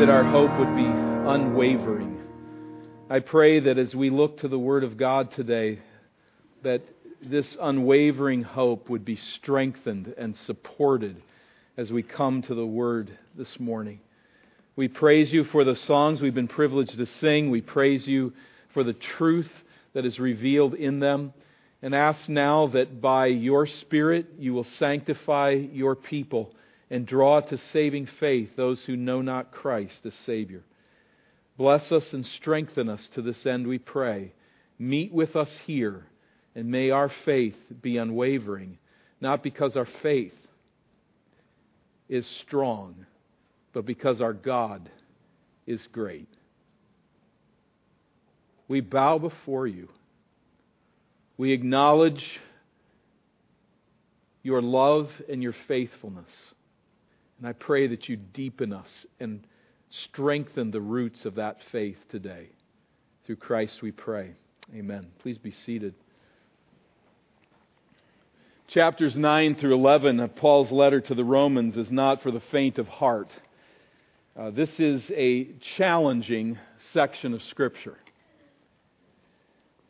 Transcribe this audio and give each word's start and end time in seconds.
that 0.00 0.08
our 0.08 0.24
hope 0.24 0.58
would 0.58 0.74
be 0.74 0.86
unwavering. 0.86 2.18
I 3.10 3.18
pray 3.18 3.60
that 3.60 3.76
as 3.76 3.94
we 3.94 4.08
look 4.08 4.38
to 4.38 4.48
the 4.48 4.58
Word 4.58 4.82
of 4.82 4.96
God 4.96 5.30
today, 5.32 5.80
that 6.62 6.80
this 7.20 7.54
unwavering 7.60 8.42
hope 8.42 8.88
would 8.88 9.04
be 9.04 9.16
strengthened 9.16 10.14
and 10.16 10.34
supported 10.38 11.22
as 11.76 11.90
we 11.90 12.02
come 12.02 12.40
to 12.40 12.54
the 12.54 12.64
Word 12.64 13.10
this 13.36 13.60
morning. 13.60 14.00
We 14.74 14.88
praise 14.88 15.30
you 15.34 15.44
for 15.44 15.64
the 15.64 15.76
songs 15.76 16.22
we've 16.22 16.34
been 16.34 16.48
privileged 16.48 16.96
to 16.96 17.04
sing. 17.04 17.50
We 17.50 17.60
praise 17.60 18.06
you 18.06 18.32
for 18.72 18.82
the 18.82 18.94
truth 18.94 19.50
that 19.92 20.06
is 20.06 20.18
revealed 20.18 20.72
in 20.72 21.00
them. 21.00 21.34
And 21.82 21.94
ask 21.94 22.26
now 22.26 22.68
that 22.68 23.02
by 23.02 23.26
your 23.26 23.66
Spirit 23.66 24.28
you 24.38 24.54
will 24.54 24.64
sanctify 24.64 25.50
your 25.50 25.94
people 25.94 26.54
and 26.90 27.06
draw 27.06 27.40
to 27.40 27.56
saving 27.72 28.08
faith 28.18 28.50
those 28.56 28.82
who 28.84 28.96
know 28.96 29.22
not 29.22 29.52
Christ 29.52 30.00
as 30.04 30.14
Savior. 30.26 30.64
Bless 31.56 31.92
us 31.92 32.12
and 32.12 32.26
strengthen 32.26 32.88
us 32.88 33.08
to 33.14 33.22
this 33.22 33.46
end, 33.46 33.66
we 33.66 33.78
pray. 33.78 34.32
Meet 34.78 35.12
with 35.12 35.36
us 35.36 35.54
here, 35.66 36.06
and 36.54 36.70
may 36.70 36.90
our 36.90 37.10
faith 37.24 37.56
be 37.82 37.98
unwavering, 37.98 38.78
not 39.20 39.42
because 39.42 39.76
our 39.76 39.88
faith 40.02 40.32
is 42.08 42.26
strong, 42.42 43.06
but 43.72 43.86
because 43.86 44.20
our 44.20 44.32
God 44.32 44.90
is 45.66 45.86
great. 45.92 46.28
We 48.66 48.80
bow 48.80 49.18
before 49.18 49.66
you. 49.66 49.88
We 51.36 51.52
acknowledge 51.52 52.24
your 54.42 54.62
love 54.62 55.08
and 55.28 55.42
your 55.42 55.54
faithfulness. 55.68 56.30
And 57.40 57.48
I 57.48 57.54
pray 57.54 57.86
that 57.86 58.06
you 58.06 58.16
deepen 58.16 58.70
us 58.74 59.06
and 59.18 59.46
strengthen 59.88 60.70
the 60.70 60.80
roots 60.80 61.24
of 61.24 61.36
that 61.36 61.56
faith 61.72 61.96
today. 62.10 62.50
Through 63.24 63.36
Christ 63.36 63.80
we 63.80 63.92
pray. 63.92 64.32
Amen. 64.74 65.06
Please 65.20 65.38
be 65.38 65.50
seated. 65.50 65.94
Chapters 68.68 69.16
9 69.16 69.54
through 69.56 69.74
11 69.74 70.20
of 70.20 70.36
Paul's 70.36 70.70
letter 70.70 71.00
to 71.00 71.14
the 71.14 71.24
Romans 71.24 71.78
is 71.78 71.90
not 71.90 72.22
for 72.22 72.30
the 72.30 72.42
faint 72.52 72.76
of 72.78 72.86
heart. 72.86 73.32
Uh, 74.38 74.50
this 74.50 74.78
is 74.78 75.02
a 75.10 75.48
challenging 75.78 76.58
section 76.92 77.32
of 77.32 77.42
Scripture. 77.44 77.96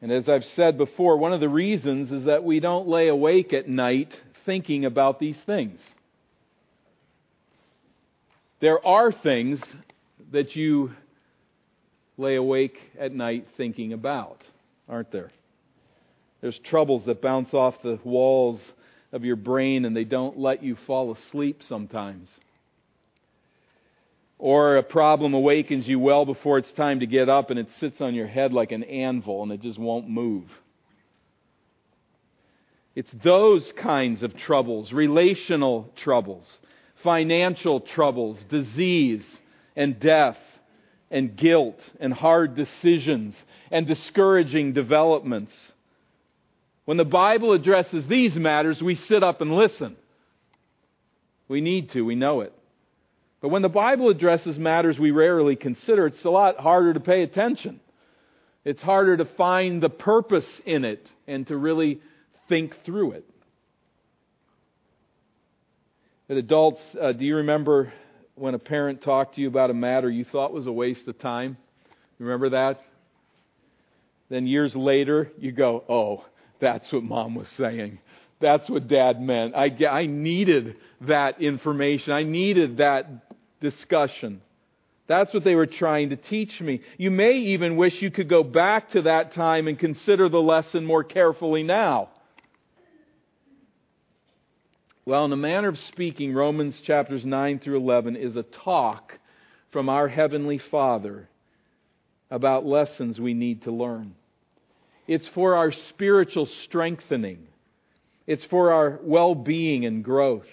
And 0.00 0.12
as 0.12 0.28
I've 0.28 0.44
said 0.44 0.78
before, 0.78 1.16
one 1.16 1.32
of 1.32 1.40
the 1.40 1.48
reasons 1.48 2.12
is 2.12 2.24
that 2.24 2.44
we 2.44 2.60
don't 2.60 2.86
lay 2.86 3.08
awake 3.08 3.52
at 3.52 3.68
night 3.68 4.16
thinking 4.46 4.84
about 4.84 5.18
these 5.18 5.38
things. 5.44 5.80
There 8.60 8.84
are 8.86 9.10
things 9.10 9.60
that 10.32 10.54
you 10.54 10.92
lay 12.18 12.36
awake 12.36 12.76
at 12.98 13.12
night 13.12 13.46
thinking 13.56 13.92
about, 13.94 14.42
aren't 14.88 15.10
there? 15.10 15.30
There's 16.40 16.58
troubles 16.66 17.06
that 17.06 17.22
bounce 17.22 17.54
off 17.54 17.74
the 17.82 17.98
walls 18.04 18.60
of 19.12 19.24
your 19.24 19.36
brain 19.36 19.84
and 19.84 19.96
they 19.96 20.04
don't 20.04 20.38
let 20.38 20.62
you 20.62 20.76
fall 20.86 21.12
asleep 21.12 21.62
sometimes. 21.66 22.28
Or 24.38 24.76
a 24.76 24.82
problem 24.82 25.34
awakens 25.34 25.86
you 25.86 25.98
well 25.98 26.24
before 26.24 26.58
it's 26.58 26.72
time 26.72 27.00
to 27.00 27.06
get 27.06 27.28
up 27.28 27.50
and 27.50 27.58
it 27.58 27.68
sits 27.78 28.00
on 28.00 28.14
your 28.14 28.26
head 28.26 28.52
like 28.52 28.72
an 28.72 28.84
anvil 28.84 29.42
and 29.42 29.52
it 29.52 29.60
just 29.60 29.78
won't 29.78 30.08
move. 30.08 30.44
It's 32.94 33.10
those 33.24 33.70
kinds 33.82 34.22
of 34.22 34.36
troubles, 34.36 34.92
relational 34.92 35.90
troubles, 36.02 36.46
financial 37.02 37.80
troubles, 37.80 38.38
disease 38.48 39.24
and 39.76 39.98
death 40.00 40.36
and 41.10 41.36
guilt 41.36 41.78
and 41.98 42.12
hard 42.12 42.54
decisions 42.54 43.34
and 43.70 43.86
discouraging 43.86 44.72
developments. 44.72 45.52
When 46.84 46.96
the 46.96 47.04
Bible 47.04 47.52
addresses 47.52 48.06
these 48.08 48.34
matters, 48.34 48.80
we 48.82 48.94
sit 48.94 49.22
up 49.22 49.40
and 49.40 49.52
listen. 49.52 49.96
We 51.48 51.60
need 51.60 51.90
to, 51.92 52.02
we 52.02 52.14
know 52.14 52.40
it. 52.40 52.52
But 53.40 53.48
when 53.48 53.62
the 53.62 53.68
Bible 53.68 54.08
addresses 54.08 54.58
matters 54.58 54.98
we 54.98 55.10
rarely 55.10 55.56
consider, 55.56 56.06
it's 56.06 56.24
a 56.24 56.30
lot 56.30 56.58
harder 56.58 56.92
to 56.94 57.00
pay 57.00 57.22
attention. 57.22 57.80
It's 58.64 58.82
harder 58.82 59.16
to 59.16 59.24
find 59.24 59.82
the 59.82 59.88
purpose 59.88 60.46
in 60.66 60.84
it 60.84 61.06
and 61.26 61.46
to 61.46 61.56
really 61.56 62.00
think 62.48 62.74
through 62.84 63.12
it. 63.12 63.24
But 66.30 66.36
adults, 66.36 66.80
uh, 67.02 67.10
do 67.10 67.24
you 67.24 67.34
remember 67.34 67.92
when 68.36 68.54
a 68.54 68.58
parent 68.60 69.02
talked 69.02 69.34
to 69.34 69.40
you 69.40 69.48
about 69.48 69.70
a 69.70 69.74
matter 69.74 70.08
you 70.08 70.24
thought 70.24 70.52
was 70.52 70.68
a 70.68 70.72
waste 70.72 71.08
of 71.08 71.18
time? 71.18 71.56
Remember 72.20 72.50
that? 72.50 72.80
Then 74.28 74.46
years 74.46 74.76
later, 74.76 75.32
you 75.40 75.50
go, 75.50 75.82
oh, 75.88 76.24
that's 76.60 76.92
what 76.92 77.02
mom 77.02 77.34
was 77.34 77.48
saying. 77.58 77.98
That's 78.40 78.70
what 78.70 78.86
dad 78.86 79.20
meant. 79.20 79.56
I, 79.56 79.76
I 79.84 80.06
needed 80.06 80.76
that 81.00 81.42
information. 81.42 82.12
I 82.12 82.22
needed 82.22 82.76
that 82.76 83.08
discussion. 83.60 84.40
That's 85.08 85.34
what 85.34 85.42
they 85.42 85.56
were 85.56 85.66
trying 85.66 86.10
to 86.10 86.16
teach 86.16 86.60
me. 86.60 86.82
You 86.96 87.10
may 87.10 87.38
even 87.38 87.74
wish 87.74 88.00
you 88.00 88.12
could 88.12 88.28
go 88.28 88.44
back 88.44 88.92
to 88.92 89.02
that 89.02 89.34
time 89.34 89.66
and 89.66 89.76
consider 89.76 90.28
the 90.28 90.38
lesson 90.38 90.86
more 90.86 91.02
carefully 91.02 91.64
now. 91.64 92.10
Well, 95.10 95.24
in 95.24 95.32
a 95.32 95.36
manner 95.36 95.66
of 95.66 95.76
speaking, 95.76 96.32
Romans 96.32 96.80
chapters 96.86 97.24
9 97.24 97.58
through 97.58 97.78
11 97.78 98.14
is 98.14 98.36
a 98.36 98.44
talk 98.44 99.18
from 99.72 99.88
our 99.88 100.06
Heavenly 100.06 100.58
Father 100.70 101.28
about 102.30 102.64
lessons 102.64 103.18
we 103.18 103.34
need 103.34 103.64
to 103.64 103.72
learn. 103.72 104.14
It's 105.08 105.26
for 105.34 105.56
our 105.56 105.72
spiritual 105.72 106.46
strengthening, 106.62 107.48
it's 108.28 108.44
for 108.44 108.70
our 108.70 109.00
well 109.02 109.34
being 109.34 109.84
and 109.84 110.04
growth. 110.04 110.46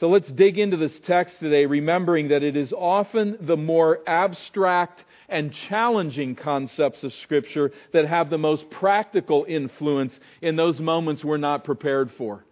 So 0.00 0.08
let's 0.08 0.32
dig 0.32 0.58
into 0.58 0.76
this 0.76 0.98
text 1.06 1.38
today, 1.38 1.66
remembering 1.66 2.30
that 2.30 2.42
it 2.42 2.56
is 2.56 2.72
often 2.72 3.38
the 3.40 3.56
more 3.56 4.00
abstract 4.04 5.04
and 5.28 5.54
challenging 5.68 6.34
concepts 6.34 7.04
of 7.04 7.14
Scripture 7.22 7.70
that 7.92 8.08
have 8.08 8.30
the 8.30 8.36
most 8.36 8.68
practical 8.68 9.46
influence 9.48 10.18
in 10.42 10.56
those 10.56 10.80
moments 10.80 11.22
we're 11.22 11.36
not 11.36 11.62
prepared 11.62 12.10
for. 12.18 12.44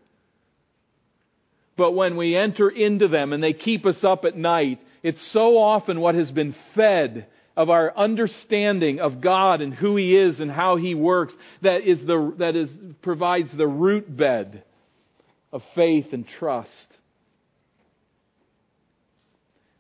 But 1.77 1.93
when 1.93 2.17
we 2.17 2.37
enter 2.37 2.69
into 2.69 3.09
them 3.09 3.33
and 3.33 3.43
they 3.43 3.53
keep 3.53 3.87
us 3.87 4.05
up 4.05 4.25
at 4.25 4.37
night, 4.37 4.81
it's 5.03 5.25
so 5.29 5.59
often 5.59 6.01
what 6.01 6.15
has 6.15 6.31
been 6.31 6.55
fed 6.75 7.27
of 7.57 7.71
our 7.71 7.97
understanding 7.97 9.01
of 9.01 9.21
God 9.21 9.61
and 9.61 9.75
who 9.75 9.97
He 9.97 10.17
is 10.17 10.41
and 10.41 10.51
how 10.51 10.77
He 10.77 10.95
works 10.95 11.35
that 11.63 11.83
is 11.83 12.05
the, 12.05 12.35
that 12.39 12.57
is, 12.57 12.71
provides 13.03 13.51
the 13.53 13.67
root 13.67 14.15
bed 14.15 14.65
of 15.53 15.63
faith 15.75 16.13
and 16.13 16.27
trust. 16.27 16.89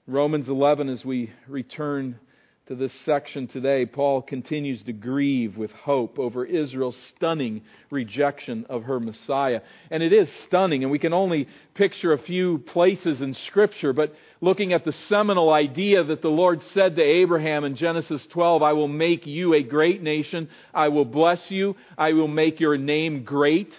Romans 0.06 0.48
11, 0.48 0.88
as 0.88 1.04
we 1.04 1.32
return 1.46 2.18
to 2.68 2.76
this 2.76 2.92
section 3.04 3.48
today, 3.48 3.84
Paul 3.86 4.22
continues 4.22 4.84
to 4.84 4.92
grieve 4.92 5.56
with 5.56 5.72
hope 5.72 6.20
over 6.20 6.44
Israel's 6.44 6.96
stunning 7.16 7.62
rejection 7.90 8.66
of 8.68 8.84
her 8.84 9.00
Messiah. 9.00 9.62
And 9.90 10.00
it 10.00 10.12
is 10.12 10.32
stunning, 10.46 10.84
and 10.84 10.92
we 10.92 11.00
can 11.00 11.12
only 11.12 11.48
picture 11.74 12.12
a 12.12 12.18
few 12.18 12.58
places 12.58 13.20
in 13.20 13.34
Scripture, 13.34 13.92
but 13.92 14.14
looking 14.40 14.72
at 14.72 14.84
the 14.84 14.92
seminal 14.92 15.52
idea 15.52 16.04
that 16.04 16.22
the 16.22 16.28
Lord 16.28 16.62
said 16.72 16.94
to 16.94 17.02
Abraham 17.02 17.64
in 17.64 17.74
Genesis 17.74 18.24
12, 18.26 18.62
I 18.62 18.74
will 18.74 18.86
make 18.86 19.26
you 19.26 19.54
a 19.54 19.62
great 19.64 20.00
nation, 20.00 20.48
I 20.72 20.86
will 20.86 21.04
bless 21.04 21.50
you, 21.50 21.74
I 21.98 22.12
will 22.12 22.28
make 22.28 22.60
your 22.60 22.78
name 22.78 23.24
great. 23.24 23.72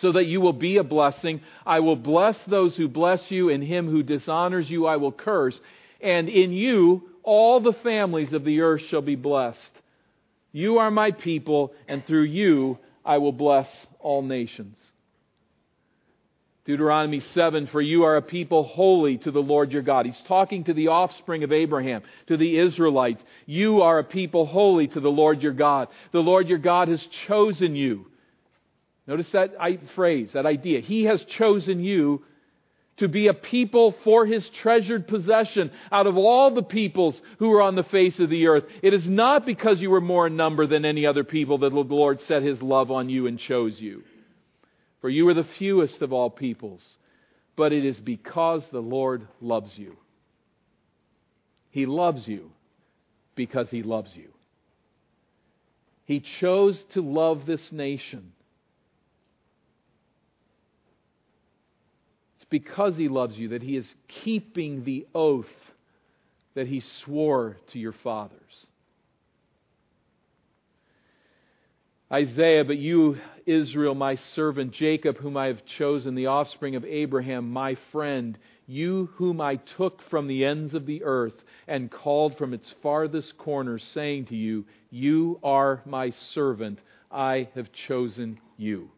So 0.00 0.10
that 0.10 0.26
you 0.26 0.40
will 0.40 0.52
be 0.52 0.78
a 0.78 0.82
blessing. 0.82 1.40
I 1.64 1.78
will 1.78 1.94
bless 1.94 2.36
those 2.48 2.74
who 2.74 2.88
bless 2.88 3.30
you, 3.30 3.50
and 3.50 3.62
him 3.62 3.88
who 3.88 4.02
dishonors 4.02 4.68
you 4.68 4.86
I 4.86 4.96
will 4.96 5.12
curse. 5.12 5.56
And 6.00 6.28
in 6.28 6.50
you 6.50 7.13
all 7.24 7.60
the 7.60 7.72
families 7.82 8.32
of 8.32 8.44
the 8.44 8.60
earth 8.60 8.82
shall 8.88 9.02
be 9.02 9.16
blessed. 9.16 9.58
You 10.52 10.78
are 10.78 10.90
my 10.90 11.10
people, 11.10 11.72
and 11.88 12.06
through 12.06 12.24
you 12.24 12.78
I 13.04 13.18
will 13.18 13.32
bless 13.32 13.68
all 13.98 14.22
nations. 14.22 14.76
Deuteronomy 16.64 17.20
7, 17.20 17.66
for 17.66 17.82
you 17.82 18.04
are 18.04 18.16
a 18.16 18.22
people 18.22 18.64
holy 18.64 19.18
to 19.18 19.30
the 19.30 19.42
Lord 19.42 19.70
your 19.70 19.82
God. 19.82 20.06
He's 20.06 20.22
talking 20.26 20.64
to 20.64 20.72
the 20.72 20.88
offspring 20.88 21.44
of 21.44 21.52
Abraham, 21.52 22.02
to 22.28 22.38
the 22.38 22.58
Israelites. 22.58 23.22
You 23.44 23.82
are 23.82 23.98
a 23.98 24.04
people 24.04 24.46
holy 24.46 24.88
to 24.88 25.00
the 25.00 25.10
Lord 25.10 25.42
your 25.42 25.52
God. 25.52 25.88
The 26.12 26.20
Lord 26.20 26.48
your 26.48 26.58
God 26.58 26.88
has 26.88 27.06
chosen 27.26 27.76
you. 27.76 28.06
Notice 29.06 29.26
that 29.32 29.50
phrase, 29.94 30.30
that 30.32 30.46
idea. 30.46 30.80
He 30.80 31.04
has 31.04 31.22
chosen 31.36 31.80
you 31.80 32.24
to 32.98 33.08
be 33.08 33.26
a 33.26 33.34
people 33.34 33.94
for 34.04 34.24
his 34.24 34.48
treasured 34.60 35.08
possession 35.08 35.70
out 35.90 36.06
of 36.06 36.16
all 36.16 36.54
the 36.54 36.62
peoples 36.62 37.20
who 37.38 37.52
are 37.52 37.62
on 37.62 37.74
the 37.74 37.82
face 37.84 38.18
of 38.20 38.30
the 38.30 38.46
earth. 38.46 38.64
It 38.82 38.94
is 38.94 39.08
not 39.08 39.44
because 39.44 39.80
you 39.80 39.90
were 39.90 40.00
more 40.00 40.28
in 40.28 40.36
number 40.36 40.66
than 40.66 40.84
any 40.84 41.06
other 41.06 41.24
people 41.24 41.58
that 41.58 41.70
the 41.70 41.80
Lord 41.80 42.20
set 42.22 42.42
his 42.42 42.62
love 42.62 42.90
on 42.90 43.08
you 43.08 43.26
and 43.26 43.38
chose 43.38 43.80
you. 43.80 44.04
For 45.00 45.10
you 45.10 45.28
are 45.28 45.34
the 45.34 45.46
fewest 45.58 46.02
of 46.02 46.12
all 46.12 46.30
peoples, 46.30 46.80
but 47.56 47.72
it 47.72 47.84
is 47.84 47.98
because 47.98 48.62
the 48.70 48.80
Lord 48.80 49.26
loves 49.40 49.76
you. 49.76 49.96
He 51.70 51.86
loves 51.86 52.28
you 52.28 52.52
because 53.34 53.68
He 53.68 53.82
loves 53.82 54.14
you. 54.14 54.28
He 56.04 56.20
chose 56.20 56.80
to 56.92 57.02
love 57.02 57.46
this 57.46 57.72
nation. 57.72 58.32
It's 62.44 62.50
because 62.50 62.96
He 62.96 63.08
loves 63.08 63.36
you 63.36 63.48
that 63.50 63.62
He 63.62 63.76
is 63.76 63.86
keeping 64.22 64.84
the 64.84 65.06
oath 65.14 65.46
that 66.54 66.66
He 66.66 66.82
swore 67.02 67.56
to 67.72 67.78
your 67.78 67.94
fathers. 68.04 68.66
Isaiah, 72.12 72.64
but 72.64 72.76
you, 72.76 73.16
Israel, 73.46 73.94
my 73.94 74.18
servant, 74.34 74.72
Jacob, 74.74 75.16
whom 75.16 75.38
I 75.38 75.46
have 75.46 75.62
chosen, 75.78 76.14
the 76.14 76.26
offspring 76.26 76.76
of 76.76 76.84
Abraham, 76.84 77.50
my 77.50 77.78
friend, 77.90 78.36
you 78.66 79.08
whom 79.14 79.40
I 79.40 79.56
took 79.78 80.00
from 80.10 80.28
the 80.28 80.44
ends 80.44 80.74
of 80.74 80.84
the 80.84 81.02
earth 81.02 81.32
and 81.66 81.90
called 81.90 82.36
from 82.36 82.52
its 82.52 82.72
farthest 82.82 83.38
corners, 83.38 83.82
saying 83.94 84.26
to 84.26 84.36
you, 84.36 84.66
You 84.90 85.40
are 85.42 85.80
my 85.86 86.12
servant, 86.34 86.78
I 87.10 87.48
have 87.54 87.68
chosen 87.88 88.38
you. 88.58 88.90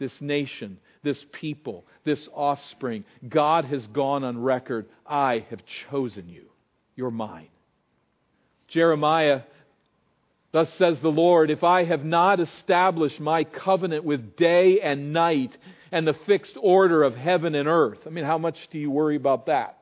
This 0.00 0.20
nation, 0.20 0.78
this 1.04 1.24
people, 1.32 1.84
this 2.04 2.28
offspring, 2.34 3.04
God 3.28 3.66
has 3.66 3.86
gone 3.88 4.24
on 4.24 4.42
record, 4.42 4.86
I 5.06 5.46
have 5.50 5.60
chosen 5.90 6.28
you. 6.28 6.46
You're 6.96 7.10
mine. 7.10 7.48
Jeremiah 8.68 9.42
Thus 10.54 10.72
says 10.74 11.00
the 11.00 11.10
Lord, 11.10 11.50
if 11.50 11.64
I 11.64 11.82
have 11.82 12.04
not 12.04 12.38
established 12.38 13.18
my 13.18 13.42
covenant 13.42 14.04
with 14.04 14.36
day 14.36 14.80
and 14.80 15.12
night 15.12 15.58
and 15.90 16.06
the 16.06 16.14
fixed 16.14 16.56
order 16.62 17.02
of 17.02 17.16
heaven 17.16 17.56
and 17.56 17.66
earth, 17.66 17.98
I 18.06 18.10
mean, 18.10 18.24
how 18.24 18.38
much 18.38 18.68
do 18.70 18.78
you 18.78 18.88
worry 18.88 19.16
about 19.16 19.46
that? 19.46 19.76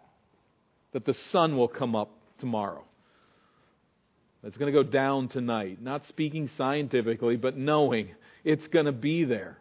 That 0.93 1.05
the 1.05 1.13
sun 1.13 1.59
will 1.59 1.69
come 1.69 1.95
up 1.95 2.09
tomorrow. 2.39 2.85
It's 4.43 4.57
going 4.57 4.73
to 4.73 4.83
go 4.83 4.89
down 4.89 5.29
tonight. 5.29 5.83
Not 5.83 6.07
speaking 6.07 6.49
scientifically, 6.57 7.37
but 7.37 7.55
knowing 7.55 8.09
it's 8.43 8.67
going 8.69 8.87
to 8.87 8.93
be 8.93 9.25
there. 9.25 9.59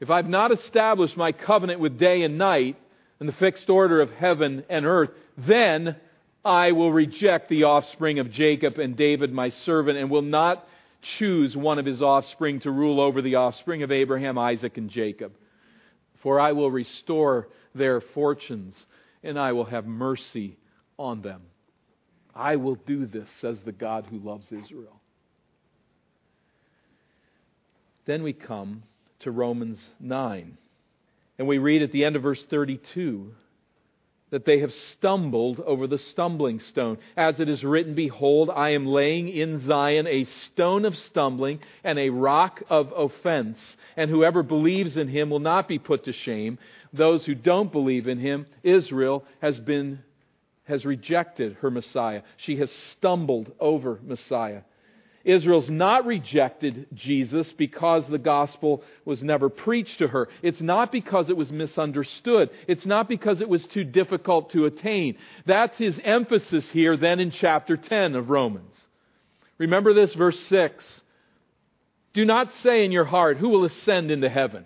If 0.00 0.08
I've 0.08 0.28
not 0.28 0.50
established 0.50 1.16
my 1.16 1.32
covenant 1.32 1.78
with 1.78 1.98
day 1.98 2.22
and 2.22 2.38
night 2.38 2.76
and 3.20 3.28
the 3.28 3.34
fixed 3.34 3.68
order 3.68 4.00
of 4.00 4.10
heaven 4.10 4.64
and 4.70 4.86
earth, 4.86 5.10
then 5.36 5.96
I 6.42 6.72
will 6.72 6.90
reject 6.90 7.50
the 7.50 7.64
offspring 7.64 8.18
of 8.18 8.30
Jacob 8.30 8.78
and 8.78 8.96
David, 8.96 9.30
my 9.30 9.50
servant, 9.50 9.98
and 9.98 10.10
will 10.10 10.22
not 10.22 10.66
choose 11.18 11.54
one 11.54 11.78
of 11.78 11.84
his 11.84 12.00
offspring 12.00 12.60
to 12.60 12.70
rule 12.70 12.98
over 12.98 13.20
the 13.20 13.36
offspring 13.36 13.82
of 13.82 13.92
Abraham, 13.92 14.38
Isaac, 14.38 14.78
and 14.78 14.88
Jacob. 14.88 15.32
For 16.22 16.40
I 16.40 16.52
will 16.52 16.70
restore 16.70 17.48
their 17.74 18.00
fortunes, 18.00 18.74
and 19.22 19.38
I 19.38 19.52
will 19.52 19.66
have 19.66 19.86
mercy 19.86 20.56
on 20.98 21.20
them. 21.20 21.42
I 22.34 22.56
will 22.56 22.76
do 22.76 23.04
this, 23.06 23.28
says 23.40 23.58
the 23.64 23.72
God 23.72 24.06
who 24.08 24.18
loves 24.18 24.46
Israel. 24.50 24.98
Then 28.06 28.22
we 28.22 28.32
come 28.32 28.82
to 29.20 29.30
Romans 29.30 29.78
9. 29.98 30.56
And 31.38 31.48
we 31.48 31.58
read 31.58 31.82
at 31.82 31.92
the 31.92 32.04
end 32.04 32.16
of 32.16 32.22
verse 32.22 32.42
32 32.50 33.32
that 34.30 34.44
they 34.44 34.60
have 34.60 34.72
stumbled 34.92 35.60
over 35.60 35.86
the 35.86 35.98
stumbling 35.98 36.60
stone. 36.60 36.98
As 37.16 37.40
it 37.40 37.48
is 37.48 37.64
written, 37.64 37.94
Behold, 37.94 38.48
I 38.48 38.70
am 38.70 38.86
laying 38.86 39.28
in 39.28 39.66
Zion 39.66 40.06
a 40.06 40.24
stone 40.24 40.84
of 40.84 40.96
stumbling 40.96 41.60
and 41.82 41.98
a 41.98 42.10
rock 42.10 42.62
of 42.70 42.92
offense, 42.96 43.58
and 43.96 44.08
whoever 44.08 44.42
believes 44.42 44.96
in 44.96 45.08
him 45.08 45.30
will 45.30 45.40
not 45.40 45.66
be 45.66 45.78
put 45.78 46.04
to 46.04 46.12
shame. 46.12 46.58
Those 46.92 47.24
who 47.24 47.34
don't 47.34 47.72
believe 47.72 48.06
in 48.06 48.18
him, 48.18 48.46
Israel 48.62 49.24
has 49.40 49.58
been 49.58 50.00
has 50.64 50.84
rejected 50.84 51.56
her 51.62 51.70
Messiah. 51.70 52.22
She 52.36 52.56
has 52.58 52.70
stumbled 52.92 53.50
over 53.58 53.98
Messiah. 54.04 54.60
Israel's 55.24 55.68
not 55.68 56.06
rejected 56.06 56.86
Jesus 56.94 57.52
because 57.52 58.06
the 58.06 58.18
gospel 58.18 58.82
was 59.04 59.22
never 59.22 59.48
preached 59.48 59.98
to 59.98 60.08
her. 60.08 60.28
It's 60.42 60.60
not 60.60 60.90
because 60.90 61.28
it 61.28 61.36
was 61.36 61.52
misunderstood. 61.52 62.50
It's 62.66 62.86
not 62.86 63.08
because 63.08 63.40
it 63.40 63.48
was 63.48 63.64
too 63.66 63.84
difficult 63.84 64.50
to 64.52 64.64
attain. 64.64 65.18
That's 65.46 65.76
his 65.76 65.98
emphasis 66.02 66.68
here 66.70 66.96
then 66.96 67.20
in 67.20 67.30
chapter 67.30 67.76
10 67.76 68.14
of 68.14 68.30
Romans. 68.30 68.74
Remember 69.58 69.92
this, 69.92 70.14
verse 70.14 70.40
6. 70.46 71.02
Do 72.14 72.24
not 72.24 72.52
say 72.62 72.84
in 72.84 72.92
your 72.92 73.04
heart, 73.04 73.36
Who 73.36 73.50
will 73.50 73.64
ascend 73.64 74.10
into 74.10 74.28
heaven? 74.28 74.64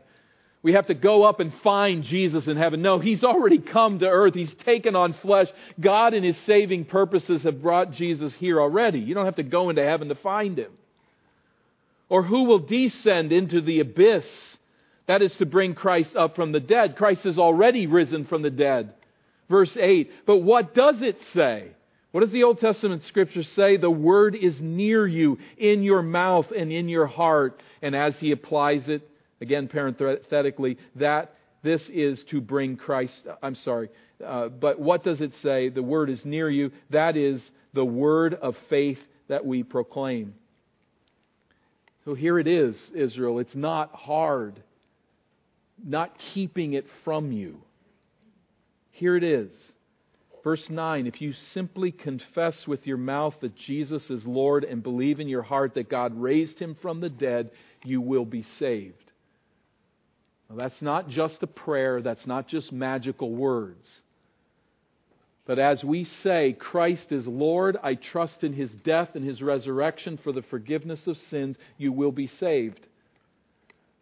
We 0.65 0.73
have 0.73 0.87
to 0.87 0.95
go 0.95 1.25
up 1.25 1.41
and 1.41 1.53
find 1.63 2.05
Jesus 2.05 2.47
in 2.47 2.57
heaven. 2.57 2.81
No, 2.81 2.99
He's 2.99 3.23
already 3.23 3.59
come 3.59 3.99
to 3.99 4.09
earth. 4.09 4.33
He's 4.33 4.55
taken 4.65 4.97
on 4.97 5.13
flesh. 5.13 5.49
God, 5.79 6.15
in 6.15 6.25
His 6.25 6.39
saving 6.39 6.87
purposes, 6.87 7.43
have 7.43 7.61
brought 7.61 7.93
Jesus 7.93 8.33
here 8.33 8.59
already. 8.59 8.99
You 8.99 9.15
don't 9.15 9.27
have 9.27 9.37
to 9.37 9.43
go 9.43 9.69
into 9.69 9.85
heaven 9.85 10.09
to 10.09 10.15
find 10.15 10.59
Him. 10.59 10.73
Or 12.09 12.23
who 12.23 12.45
will 12.45 12.61
descend 12.61 13.31
into 13.31 13.61
the 13.61 13.81
abyss? 13.81 14.25
That 15.07 15.21
is 15.21 15.35
to 15.35 15.45
bring 15.45 15.75
Christ 15.75 16.17
up 16.17 16.35
from 16.35 16.53
the 16.53 16.61
dead. 16.61 16.97
Christ 16.97 17.25
has 17.25 17.39
already 17.39 17.87
risen 17.87 18.25
from 18.25 18.41
the 18.41 18.51
dead. 18.51 18.95
Verse 19.51 19.77
8. 19.79 20.11
But 20.25 20.39
what 20.39 20.75
does 20.75 21.03
it 21.03 21.21
say? 21.35 21.73
What 22.13 22.23
does 22.23 22.33
the 22.33 22.45
Old 22.45 22.61
Testament 22.61 23.03
scripture 23.03 23.43
say? 23.43 23.77
The 23.77 23.91
word 23.91 24.35
is 24.35 24.59
near 24.63 25.07
you, 25.07 25.39
in 25.59 25.83
your 25.83 26.01
mouth 26.01 26.47
and 26.57 26.73
in 26.73 26.89
your 26.89 27.07
heart. 27.07 27.63
And 27.83 27.95
as 27.95 28.17
he 28.17 28.31
applies 28.31 28.89
it, 28.89 29.07
Again, 29.41 29.69
parenthetically, 29.69 30.79
that 30.97 31.35
this 31.63 31.83
is 31.89 32.23
to 32.31 32.41
bring 32.41 32.77
Christ. 32.77 33.27
I'm 33.43 33.55
sorry. 33.57 33.89
Uh, 34.25 34.49
but 34.49 34.79
what 34.79 35.03
does 35.03 35.21
it 35.21 35.33
say? 35.43 35.69
The 35.71 35.83
word 35.83 36.11
is 36.11 36.25
near 36.25 36.49
you. 36.49 36.71
That 36.91 37.17
is 37.17 37.43
the 37.73 37.85
word 37.85 38.35
of 38.35 38.55
faith 38.69 38.99
that 39.29 39.45
we 39.45 39.63
proclaim. 39.63 40.35
So 42.05 42.15
here 42.15 42.39
it 42.39 42.47
is, 42.47 42.77
Israel. 42.95 43.39
It's 43.39 43.55
not 43.55 43.93
hard, 43.95 44.63
not 45.83 46.17
keeping 46.35 46.75
it 46.75 46.87
from 47.03 47.33
you. 47.33 47.63
Here 48.91 49.17
it 49.17 49.25
is. 49.25 49.51
Verse 50.45 50.65
9 50.69 51.07
If 51.07 51.23
you 51.23 51.33
simply 51.55 51.91
confess 51.91 52.67
with 52.67 52.87
your 52.87 52.99
mouth 52.99 53.35
that 53.41 53.57
Jesus 53.57 54.11
is 54.11 54.25
Lord 54.27 54.65
and 54.65 54.83
believe 54.83 55.19
in 55.19 55.29
your 55.29 55.43
heart 55.43 55.75
that 55.75 55.89
God 55.89 56.15
raised 56.15 56.59
him 56.59 56.77
from 56.81 57.01
the 57.01 57.09
dead, 57.09 57.51
you 57.83 58.03
will 58.03 58.27
be 58.27 58.45
saved. 58.59 59.04
Now, 60.49 60.57
that's 60.57 60.83
not 60.83 61.09
just 61.09 61.43
a 61.43 61.47
prayer, 61.47 62.03
that's 62.03 62.27
not 62.27 62.49
just 62.49 62.73
magical 62.73 63.33
words. 63.33 63.87
But 65.47 65.59
as 65.59 65.85
we 65.85 66.05
say, 66.05 66.57
Christ 66.59 67.13
is 67.13 67.27
Lord, 67.27 67.77
I 67.83 67.95
trust 67.97 68.43
in 68.45 68.55
his 68.55 68.71
death 68.71 69.11
and 69.15 69.25
his 69.25 69.43
resurrection 69.43 70.19
for 70.23 70.33
the 70.33 70.43
forgiveness 70.43 71.07
of 71.07 71.19
sins, 71.31 71.57
you 71.77 71.93
will 71.93 72.13
be 72.13 72.27
saved. 72.27 72.81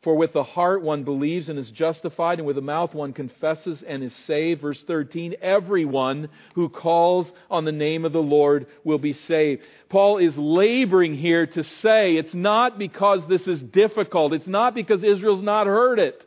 For 0.03 0.17
with 0.17 0.33
the 0.33 0.43
heart 0.43 0.83
one 0.83 1.05
believes 1.05 1.49
and 1.49 1.59
is 1.59 1.71
justified, 1.71 2.39
and 2.39 2.47
with 2.47 2.57
the 2.57 2.63
mouth 2.63 2.93
one 2.93 3.13
confesses 3.13 3.85
and 3.87 4.03
is 4.03 4.15
saved. 4.27 4.61
Verse 4.61 4.83
13 4.87 5.37
Everyone 5.41 6.29
who 6.57 6.69
calls 6.69 7.31
on 7.49 7.65
the 7.65 7.73
name 7.73 8.05
of 8.05 8.13
the 8.13 8.23
Lord 8.23 8.67
will 8.83 8.99
be 8.99 9.13
saved. 9.13 9.63
Paul 9.89 10.19
is 10.19 10.37
laboring 10.37 11.15
here 11.15 11.47
to 11.47 11.63
say 11.63 12.17
it's 12.17 12.35
not 12.35 12.79
because 12.79 13.27
this 13.29 13.47
is 13.47 13.63
difficult, 13.63 14.33
it's 14.33 14.47
not 14.47 14.75
because 14.75 15.05
Israel's 15.05 15.43
not 15.43 15.69
heard 15.69 16.01
it. 16.01 16.25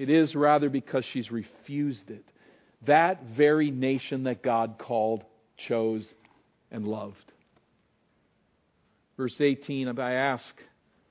It 0.00 0.08
is 0.08 0.34
rather 0.34 0.70
because 0.70 1.04
she's 1.12 1.30
refused 1.30 2.08
it. 2.08 2.24
That 2.86 3.22
very 3.36 3.70
nation 3.70 4.24
that 4.24 4.42
God 4.42 4.76
called, 4.78 5.24
chose, 5.68 6.06
and 6.70 6.88
loved. 6.88 7.32
Verse 9.18 9.38
18, 9.38 9.98
I 9.98 10.12
ask, 10.12 10.54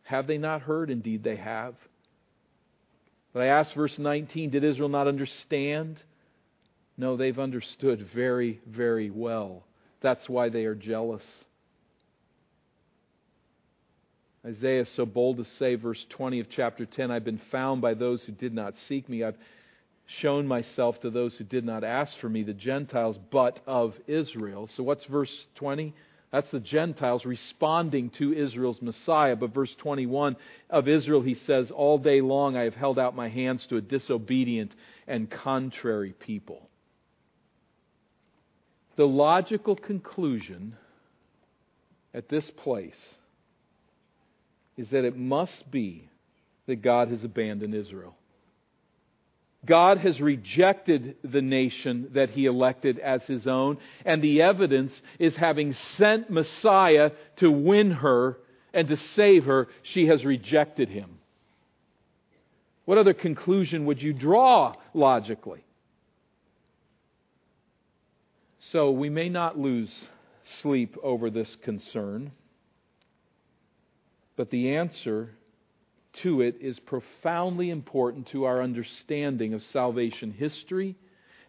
have 0.05 0.25
they 0.25 0.39
not 0.39 0.63
heard? 0.63 0.89
Indeed, 0.89 1.24
they 1.24 1.36
have. 1.36 1.75
But 3.31 3.43
I 3.43 3.60
ask, 3.60 3.75
verse 3.75 3.93
19, 4.00 4.50
did 4.50 4.63
Israel 4.63 4.89
not 4.89 5.08
understand? 5.08 5.98
No, 6.98 7.15
they've 7.15 7.38
understood 7.38 8.08
very, 8.15 8.60
very 8.67 9.12
well. 9.12 9.65
That's 10.01 10.27
why 10.27 10.50
they 10.50 10.65
are 10.65 10.74
jealous. 10.74 11.22
Isaiah 14.46 14.81
is 14.81 14.89
so 14.96 15.05
bold 15.05 15.38
to 15.38 15.46
say, 15.58 15.75
verse 15.75 16.05
20 16.10 16.39
of 16.39 16.50
chapter 16.50 16.86
10 16.86 17.12
I've 17.12 17.25
been 17.25 17.41
found 17.51 17.81
by 17.81 17.93
those 17.93 18.24
who 18.24 18.31
did 18.31 18.53
not 18.53 18.74
seek 18.88 19.10
me. 19.10 19.24
I've 19.24 19.38
shown 20.22 20.48
myself 20.48 21.00
to 21.01 21.10
those 21.10 21.36
who 21.36 21.43
did 21.43 21.65
not 21.65 21.84
ask 21.84 22.17
for 22.19 22.29
me, 22.29 22.43
the 22.43 22.53
Gentiles, 22.53 23.17
but 23.31 23.60
of 23.67 23.93
Israel. 24.08 24.69
So 24.75 24.84
what's 24.84 25.05
verse 25.05 25.46
20? 25.55 25.93
That's 26.31 26.50
the 26.51 26.60
Gentiles 26.60 27.25
responding 27.25 28.12
to 28.12 28.34
Israel's 28.34 28.81
Messiah. 28.81 29.36
But 29.36 29.53
verse 29.53 29.75
21 29.79 30.36
of 30.69 30.88
Israel, 30.88 31.22
he 31.22 31.36
says, 31.36 31.72
All 31.72 31.98
day 31.98 32.22
long 32.22 32.55
I 32.55 32.63
have 32.63 32.75
held 32.75 32.98
out 32.98 33.15
my 33.15 33.29
hands 33.29 33.65
to 33.67 33.77
a 33.77 33.81
disobedient 33.81 34.72
and 35.08 35.29
contrary 35.29 36.13
people. 36.13 36.69
The 38.96 39.08
logical 39.08 39.75
conclusion 39.75 40.75
at 42.13 42.29
this 42.29 42.50
place 42.51 43.00
is 44.79 44.89
that 44.91 45.03
it 45.03 45.17
must 45.17 45.69
be 45.69 46.09
that 46.65 46.81
God 46.81 47.09
has 47.09 47.21
abandoned 47.25 47.75
Israel. 47.75 48.15
God 49.65 49.98
has 49.98 50.21
rejected 50.21 51.17
the 51.21 51.41
nation 51.41 52.12
that 52.13 52.29
he 52.29 52.45
elected 52.45 52.98
as 52.98 53.21
his 53.24 53.45
own, 53.45 53.77
and 54.05 54.21
the 54.21 54.41
evidence 54.41 55.01
is 55.19 55.36
having 55.36 55.75
sent 55.98 56.29
Messiah 56.29 57.12
to 57.38 57.51
win 57.51 57.91
her 57.91 58.38
and 58.74 58.88
to 58.88 58.95
save 58.95 59.43
her, 59.45 59.67
she 59.83 60.07
has 60.07 60.24
rejected 60.24 60.88
him. 60.88 61.17
What 62.86 62.98
other 62.98 63.13
conclusion 63.13 63.86
would 63.86 64.01
you 64.01 64.13
draw 64.13 64.75
logically? 64.93 65.65
So 68.71 68.91
we 68.91 69.09
may 69.09 69.27
not 69.27 69.59
lose 69.59 69.91
sleep 70.62 70.95
over 71.03 71.29
this 71.29 71.57
concern, 71.63 72.31
but 74.39 74.51
the 74.51 74.77
answer 74.77 75.31
to 76.24 76.39
it 76.39 76.55
is 76.62 76.79
profoundly 76.79 77.69
important 77.69 78.25
to 78.27 78.46
our 78.46 78.63
understanding 78.63 79.53
of 79.53 79.62
salvation 79.62 80.31
history 80.31 80.96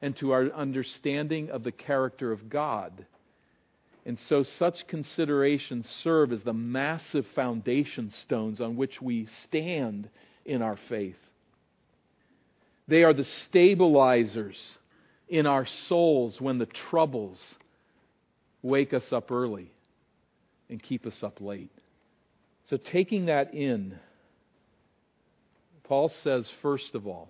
and 0.02 0.16
to 0.16 0.32
our 0.32 0.46
understanding 0.46 1.50
of 1.50 1.62
the 1.62 1.70
character 1.70 2.32
of 2.32 2.50
God. 2.50 3.06
And 4.04 4.18
so, 4.28 4.42
such 4.58 4.88
considerations 4.88 5.86
serve 6.02 6.32
as 6.32 6.42
the 6.42 6.52
massive 6.52 7.24
foundation 7.36 8.12
stones 8.22 8.60
on 8.60 8.74
which 8.74 9.00
we 9.00 9.28
stand 9.44 10.10
in 10.44 10.60
our 10.60 10.78
faith. 10.88 11.18
They 12.88 13.04
are 13.04 13.14
the 13.14 13.28
stabilizers 13.48 14.58
in 15.28 15.46
our 15.46 15.66
souls 15.86 16.40
when 16.40 16.58
the 16.58 16.66
troubles 16.90 17.38
wake 18.62 18.92
us 18.92 19.12
up 19.12 19.30
early 19.30 19.70
and 20.68 20.82
keep 20.82 21.06
us 21.06 21.22
up 21.22 21.40
late. 21.40 21.70
So, 22.70 22.76
taking 22.76 23.26
that 23.26 23.52
in, 23.52 23.98
Paul 25.82 26.08
says, 26.22 26.48
first 26.62 26.94
of 26.94 27.08
all, 27.08 27.28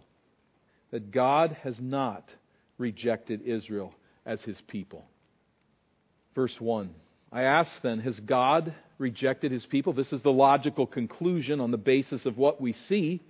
that 0.90 1.10
God 1.10 1.56
has 1.62 1.76
not 1.80 2.28
rejected 2.76 3.40
Israel 3.46 3.94
as 4.26 4.42
his 4.42 4.60
people. 4.68 5.06
Verse 6.34 6.54
1. 6.60 6.90
I 7.32 7.42
ask 7.44 7.72
then, 7.80 8.00
has 8.00 8.20
God 8.20 8.74
rejected 8.98 9.50
his 9.50 9.64
people? 9.64 9.94
This 9.94 10.12
is 10.12 10.20
the 10.20 10.32
logical 10.32 10.86
conclusion 10.86 11.58
on 11.58 11.70
the 11.70 11.78
basis 11.78 12.26
of 12.26 12.36
what 12.36 12.60
we 12.60 12.74
see. 12.74 13.22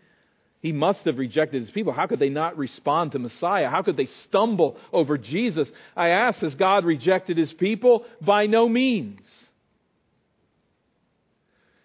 He 0.63 0.73
must 0.73 1.05
have 1.05 1.17
rejected 1.17 1.63
his 1.63 1.71
people. 1.71 1.93
How 1.93 2.09
could 2.09 2.19
they 2.19 2.29
not 2.29 2.59
respond 2.59 3.13
to 3.13 3.21
Messiah? 3.21 3.69
How 3.69 3.83
could 3.83 3.97
they 3.97 4.07
stumble 4.07 4.79
over 4.93 5.17
Jesus? 5.17 5.71
I 5.95 6.09
ask, 6.09 6.41
has 6.41 6.57
God 6.57 6.85
rejected 6.85 7.37
his 7.37 7.53
people? 7.53 8.05
By 8.21 8.47
no 8.47 8.69
means. 8.69 9.21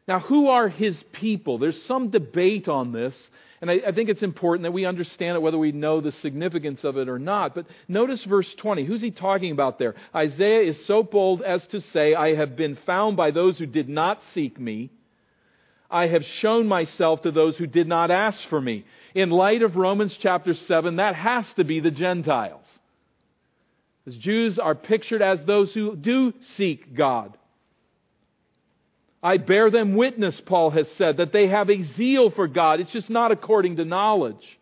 Now, 0.08 0.20
who 0.20 0.50
are 0.50 0.70
his 0.70 1.02
people? 1.14 1.58
There's 1.58 1.82
some 1.84 2.10
debate 2.10 2.68
on 2.68 2.92
this, 2.92 3.16
and 3.60 3.72
I, 3.72 3.82
I, 3.88 3.92
think 3.92 4.10
it's 4.10 4.22
important 4.22 4.64
that 4.64 4.72
we 4.72 4.86
understand 4.86 5.36
it 5.36 5.42
whether 5.42 5.58
we 5.58 5.72
know 5.72 6.00
the 6.00 6.12
significance 6.12 6.84
of 6.84 6.98
it 6.98 7.10
or 7.10 7.18
not. 7.18 7.56
But 7.56 7.66
notice 7.88 8.24
verse 8.24 8.54
20. 8.56 8.86
Who's 8.86 9.02
he 9.02 9.10
talking 9.10 9.52
about 9.52 9.80
there? 9.80 9.96
Isaiah 10.14 10.62
is 10.62 10.86
so 10.86 11.02
bold 11.02 11.42
as 11.42 11.66
to 11.68 11.82
say, 11.82 12.14
I 12.14 12.36
have 12.36 12.56
been 12.56 12.76
found 12.86 13.18
by 13.18 13.32
those 13.32 13.58
who 13.58 13.66
did 13.66 13.90
not 13.90 14.22
seek 14.34 14.60
me. 14.60 14.92
I 15.90 16.08
have 16.08 16.24
shown 16.24 16.68
myself 16.68 17.24
to 17.24 17.32
those 17.32 17.58
who 17.58 17.68
did 17.68 17.88
not 17.88 18.12
ask 18.12 18.48
for 18.50 18.62
me. 18.62 18.86
In 19.16 19.30
light 19.32 19.64
of 19.64 19.76
Romans 19.76 20.16
chapter 20.20 20.54
7, 20.54 20.98
that 20.98 21.16
has 21.16 21.52
to 21.56 21.64
be 21.64 21.80
the 21.80 21.92
Gentiles. 21.92 22.66
As 24.06 24.16
Jews 24.18 24.60
are 24.60 24.76
pictured 24.76 25.24
as 25.24 25.44
those 25.46 25.74
who 25.74 25.96
do 25.96 26.34
seek 26.58 26.96
God. 26.96 27.36
I 29.26 29.38
bear 29.38 29.72
them 29.72 29.96
witness, 29.96 30.40
Paul 30.40 30.70
has 30.70 30.88
said, 30.92 31.18
that 31.18 31.34
they 31.34 31.48
have 31.48 31.72
a 31.72 31.82
zeal 31.82 32.30
for 32.30 32.48
God. 32.48 32.80
It's 32.80 32.92
just 32.92 33.10
not 33.10 33.32
according 33.32 33.78
to 33.78 33.84
knowledge. 33.84 34.60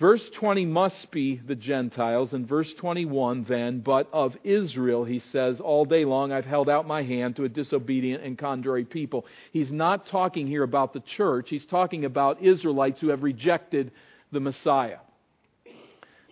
Verse 0.00 0.26
20 0.36 0.64
must 0.64 1.10
be 1.10 1.36
the 1.36 1.54
Gentiles, 1.54 2.32
and 2.32 2.48
verse 2.48 2.72
21 2.78 3.44
then, 3.44 3.80
but 3.80 4.08
of 4.10 4.34
Israel, 4.42 5.04
he 5.04 5.18
says, 5.18 5.60
all 5.60 5.84
day 5.84 6.06
long 6.06 6.32
I've 6.32 6.46
held 6.46 6.70
out 6.70 6.86
my 6.86 7.02
hand 7.02 7.36
to 7.36 7.44
a 7.44 7.48
disobedient 7.50 8.24
and 8.24 8.38
contrary 8.38 8.86
people. 8.86 9.26
He's 9.52 9.70
not 9.70 10.06
talking 10.06 10.46
here 10.46 10.62
about 10.62 10.94
the 10.94 11.00
church, 11.00 11.50
he's 11.50 11.66
talking 11.66 12.06
about 12.06 12.42
Israelites 12.42 13.02
who 13.02 13.08
have 13.08 13.22
rejected 13.22 13.92
the 14.32 14.40
Messiah. 14.40 15.00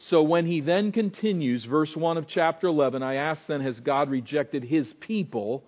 So 0.08 0.22
when 0.22 0.46
he 0.46 0.62
then 0.62 0.90
continues, 0.90 1.66
verse 1.66 1.94
1 1.94 2.16
of 2.16 2.28
chapter 2.28 2.66
11, 2.66 3.02
I 3.02 3.16
ask 3.16 3.46
then, 3.46 3.60
has 3.60 3.78
God 3.80 4.08
rejected 4.08 4.64
his 4.64 4.90
people? 5.00 5.64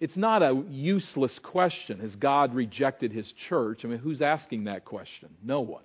It's 0.00 0.16
not 0.16 0.42
a 0.42 0.64
useless 0.70 1.38
question. 1.42 2.00
Has 2.00 2.16
God 2.16 2.54
rejected 2.54 3.12
his 3.12 3.30
church? 3.48 3.82
I 3.84 3.88
mean, 3.88 3.98
who's 3.98 4.22
asking 4.22 4.64
that 4.64 4.86
question? 4.86 5.28
No 5.44 5.60
one. 5.60 5.82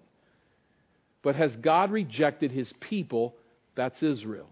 But 1.22 1.36
has 1.36 1.54
God 1.58 1.92
rejected 1.92 2.52
his 2.52 2.72
people? 2.80 3.36
That's 3.76 4.02
Israel. 4.02 4.48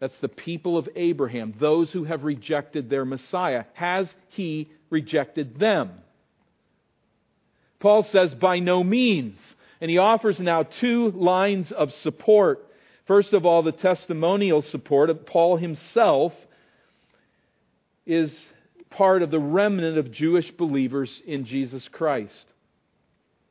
That's 0.00 0.16
the 0.20 0.28
people 0.28 0.76
of 0.76 0.88
Abraham, 0.96 1.54
those 1.58 1.90
who 1.92 2.04
have 2.04 2.24
rejected 2.24 2.90
their 2.90 3.06
Messiah. 3.06 3.64
Has 3.72 4.06
he 4.30 4.70
rejected 4.90 5.58
them? 5.58 5.92
Paul 7.80 8.06
says, 8.12 8.34
by 8.34 8.58
no 8.58 8.84
means. 8.84 9.38
And 9.80 9.90
he 9.90 9.98
offers 9.98 10.38
now 10.38 10.64
two 10.80 11.10
lines 11.12 11.72
of 11.72 11.90
support. 12.02 12.66
First 13.06 13.32
of 13.32 13.46
all, 13.46 13.62
the 13.62 13.72
testimonial 13.72 14.62
support 14.62 15.10
of 15.10 15.24
Paul 15.24 15.56
himself 15.56 16.32
is 18.06 18.34
part 18.94 19.22
of 19.22 19.30
the 19.30 19.40
remnant 19.40 19.98
of 19.98 20.12
Jewish 20.12 20.50
believers 20.52 21.10
in 21.26 21.44
Jesus 21.44 21.86
Christ. 21.92 22.46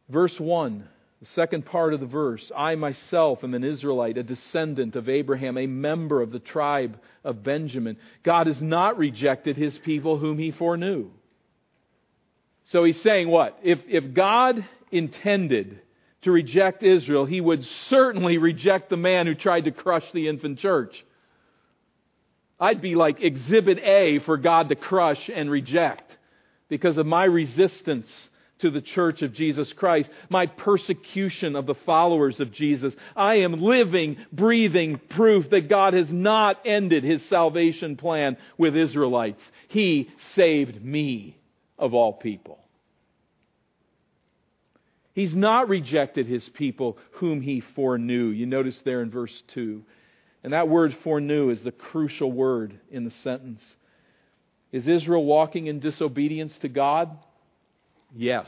Verse 0.10 0.40
1, 0.40 0.88
the 1.22 1.26
second 1.36 1.66
part 1.66 1.94
of 1.94 2.00
the 2.00 2.06
verse 2.06 2.52
I 2.56 2.76
myself 2.76 3.44
am 3.44 3.54
an 3.54 3.64
Israelite, 3.64 4.18
a 4.18 4.24
descendant 4.24 4.96
of 4.96 5.08
Abraham, 5.08 5.58
a 5.58 5.68
member 5.68 6.22
of 6.22 6.32
the 6.32 6.40
tribe 6.40 7.00
of 7.24 7.44
Benjamin. 7.44 7.98
God 8.24 8.48
has 8.48 8.62
not 8.62 8.98
rejected 8.98 9.56
his 9.56 9.78
people 9.80 10.18
whom 10.18 10.38
he 10.38 10.52
foreknew. 10.52 11.10
So 12.66 12.84
he's 12.84 13.02
saying 13.02 13.30
what? 13.30 13.60
If, 13.64 13.80
if 13.88 14.14
God 14.14 14.66
intended 14.92 15.80
to 16.24 16.32
reject 16.32 16.84
Israel, 16.84 17.26
he 17.26 17.42
would 17.42 17.66
certainly 17.90 18.38
reject 18.38 18.90
the 18.90 18.98
man 18.98 19.28
who 19.28 19.36
tried 19.36 19.66
to 19.66 19.72
crush 19.72 20.06
the 20.14 20.28
infant 20.28 20.60
church. 20.60 21.06
I'd 22.64 22.82
be 22.82 22.96
like 22.96 23.22
exhibit 23.22 23.80
A 23.80 24.20
for 24.20 24.38
God 24.38 24.70
to 24.70 24.76
crush 24.76 25.30
and 25.34 25.52
reject 25.52 26.16
because 26.70 26.98
of 26.98 27.06
my 27.06 27.26
resistance 27.26 28.08
to 28.60 28.72
the 28.72 28.80
church 28.80 29.22
of 29.22 29.34
Jesus 29.34 29.74
Christ, 29.74 30.10
my 30.30 30.46
persecution 30.46 31.58
of 31.58 31.66
the 31.66 31.76
followers 31.86 32.40
of 32.40 32.54
Jesus. 32.54 32.96
I 33.18 33.40
am 33.40 33.62
living, 33.62 34.16
breathing 34.32 35.02
proof 35.10 35.50
that 35.50 35.68
God 35.68 35.94
has 35.94 36.10
not 36.10 36.62
ended 36.64 37.04
his 37.04 37.22
salvation 37.28 37.98
plan 37.98 38.38
with 38.58 38.78
Israelites. 38.78 39.42
He 39.68 40.10
saved 40.36 40.82
me 40.82 41.38
of 41.78 41.94
all 41.94 42.14
people. 42.14 42.60
He's 45.12 45.36
not 45.36 45.68
rejected 45.68 46.28
his 46.28 46.48
people 46.54 46.98
whom 47.16 47.42
he 47.42 47.60
foreknew. 47.76 48.28
You 48.28 48.46
notice 48.46 48.80
there 48.86 49.02
in 49.02 49.12
verse 49.12 49.44
2. 49.54 49.84
And 50.44 50.54
that 50.54 50.68
word 50.68 50.96
foreknew 51.04 51.50
is 51.50 51.62
the 51.64 51.72
crucial 51.72 52.32
word 52.32 52.80
in 52.92 53.06
the 53.06 53.14
sentence. 53.24 53.64
Is 54.72 54.88
Israel 54.88 55.24
walking 55.24 55.68
in 55.68 55.80
disobedience 55.80 56.58
to 56.62 56.70
God? 56.70 57.18
Yes. 58.16 58.48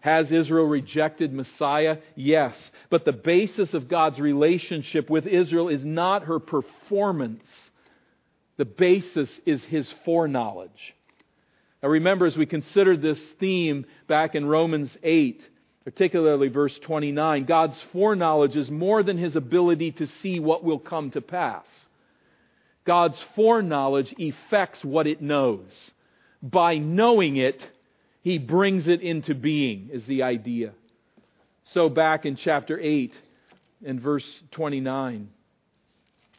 Has 0.00 0.32
Israel 0.32 0.64
rejected 0.64 1.32
Messiah? 1.32 1.98
Yes. 2.16 2.54
But 2.88 3.04
the 3.04 3.12
basis 3.12 3.74
of 3.74 3.88
God's 3.88 4.18
relationship 4.18 5.10
with 5.10 5.26
Israel 5.26 5.68
is 5.68 5.84
not 5.84 6.24
her 6.24 6.38
performance. 6.38 7.44
The 8.56 8.64
basis 8.64 9.28
is 9.44 9.62
his 9.64 9.92
foreknowledge. 10.04 10.94
Now 11.82 11.90
remember, 11.90 12.26
as 12.26 12.36
we 12.36 12.46
considered 12.46 13.02
this 13.02 13.20
theme 13.38 13.84
back 14.06 14.34
in 14.34 14.46
Romans 14.46 14.96
8, 15.02 15.42
particularly 15.90 16.46
verse 16.46 16.78
29, 16.84 17.46
God's 17.46 17.76
foreknowledge 17.92 18.54
is 18.54 18.70
more 18.70 19.02
than 19.02 19.18
his 19.18 19.34
ability 19.34 19.90
to 19.90 20.06
see 20.22 20.38
what 20.38 20.62
will 20.62 20.78
come 20.78 21.10
to 21.10 21.20
pass. 21.20 21.64
God's 22.86 23.18
foreknowledge 23.34 24.14
effects 24.16 24.84
what 24.84 25.08
it 25.08 25.20
knows. 25.20 25.66
By 26.44 26.78
knowing 26.78 27.38
it, 27.38 27.60
he 28.22 28.38
brings 28.38 28.86
it 28.86 29.00
into 29.00 29.34
being, 29.34 29.90
is 29.92 30.06
the 30.06 30.22
idea. 30.22 30.74
So, 31.72 31.88
back 31.88 32.24
in 32.24 32.36
chapter 32.36 32.78
8 32.78 33.12
and 33.84 34.00
verse 34.00 34.26
29, 34.52 35.28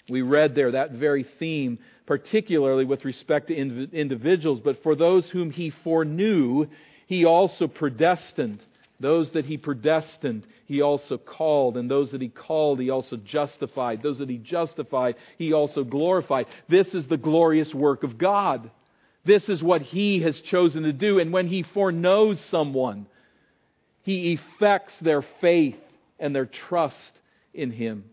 we 0.09 0.21
read 0.21 0.55
there 0.55 0.71
that 0.71 0.91
very 0.91 1.25
theme, 1.39 1.79
particularly 2.05 2.85
with 2.85 3.03
respect 3.03 3.47
to 3.47 3.55
individuals, 3.55 4.61
but 4.63 4.81
for 4.81 4.95
those 4.95 5.27
whom 5.29 5.51
he 5.51 5.73
foreknew, 5.83 6.67
he 7.07 7.25
also 7.25 7.67
predestined 7.67 8.61
those 9.01 9.31
that 9.31 9.45
he 9.45 9.57
predestined, 9.57 10.45
he 10.65 10.81
also 10.81 11.17
called. 11.17 11.77
And 11.77 11.89
those 11.89 12.11
that 12.11 12.21
he 12.21 12.29
called, 12.29 12.79
he 12.79 12.89
also 12.89 13.17
justified. 13.17 14.01
Those 14.01 14.19
that 14.19 14.29
he 14.29 14.37
justified, 14.37 15.15
he 15.37 15.53
also 15.53 15.83
glorified. 15.83 16.45
This 16.69 16.87
is 16.93 17.07
the 17.07 17.17
glorious 17.17 17.73
work 17.73 18.03
of 18.03 18.17
God. 18.17 18.69
This 19.25 19.49
is 19.49 19.61
what 19.61 19.81
he 19.81 20.21
has 20.21 20.39
chosen 20.41 20.83
to 20.83 20.93
do. 20.93 21.19
And 21.19 21.33
when 21.33 21.47
he 21.47 21.63
foreknows 21.63 22.39
someone, 22.49 23.07
He 24.03 24.33
effects 24.33 24.93
their 25.01 25.21
faith 25.41 25.79
and 26.19 26.35
their 26.35 26.45
trust 26.45 27.11
in 27.53 27.71
Him. 27.71 28.05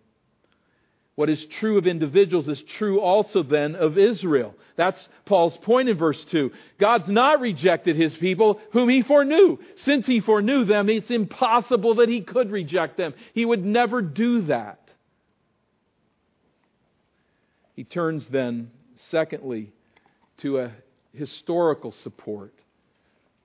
What 1.19 1.31
is 1.31 1.45
true 1.59 1.79
of 1.79 1.89
individuals 1.89 2.47
is 2.47 2.63
true 2.79 3.01
also 3.01 3.43
then 3.43 3.75
of 3.75 3.99
Israel. 3.99 4.55
That's 4.77 5.09
Paul's 5.27 5.59
point 5.65 5.89
in 5.89 5.99
verse 5.99 6.25
2. 6.31 6.53
God's 6.79 7.09
not 7.09 7.41
rejected 7.41 7.97
his 7.97 8.15
people 8.15 8.61
whom 8.73 8.89
he 8.89 9.03
foreknew. 9.03 9.59
Since 9.85 10.07
he 10.07 10.21
foreknew 10.21 10.65
them, 10.65 10.89
it's 10.89 11.11
impossible 11.11 11.97
that 11.97 12.09
he 12.09 12.21
could 12.21 12.53
reject 12.53 12.97
them. 12.97 13.15
He 13.35 13.45
would 13.45 13.65
never 13.65 14.01
do 14.01 14.43
that. 14.43 14.79
He 17.75 17.83
turns 17.83 18.25
then, 18.31 18.71
secondly, 19.11 19.73
to 20.43 20.61
a 20.61 20.73
historical 21.15 21.93
support 22.05 22.55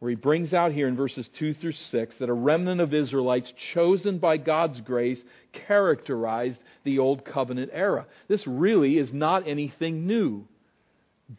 where 0.04 0.10
he 0.10 0.18
brings 0.18 0.54
out 0.54 0.74
here 0.74 0.90
in 0.90 0.98
verses 0.98 1.30
2 1.40 1.54
through 1.54 1.72
6 1.72 2.18
that 2.18 2.28
a 2.28 2.34
remnant 2.34 2.82
of 2.82 2.94
Israelites 2.94 3.54
chosen 3.74 4.18
by 4.18 4.36
God's 4.36 4.82
grace 4.82 5.24
characterized 5.54 6.60
the 6.84 7.00
Old 7.00 7.24
Covenant 7.24 7.72
era. 7.74 8.06
This 8.28 8.46
really 8.46 8.98
is 8.98 9.14
not 9.14 9.48
anything 9.48 10.06
new. 10.06 10.46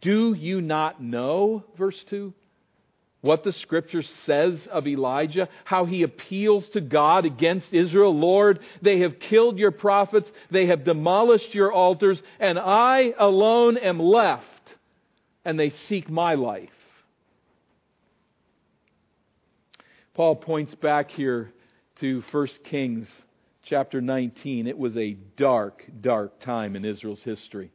Do 0.01 0.33
you 0.33 0.61
not 0.61 0.99
know, 0.99 1.63
verse 1.77 2.03
2, 2.09 2.33
what 3.21 3.43
the 3.43 3.53
scripture 3.53 4.01
says 4.01 4.67
of 4.71 4.87
Elijah, 4.87 5.47
how 5.63 5.85
he 5.85 6.01
appeals 6.01 6.67
to 6.69 6.81
God 6.81 7.25
against 7.25 7.71
Israel? 7.71 8.17
Lord, 8.17 8.61
they 8.81 9.01
have 9.01 9.19
killed 9.19 9.59
your 9.59 9.69
prophets, 9.69 10.31
they 10.49 10.65
have 10.65 10.83
demolished 10.83 11.53
your 11.53 11.71
altars, 11.71 12.19
and 12.39 12.57
I 12.57 13.13
alone 13.19 13.77
am 13.77 13.99
left, 13.99 14.43
and 15.45 15.59
they 15.59 15.69
seek 15.69 16.09
my 16.09 16.33
life. 16.33 16.69
Paul 20.15 20.37
points 20.37 20.73
back 20.75 21.11
here 21.11 21.51
to 21.99 22.23
1 22.31 22.47
Kings 22.63 23.05
chapter 23.63 23.99
19. 23.99 24.65
It 24.65 24.77
was 24.77 24.95
a 24.95 25.17
dark, 25.35 25.83
dark 25.99 26.39
time 26.39 26.77
in 26.77 26.85
Israel's 26.85 27.21
history. 27.21 27.69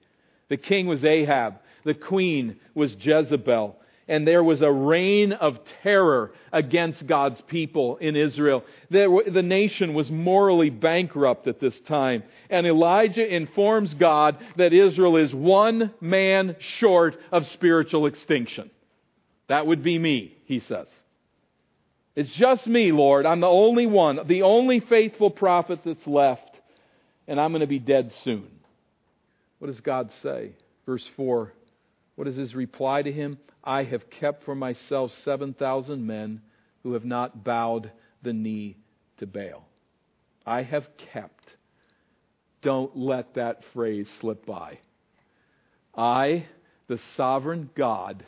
The 0.49 0.57
king 0.57 0.87
was 0.87 1.05
Ahab, 1.05 1.57
the 1.85 1.93
queen 1.93 2.59
was 2.75 2.97
Jezebel, 2.99 3.77
and 4.09 4.27
there 4.27 4.43
was 4.43 4.63
a 4.63 4.73
reign 4.73 5.35
of 5.35 5.59
terror 5.83 6.33
against 6.51 7.07
God's 7.07 7.43
people 7.43 7.99
in 7.99 8.17
Israel. 8.17 8.65
The 8.89 9.43
nation 9.45 9.93
was 9.93 10.11
morally 10.11 10.71
bankrupt 10.71 11.47
at 11.47 11.61
this 11.61 11.79
time. 11.81 12.23
And 12.49 12.67
Elijah 12.67 13.35
informs 13.35 13.93
God 13.93 14.39
that 14.57 14.73
Israel 14.73 15.19
is 15.19 15.35
one 15.35 15.93
man 16.01 16.57
short 16.59 17.19
of 17.31 17.47
spiritual 17.49 18.07
extinction. 18.07 18.71
That 19.51 19.67
would 19.67 19.83
be 19.83 19.99
me, 19.99 20.39
he 20.47 20.61
says. 20.61 20.87
It's 22.21 22.37
just 22.37 22.67
me, 22.67 22.93
Lord. 22.93 23.25
I'm 23.25 23.41
the 23.41 23.47
only 23.47 23.87
one, 23.87 24.21
the 24.27 24.43
only 24.43 24.81
faithful 24.81 25.31
prophet 25.31 25.81
that's 25.87 26.07
left, 26.07 26.55
and 27.27 27.41
I'm 27.41 27.51
going 27.51 27.63
to 27.63 27.67
be 27.67 27.79
dead 27.79 28.13
soon. 28.25 28.47
What 29.59 29.69
does 29.69 29.81
God 29.81 30.11
say? 30.23 30.53
Verse 30.85 31.03
4. 31.17 31.51
What 32.17 32.29
is 32.29 32.37
his 32.37 32.55
reply 32.55 33.01
to 33.01 33.11
him? 33.11 33.39
I 33.65 33.85
have 33.85 34.11
kept 34.11 34.45
for 34.45 34.55
myself 34.55 35.13
7,000 35.25 36.07
men 36.07 36.43
who 36.83 36.93
have 36.93 37.07
not 37.07 37.43
bowed 37.43 37.91
the 38.23 38.35
knee 38.35 38.77
to 39.17 39.27
Baal. 39.27 39.67
I 40.45 40.63
have 40.63 40.89
kept. 41.15 41.47
Don't 42.61 42.95
let 42.99 43.37
that 43.37 43.63
phrase 43.73 44.07
slip 44.21 44.45
by. 44.45 44.79
I, 45.97 46.49
the 46.87 47.01
sovereign 47.17 47.71
God, 47.75 48.27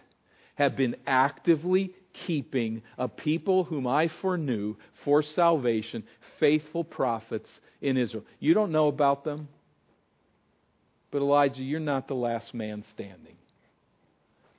have 0.54 0.78
been 0.78 0.96
actively 1.06 1.92
keeping 2.26 2.82
a 2.98 3.08
people 3.08 3.64
whom 3.64 3.86
I 3.86 4.10
foreknew 4.20 4.76
for 5.04 5.22
salvation, 5.22 6.04
faithful 6.38 6.84
prophets 6.84 7.48
in 7.80 7.96
Israel. 7.96 8.24
You 8.40 8.54
don't 8.54 8.72
know 8.72 8.88
about 8.88 9.24
them, 9.24 9.48
but 11.10 11.18
Elijah, 11.18 11.62
you're 11.62 11.80
not 11.80 12.08
the 12.08 12.14
last 12.14 12.54
man 12.54 12.84
standing. 12.94 13.36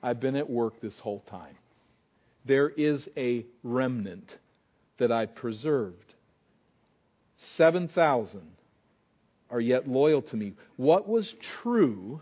I've 0.02 0.20
been 0.20 0.36
at 0.36 0.48
work 0.48 0.80
this 0.80 0.98
whole 0.98 1.24
time. 1.30 1.56
There 2.44 2.68
is 2.68 3.08
a 3.16 3.46
remnant 3.62 4.30
that 4.98 5.10
I 5.10 5.26
preserved. 5.26 6.14
7,000 7.56 8.40
are 9.50 9.60
yet 9.60 9.88
loyal 9.88 10.22
to 10.22 10.36
me. 10.36 10.52
What 10.76 11.08
was 11.08 11.32
true 11.62 12.20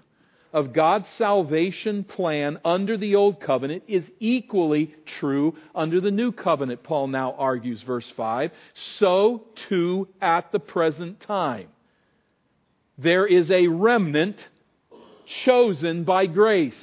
of 0.53 0.73
God's 0.73 1.07
salvation 1.17 2.05
plan 2.05 2.59
under 2.65 2.97
the 2.97 3.15
Old 3.15 3.41
Covenant 3.41 3.85
is 3.89 4.05
equally 4.21 4.95
true 5.19 5.57
under 5.75 6.01
the 6.01 6.11
New 6.11 6.33
Covenant, 6.33 6.83
Paul 6.83 7.09
now 7.09 7.33
argues, 7.33 7.83
verse 7.83 8.11
5. 8.17 8.51
So 8.99 9.45
too 9.69 10.09
at 10.21 10.53
the 10.53 10.61
present 10.61 11.21
time. 11.21 11.69
There 12.99 13.27
is 13.27 13.51
a 13.51 13.67
remnant 13.67 14.37
chosen 15.45 16.05
by 16.05 16.27
grace. 16.27 16.75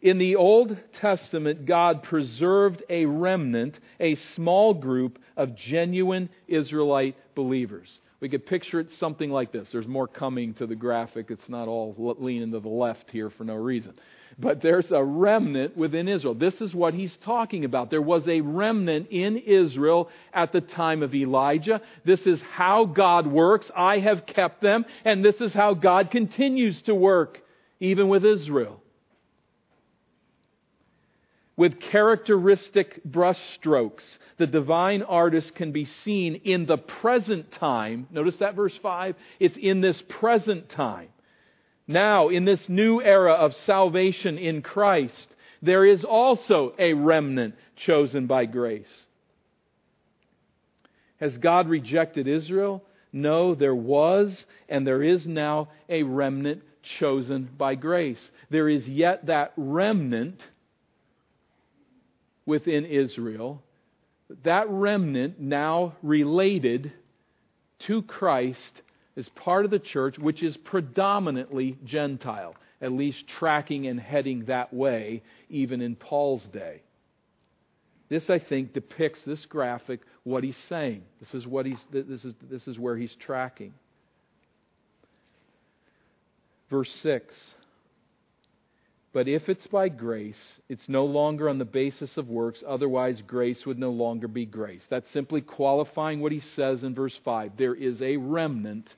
In 0.00 0.18
the 0.18 0.36
Old 0.36 0.76
Testament, 1.00 1.66
God 1.66 2.02
preserved 2.04 2.82
a 2.88 3.06
remnant, 3.06 3.80
a 3.98 4.14
small 4.14 4.74
group 4.74 5.18
of 5.36 5.56
genuine 5.56 6.28
Israelite 6.46 7.16
believers. 7.34 7.98
We 8.20 8.28
could 8.28 8.46
picture 8.46 8.80
it 8.80 8.88
something 8.98 9.30
like 9.30 9.52
this. 9.52 9.68
There's 9.70 9.86
more 9.86 10.08
coming 10.08 10.54
to 10.54 10.66
the 10.66 10.74
graphic. 10.74 11.30
It's 11.30 11.48
not 11.48 11.68
all 11.68 11.94
leaning 12.18 12.50
to 12.50 12.60
the 12.60 12.68
left 12.68 13.10
here 13.10 13.30
for 13.30 13.44
no 13.44 13.54
reason. 13.54 13.94
But 14.38 14.60
there's 14.60 14.90
a 14.90 15.02
remnant 15.02 15.76
within 15.76 16.08
Israel. 16.08 16.34
This 16.34 16.60
is 16.60 16.74
what 16.74 16.94
he's 16.94 17.16
talking 17.24 17.64
about. 17.64 17.90
There 17.90 18.02
was 18.02 18.26
a 18.26 18.40
remnant 18.40 19.08
in 19.10 19.36
Israel 19.36 20.10
at 20.32 20.52
the 20.52 20.60
time 20.60 21.02
of 21.02 21.14
Elijah. 21.14 21.80
This 22.04 22.20
is 22.20 22.40
how 22.52 22.84
God 22.84 23.26
works. 23.26 23.70
I 23.76 23.98
have 24.00 24.26
kept 24.26 24.62
them. 24.62 24.84
And 25.04 25.24
this 25.24 25.40
is 25.40 25.52
how 25.52 25.74
God 25.74 26.10
continues 26.10 26.82
to 26.82 26.94
work, 26.94 27.38
even 27.80 28.08
with 28.08 28.24
Israel 28.24 28.80
with 31.58 31.80
characteristic 31.80 33.02
brushstrokes. 33.04 34.04
The 34.38 34.46
divine 34.46 35.02
artist 35.02 35.56
can 35.56 35.72
be 35.72 35.86
seen 36.04 36.36
in 36.36 36.66
the 36.66 36.78
present 36.78 37.50
time. 37.50 38.06
Notice 38.12 38.36
that 38.36 38.54
verse 38.54 38.78
5? 38.80 39.16
It's 39.40 39.56
in 39.60 39.80
this 39.80 40.00
present 40.08 40.70
time. 40.70 41.08
Now, 41.88 42.28
in 42.28 42.44
this 42.44 42.60
new 42.68 43.02
era 43.02 43.32
of 43.32 43.56
salvation 43.66 44.38
in 44.38 44.62
Christ, 44.62 45.26
there 45.60 45.84
is 45.84 46.04
also 46.04 46.74
a 46.78 46.92
remnant 46.92 47.56
chosen 47.74 48.28
by 48.28 48.46
grace. 48.46 48.86
Has 51.18 51.36
God 51.38 51.68
rejected 51.68 52.28
Israel? 52.28 52.84
No, 53.12 53.56
there 53.56 53.74
was 53.74 54.44
and 54.68 54.86
there 54.86 55.02
is 55.02 55.26
now 55.26 55.70
a 55.88 56.04
remnant 56.04 56.62
chosen 57.00 57.50
by 57.58 57.74
grace. 57.74 58.20
There 58.48 58.68
is 58.68 58.86
yet 58.86 59.26
that 59.26 59.54
remnant 59.56 60.40
within 62.48 62.86
Israel, 62.86 63.62
that 64.42 64.68
remnant 64.70 65.38
now 65.38 65.94
related 66.02 66.90
to 67.86 68.00
Christ 68.02 68.72
is 69.16 69.28
part 69.36 69.66
of 69.66 69.70
the 69.70 69.78
church 69.78 70.18
which 70.18 70.42
is 70.42 70.56
predominantly 70.56 71.76
Gentile, 71.84 72.56
at 72.80 72.90
least 72.90 73.22
tracking 73.38 73.86
and 73.86 74.00
heading 74.00 74.46
that 74.46 74.72
way 74.72 75.22
even 75.50 75.82
in 75.82 75.94
Paul's 75.94 76.44
day. 76.50 76.80
This, 78.08 78.30
I 78.30 78.38
think, 78.38 78.72
depicts 78.72 79.20
this 79.26 79.44
graphic 79.44 80.00
what 80.24 80.42
he's 80.42 80.56
saying. 80.70 81.02
This 81.20 81.34
is 81.34 81.46
what 81.46 81.66
he's 81.66 81.80
this 81.92 82.24
is 82.24 82.32
this 82.50 82.66
is 82.66 82.78
where 82.78 82.96
he's 82.96 83.14
tracking. 83.20 83.74
Verse 86.70 86.90
6 87.02 87.34
but 89.12 89.26
if 89.26 89.48
it's 89.48 89.66
by 89.66 89.88
grace, 89.88 90.58
it's 90.68 90.88
no 90.88 91.06
longer 91.06 91.48
on 91.48 91.58
the 91.58 91.64
basis 91.64 92.16
of 92.16 92.28
works, 92.28 92.62
otherwise, 92.66 93.22
grace 93.26 93.64
would 93.64 93.78
no 93.78 93.90
longer 93.90 94.28
be 94.28 94.44
grace. 94.44 94.82
That's 94.90 95.10
simply 95.12 95.40
qualifying 95.40 96.20
what 96.20 96.32
he 96.32 96.40
says 96.40 96.82
in 96.82 96.94
verse 96.94 97.18
5. 97.24 97.52
There 97.56 97.74
is 97.74 98.02
a 98.02 98.18
remnant 98.18 98.94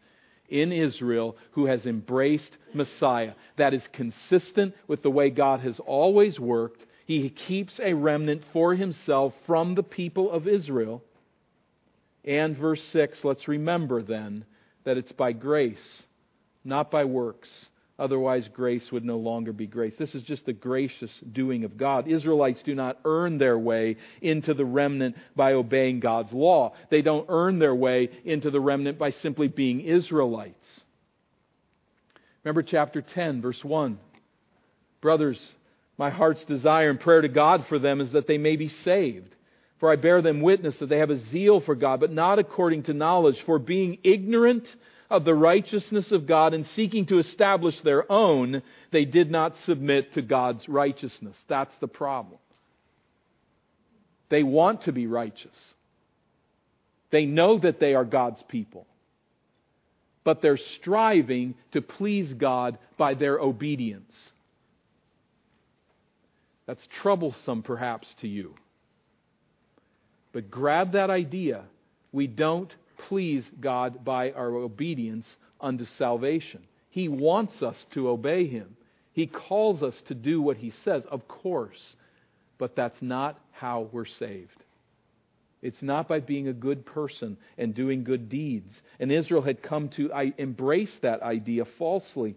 in 0.49 0.73
Israel 0.73 1.37
who 1.53 1.66
has 1.66 1.87
embraced 1.87 2.51
Messiah. 2.75 3.35
That 3.57 3.73
is 3.73 3.83
consistent 3.92 4.75
with 4.88 5.03
the 5.03 5.11
way 5.11 5.31
God 5.31 5.61
has 5.61 5.79
always 5.79 6.40
worked. 6.40 6.85
He 7.07 7.31
keeps 7.31 7.79
a 7.79 7.94
remnant 7.94 8.42
for 8.53 8.75
himself 8.75 9.33
from 9.46 9.77
the 9.77 9.85
people 9.85 10.31
of 10.33 10.49
Israel. 10.49 11.05
And 12.25 12.59
verse 12.59 12.83
6, 12.92 13.23
let's 13.23 13.46
remember 13.46 14.03
then 14.03 14.44
that 14.83 14.96
it's 14.96 15.12
by 15.12 15.33
grace, 15.33 16.03
not 16.64 16.90
by 16.90 17.05
works 17.05 17.49
Otherwise, 18.01 18.49
grace 18.49 18.91
would 18.91 19.05
no 19.05 19.19
longer 19.19 19.53
be 19.53 19.67
grace. 19.67 19.95
This 19.99 20.15
is 20.15 20.23
just 20.23 20.47
the 20.47 20.55
gracious 20.55 21.11
doing 21.33 21.65
of 21.65 21.77
God. 21.77 22.09
Israelites 22.09 22.63
do 22.63 22.75
not 22.75 22.99
earn 23.05 23.37
their 23.37 23.59
way 23.59 23.99
into 24.23 24.55
the 24.55 24.65
remnant 24.65 25.17
by 25.37 25.53
obeying 25.53 26.01
God's 26.01 26.33
law. 26.33 26.73
They 26.91 27.03
don't 27.03 27.27
earn 27.29 27.59
their 27.59 27.75
way 27.75 28.09
into 28.25 28.51
the 28.51 28.61
remnant 28.61 28.99
by 28.99 29.11
simply 29.11 29.49
being 29.49 29.83
Israelites. 29.83 30.81
Remember 32.43 32.63
chapter 32.63 33.03
10, 33.03 33.43
verse 33.43 33.63
1. 33.63 33.99
Brothers, 35.03 35.39
My 35.99 36.09
heart's 36.09 36.45
desire 36.45 36.89
and 36.89 36.99
prayer 36.99 37.21
to 37.21 37.29
God 37.29 37.67
for 37.69 37.79
them 37.79 38.01
is 38.01 38.13
that 38.13 38.27
they 38.27 38.39
may 38.39 38.57
be 38.57 38.69
saved. 38.69 39.37
For 39.79 39.93
I 39.93 39.97
bear 39.97 40.23
them 40.23 40.41
witness 40.41 40.79
that 40.79 40.89
they 40.89 40.99
have 40.99 41.11
a 41.11 41.21
zeal 41.27 41.61
for 41.61 41.75
God, 41.75 42.01
but 42.01 42.13
not 42.13 42.39
according 42.39 42.85
to 42.85 42.95
knowledge. 42.95 43.43
For 43.45 43.59
being 43.59 43.99
ignorant 44.05 44.67
of 45.11 45.25
the 45.25 45.35
righteousness 45.35 46.12
of 46.12 46.27
God 46.27 46.55
and 46.55 46.66
seeking 46.68 47.07
to 47.07 47.18
establish 47.18 47.79
their 47.81 48.11
own, 48.11 48.62
they 48.92 49.05
did 49.05 49.31
not 49.31 49.57
submit 49.64 50.14
to 50.14 50.23
God's 50.23 50.68
righteousness. 50.68 51.37
That's 51.49 51.77
the 51.81 51.88
problem. 51.88 52.38
They 54.29 54.44
want 54.44 54.83
to 54.83 54.92
be 54.92 55.09
righteous. 55.09 55.57
They 57.11 57.27
know 57.27 57.59
that 57.59 57.81
they 57.81 57.94
are 57.94 58.05
God's 58.05 58.42
people. 58.49 58.87
But 60.23 60.42
they're 60.42 60.57
striving 60.57 61.55
to 61.73 61.83
please 61.83 62.33
God 62.35 62.79
by 62.96 63.14
their 63.14 63.38
obedience. 63.40 64.14
That's 66.66 66.87
troublesome, 67.03 67.62
perhaps, 67.62 68.07
to 68.20 68.29
you. 68.29 68.55
But 70.33 70.53
grab 70.53 70.92
that 70.92 71.11
idea. 71.11 71.64
We 72.12 72.29
don't 72.29 72.73
please 73.09 73.45
God 73.61 74.05
by 74.05 74.33
our 74.33 74.55
obedience 74.55 75.27
unto 75.61 75.85
salvation. 75.99 76.63
He 76.91 77.09
wants 77.09 77.63
us 77.63 77.77
to 77.95 78.09
obey 78.09 78.47
Him. 78.47 78.77
He 79.13 79.27
calls 79.27 79.83
us 79.83 79.95
to 80.09 80.15
do 80.15 80.41
what 80.41 80.57
He 80.57 80.73
says, 80.85 81.05
of 81.11 81.27
course, 81.29 81.95
but 82.59 82.77
that's 82.77 83.01
not 83.01 83.39
how 83.53 83.89
we're 83.93 84.07
saved. 84.07 84.65
It's 85.63 85.83
not 85.83 86.09
by 86.09 86.21
being 86.21 86.49
a 86.49 86.55
good 86.55 86.87
person 86.87 87.37
and 87.59 87.75
doing 87.75 88.05
good 88.05 88.29
deeds. 88.31 88.73
And 88.99 89.13
Israel 89.13 89.43
had 89.43 89.63
come 89.63 89.91
to 89.91 90.11
embrace 90.39 90.97
that 91.03 91.23
idea 91.23 91.65
falsely. 91.79 92.35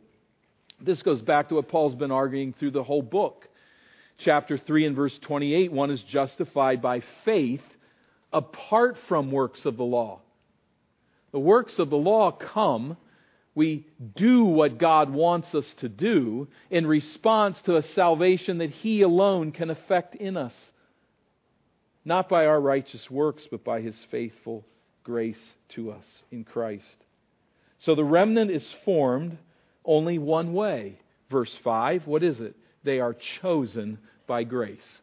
This 0.82 1.02
goes 1.02 1.22
back 1.22 1.50
to 1.50 1.56
what 1.56 1.70
Paul's 1.70 1.96
been 1.96 2.12
arguing 2.12 2.54
through 2.54 2.72
the 2.72 2.84
whole 2.84 3.02
book. 3.02 3.48
Chapter 4.20 4.58
3 4.58 4.88
and 4.88 4.96
verse 4.96 5.18
28 5.22 5.72
one 5.72 5.92
is 5.92 6.02
justified 6.04 6.82
by 6.82 7.02
faith 7.24 7.62
apart 8.32 8.98
from 9.08 9.32
works 9.32 9.62
of 9.66 9.78
the 9.78 9.84
law. 9.84 10.20
The 11.34 11.40
works 11.40 11.80
of 11.80 11.90
the 11.90 11.98
law 11.98 12.32
come, 12.32 12.96
we 13.56 13.88
do 14.16 14.46
what 14.46 14.78
God 14.78 15.10
wants 15.10 15.54
us 15.54 15.66
to 15.78 15.90
do 15.90 16.48
in 16.70 16.88
response 16.88 17.62
to 17.64 17.76
a 17.76 17.84
salvation 17.84 18.60
that 18.60 18.70
He 18.70 19.02
alone 19.02 19.52
can 19.52 19.70
effect 19.70 20.16
in 20.16 20.38
us. 20.38 20.54
Not 22.06 22.30
by 22.30 22.46
our 22.46 22.62
righteous 22.62 23.10
works, 23.10 23.44
but 23.50 23.64
by 23.64 23.82
His 23.82 23.96
faithful 24.12 24.64
grace 25.04 25.40
to 25.70 25.92
us 25.92 26.06
in 26.32 26.44
Christ. 26.44 26.98
So 27.80 27.96
the 27.96 28.04
remnant 28.04 28.52
is 28.52 28.66
formed 28.86 29.38
only 29.84 30.20
one 30.20 30.54
way. 30.54 31.00
Verse 31.30 31.54
5, 31.64 32.06
what 32.06 32.24
is 32.24 32.40
it? 32.40 32.56
They 32.84 33.00
are 33.00 33.16
chosen 33.42 33.98
by 34.28 34.44
grace. 34.44 35.00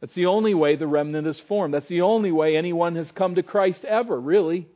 That's 0.00 0.14
the 0.14 0.26
only 0.26 0.54
way 0.54 0.76
the 0.76 0.86
remnant 0.86 1.26
is 1.26 1.40
formed. 1.48 1.74
That's 1.74 1.88
the 1.88 2.02
only 2.02 2.30
way 2.30 2.56
anyone 2.56 2.96
has 2.96 3.10
come 3.10 3.34
to 3.34 3.42
Christ 3.42 3.84
ever, 3.84 4.20
really. 4.20 4.68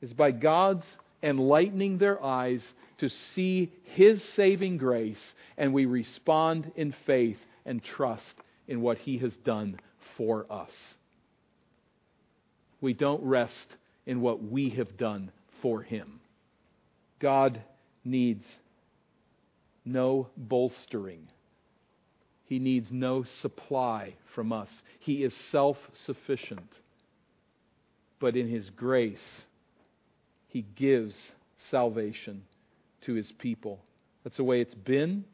Is 0.00 0.12
by 0.12 0.30
God's 0.30 0.86
enlightening 1.22 1.98
their 1.98 2.22
eyes 2.22 2.62
to 2.98 3.08
see 3.08 3.72
His 3.84 4.22
saving 4.34 4.78
grace, 4.78 5.34
and 5.58 5.72
we 5.72 5.84
respond 5.86 6.72
in 6.76 6.94
faith 7.06 7.38
and 7.64 7.82
trust 7.82 8.34
in 8.66 8.80
what 8.80 8.98
He 8.98 9.18
has 9.18 9.36
done 9.38 9.78
for 10.16 10.46
us. 10.50 10.72
We 12.80 12.94
don't 12.94 13.22
rest 13.22 13.76
in 14.06 14.20
what 14.20 14.42
we 14.42 14.70
have 14.70 14.96
done 14.96 15.30
for 15.60 15.82
Him. 15.82 16.20
God 17.18 17.60
needs 18.04 18.46
no 19.84 20.28
bolstering 20.36 21.28
he 22.50 22.58
needs 22.58 22.90
no 22.90 23.22
supply 23.42 24.14
from 24.34 24.52
us. 24.52 24.68
He 24.98 25.22
is 25.22 25.32
self 25.52 25.78
sufficient. 26.04 26.80
But 28.18 28.36
in 28.36 28.48
His 28.48 28.70
grace, 28.70 29.44
He 30.50 30.62
gives 30.76 31.14
salvation 31.70 32.42
to 33.02 33.14
His 33.14 33.30
people. 33.38 33.80
That's 34.24 34.36
the 34.36 34.44
way 34.44 34.60
it's 34.60 34.74
been. 34.74 35.24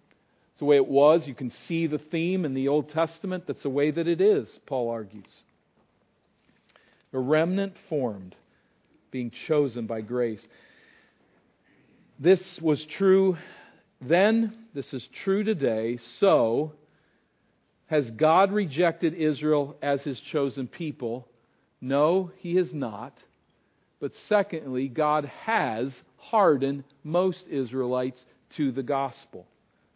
It's 0.52 0.60
the 0.60 0.66
way 0.66 0.76
it 0.76 0.86
was. 0.86 1.26
You 1.26 1.34
can 1.34 1.50
see 1.68 1.86
the 1.86 1.98
theme 1.98 2.44
in 2.44 2.54
the 2.54 2.68
Old 2.68 2.90
Testament. 2.90 3.44
That's 3.46 3.62
the 3.62 3.70
way 3.70 3.90
that 3.90 4.06
it 4.06 4.20
is, 4.20 4.48
Paul 4.66 4.90
argues. 4.90 5.42
A 7.12 7.18
remnant 7.18 7.74
formed, 7.88 8.34
being 9.10 9.32
chosen 9.46 9.86
by 9.86 10.00
grace. 10.00 10.46
This 12.18 12.58
was 12.60 12.84
true 12.84 13.36
then, 14.00 14.54
this 14.74 14.92
is 14.92 15.06
true 15.24 15.42
today. 15.42 15.98
So, 16.20 16.72
has 17.86 18.10
God 18.10 18.52
rejected 18.52 19.14
Israel 19.14 19.76
as 19.82 20.02
his 20.02 20.20
chosen 20.20 20.66
people? 20.66 21.28
No, 21.80 22.30
he 22.38 22.56
has 22.56 22.72
not. 22.72 23.16
But 24.00 24.12
secondly, 24.28 24.88
God 24.88 25.30
has 25.44 25.90
hardened 26.16 26.84
most 27.02 27.44
Israelites 27.50 28.22
to 28.56 28.72
the 28.72 28.82
gospel. 28.82 29.46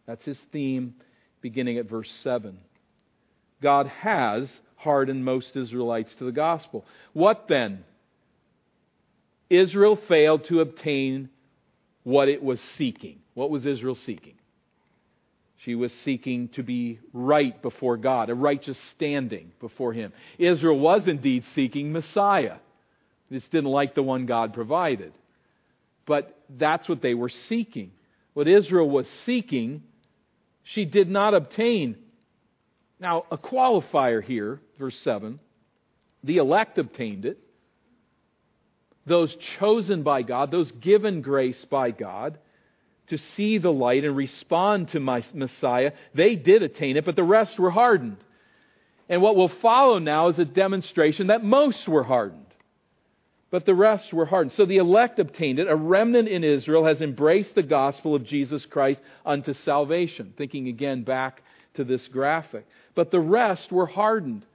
That's 0.07 0.25
his 0.25 0.39
theme 0.51 0.95
beginning 1.41 1.77
at 1.77 1.89
verse 1.89 2.11
7. 2.23 2.57
God 3.61 3.87
has 3.87 4.49
hardened 4.75 5.23
most 5.23 5.55
Israelites 5.55 6.13
to 6.17 6.25
the 6.25 6.31
gospel. 6.31 6.85
What 7.13 7.45
then? 7.47 7.83
Israel 9.49 9.99
failed 10.07 10.45
to 10.45 10.61
obtain 10.61 11.29
what 12.03 12.29
it 12.29 12.41
was 12.41 12.59
seeking. 12.77 13.19
What 13.33 13.49
was 13.51 13.65
Israel 13.65 13.97
seeking? 14.05 14.33
She 15.63 15.75
was 15.75 15.91
seeking 16.03 16.47
to 16.49 16.63
be 16.63 16.99
right 17.13 17.61
before 17.61 17.97
God, 17.97 18.31
a 18.31 18.35
righteous 18.35 18.77
standing 18.95 19.51
before 19.59 19.93
Him. 19.93 20.11
Israel 20.39 20.79
was 20.79 21.07
indeed 21.07 21.43
seeking 21.53 21.91
Messiah. 21.91 22.55
They 23.31 23.37
just 23.37 23.51
didn't 23.51 23.71
like 23.71 23.95
the 23.95 24.03
one 24.03 24.27
God 24.27 24.53
provided. 24.53 25.13
But 26.05 26.37
that's 26.49 26.87
what 26.87 27.01
they 27.01 27.15
were 27.15 27.31
seeking. 27.49 27.91
What 28.33 28.47
Israel 28.47 28.89
was 28.89 29.07
seeking, 29.25 29.81
she 30.63 30.85
did 30.85 31.09
not 31.09 31.33
obtain. 31.33 31.95
Now, 32.99 33.25
a 33.31 33.37
qualifier 33.37 34.23
here, 34.23 34.59
verse 34.77 34.99
7 35.03 35.39
the 36.23 36.37
elect 36.37 36.77
obtained 36.77 37.25
it. 37.25 37.39
Those 39.05 39.35
chosen 39.57 40.03
by 40.03 40.21
God, 40.21 40.51
those 40.51 40.71
given 40.73 41.21
grace 41.21 41.65
by 41.65 41.91
God, 41.91 42.37
to 43.07 43.17
see 43.17 43.57
the 43.57 43.71
light 43.71 44.03
and 44.03 44.15
respond 44.15 44.89
to 44.89 44.99
my 44.99 45.23
Messiah, 45.33 45.93
they 46.13 46.35
did 46.35 46.61
attain 46.61 46.97
it, 46.97 47.05
but 47.05 47.15
the 47.15 47.23
rest 47.23 47.57
were 47.57 47.71
hardened. 47.71 48.17
And 49.09 49.21
what 49.21 49.35
will 49.35 49.51
follow 49.61 49.97
now 49.97 50.29
is 50.29 50.39
a 50.39 50.45
demonstration 50.45 51.27
that 51.27 51.43
most 51.43 51.87
were 51.87 52.03
hardened, 52.03 52.45
but 53.51 53.65
the 53.65 53.75
rest 53.75 54.13
were 54.13 54.25
hardened. 54.25 54.53
So 54.55 54.65
the 54.65 54.77
elect 54.77 55.19
obtained 55.19 55.59
it. 55.59 55.67
A 55.67 55.75
remnant 55.75 56.29
in 56.29 56.43
Israel 56.43 56.85
has 56.85 57.01
embraced 57.01 57.53
the 57.53 57.61
gospel 57.61 58.15
of 58.15 58.25
Jesus 58.25 58.65
Christ 58.71 59.01
unto 59.25 59.53
salvation. 59.53 60.33
Thinking 60.37 60.69
again 60.69 61.03
back 61.03 61.41
to 61.75 61.83
this 61.83 62.07
graphic. 62.07 62.65
But 62.95 63.11
the 63.11 63.19
rest 63.19 63.69
were 63.69 63.85
hardened. 63.87 64.45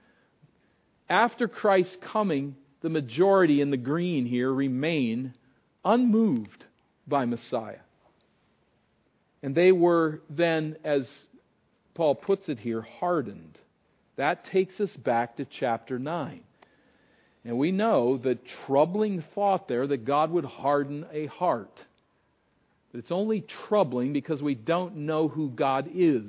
After 1.07 1.47
Christ's 1.47 1.95
coming, 2.11 2.55
the 2.81 2.89
majority 2.89 3.61
in 3.61 3.69
the 3.69 3.77
green 3.77 4.25
here 4.25 4.51
remain 4.51 5.35
unmoved 5.85 6.65
by 7.07 7.25
Messiah. 7.25 7.79
And 9.43 9.53
they 9.53 9.71
were 9.71 10.21
then, 10.27 10.75
as 10.83 11.07
Paul 11.93 12.15
puts 12.15 12.49
it 12.49 12.57
here, 12.57 12.81
hardened. 12.81 13.59
That 14.15 14.45
takes 14.47 14.79
us 14.79 14.89
back 14.97 15.37
to 15.37 15.45
chapter 15.59 15.99
9. 15.99 16.41
And 17.47 17.57
we 17.57 17.71
know 17.71 18.17
the 18.17 18.37
troubling 18.65 19.23
thought 19.33 19.69
there 19.69 19.87
that 19.87 20.03
God 20.03 20.31
would 20.31 20.43
harden 20.43 21.05
a 21.13 21.27
heart. 21.27 21.71
But 22.91 22.99
it's 22.99 23.11
only 23.11 23.39
troubling 23.69 24.11
because 24.11 24.43
we 24.43 24.53
don't 24.53 24.97
know 24.97 25.29
who 25.29 25.49
God 25.49 25.89
is. 25.95 26.25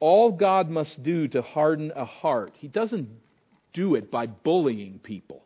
All 0.00 0.32
God 0.32 0.68
must 0.68 1.00
do 1.04 1.28
to 1.28 1.42
harden 1.42 1.92
a 1.94 2.04
heart, 2.04 2.54
He 2.56 2.66
doesn't 2.66 3.08
do 3.72 3.94
it 3.94 4.10
by 4.10 4.26
bullying 4.26 4.98
people. 4.98 5.44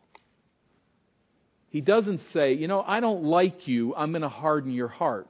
He 1.69 1.79
doesn't 1.79 2.21
say, 2.33 2.53
you 2.53 2.67
know, 2.67 2.81
I 2.81 3.01
don't 3.01 3.23
like 3.23 3.67
you, 3.67 3.93
I'm 3.95 4.11
going 4.11 4.23
to 4.23 4.29
harden 4.29 4.71
your 4.71 4.87
heart 4.87 5.29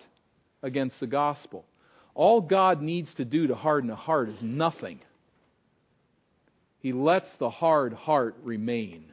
against 0.63 0.99
the 1.01 1.07
gospel. 1.07 1.65
All 2.15 2.39
God 2.39 2.81
needs 2.81 3.13
to 3.15 3.25
do 3.25 3.47
to 3.47 3.55
harden 3.55 3.89
a 3.89 3.95
heart 3.95 4.29
is 4.29 4.41
nothing. 4.41 5.01
He 6.81 6.93
lets 6.93 7.29
the 7.39 7.49
hard 7.49 7.93
heart 7.93 8.35
remain. 8.43 9.05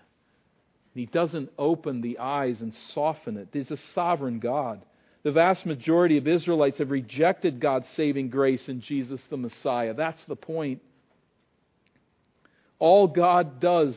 He 0.94 1.06
doesn't 1.06 1.50
open 1.58 2.00
the 2.00 2.18
eyes 2.18 2.60
and 2.60 2.72
soften 2.94 3.36
it. 3.36 3.48
He's 3.52 3.70
a 3.70 3.78
sovereign 3.94 4.40
God. 4.40 4.82
The 5.22 5.32
vast 5.32 5.66
majority 5.66 6.16
of 6.16 6.26
Israelites 6.26 6.78
have 6.78 6.90
rejected 6.90 7.60
God's 7.60 7.86
saving 7.96 8.30
grace 8.30 8.68
in 8.68 8.80
Jesus 8.80 9.20
the 9.30 9.36
Messiah. 9.36 9.94
That's 9.94 10.24
the 10.26 10.36
point. 10.36 10.80
All 12.78 13.06
God 13.06 13.60
does 13.60 13.94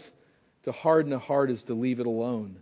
to 0.64 0.72
harden 0.72 1.14
a 1.14 1.20
heart 1.20 1.50
is 1.50 1.64
to 1.64 1.74
leave 1.74 2.00
it 2.00 2.06
alone 2.06 2.58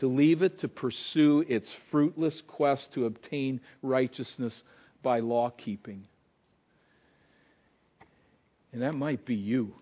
to 0.00 0.08
leave 0.08 0.40
it 0.42 0.60
to 0.60 0.68
pursue 0.68 1.44
its 1.46 1.68
fruitless 1.90 2.42
quest 2.48 2.88
to 2.94 3.04
obtain 3.04 3.60
righteousness 3.82 4.62
by 5.02 5.20
law 5.20 5.50
keeping. 5.50 6.06
And 8.72 8.82
that 8.82 8.94
might 8.94 9.26
be 9.26 9.34
you 9.34 9.74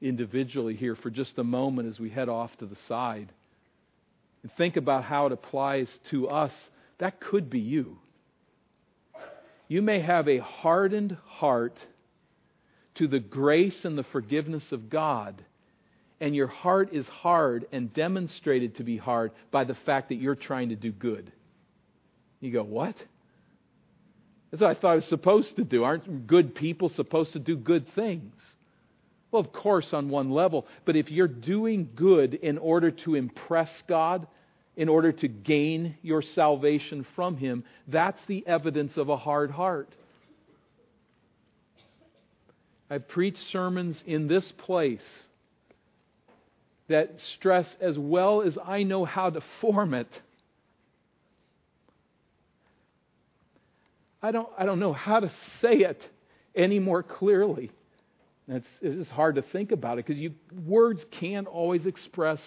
individually 0.00 0.74
here 0.74 0.96
for 0.96 1.10
just 1.10 1.38
a 1.38 1.44
moment 1.44 1.88
as 1.88 1.98
we 1.98 2.10
head 2.10 2.28
off 2.28 2.50
to 2.58 2.66
the 2.66 2.76
side. 2.88 3.32
And 4.42 4.52
think 4.56 4.76
about 4.76 5.04
how 5.04 5.26
it 5.26 5.32
applies 5.32 5.88
to 6.10 6.28
us. 6.28 6.52
That 6.98 7.20
could 7.20 7.50
be 7.50 7.60
you. 7.60 7.98
You 9.68 9.82
may 9.82 10.00
have 10.00 10.28
a 10.28 10.38
hardened 10.38 11.16
heart 11.26 11.76
to 12.96 13.06
the 13.06 13.20
grace 13.20 13.84
and 13.84 13.96
the 13.96 14.04
forgiveness 14.04 14.64
of 14.72 14.90
God, 14.90 15.44
and 16.20 16.34
your 16.34 16.48
heart 16.48 16.92
is 16.92 17.06
hard 17.06 17.66
and 17.70 17.94
demonstrated 17.94 18.76
to 18.76 18.84
be 18.84 18.96
hard 18.96 19.32
by 19.50 19.64
the 19.64 19.76
fact 19.86 20.08
that 20.08 20.16
you're 20.16 20.34
trying 20.34 20.70
to 20.70 20.76
do 20.76 20.90
good. 20.90 21.30
You 22.40 22.52
go, 22.52 22.62
What? 22.62 22.96
That's 24.50 24.62
what 24.62 24.76
I 24.76 24.80
thought 24.80 24.90
I 24.90 24.94
was 24.96 25.04
supposed 25.04 25.54
to 25.56 25.64
do. 25.64 25.84
Aren't 25.84 26.26
good 26.26 26.54
people 26.54 26.88
supposed 26.88 27.34
to 27.34 27.38
do 27.38 27.56
good 27.56 27.86
things? 27.94 28.34
Well, 29.30 29.40
of 29.40 29.52
course, 29.52 29.92
on 29.92 30.08
one 30.08 30.30
level. 30.30 30.66
But 30.84 30.96
if 30.96 31.10
you're 31.10 31.28
doing 31.28 31.90
good 31.94 32.34
in 32.34 32.58
order 32.58 32.90
to 32.90 33.14
impress 33.14 33.70
God, 33.86 34.26
in 34.76 34.88
order 34.88 35.12
to 35.12 35.28
gain 35.28 35.96
your 36.02 36.22
salvation 36.22 37.06
from 37.14 37.36
Him, 37.36 37.64
that's 37.86 38.20
the 38.26 38.46
evidence 38.46 38.96
of 38.96 39.08
a 39.08 39.16
hard 39.16 39.50
heart. 39.50 39.94
I've 42.88 43.06
preached 43.06 43.38
sermons 43.52 44.02
in 44.04 44.26
this 44.26 44.52
place 44.58 45.00
that 46.88 47.14
stress, 47.34 47.68
as 47.80 47.96
well 47.96 48.42
as 48.42 48.58
I 48.66 48.82
know 48.82 49.04
how 49.04 49.30
to 49.30 49.40
form 49.60 49.94
it, 49.94 50.08
I 54.22 54.32
don't, 54.32 54.48
I 54.58 54.66
don't 54.66 54.80
know 54.80 54.92
how 54.92 55.20
to 55.20 55.30
say 55.62 55.76
it 55.76 56.00
any 56.54 56.78
more 56.78 57.02
clearly. 57.02 57.70
It's, 58.50 58.68
it's 58.82 59.10
hard 59.10 59.36
to 59.36 59.42
think 59.42 59.70
about 59.70 59.98
it 59.98 60.06
because 60.06 60.22
words 60.66 61.04
can't 61.20 61.46
always 61.46 61.86
express 61.86 62.40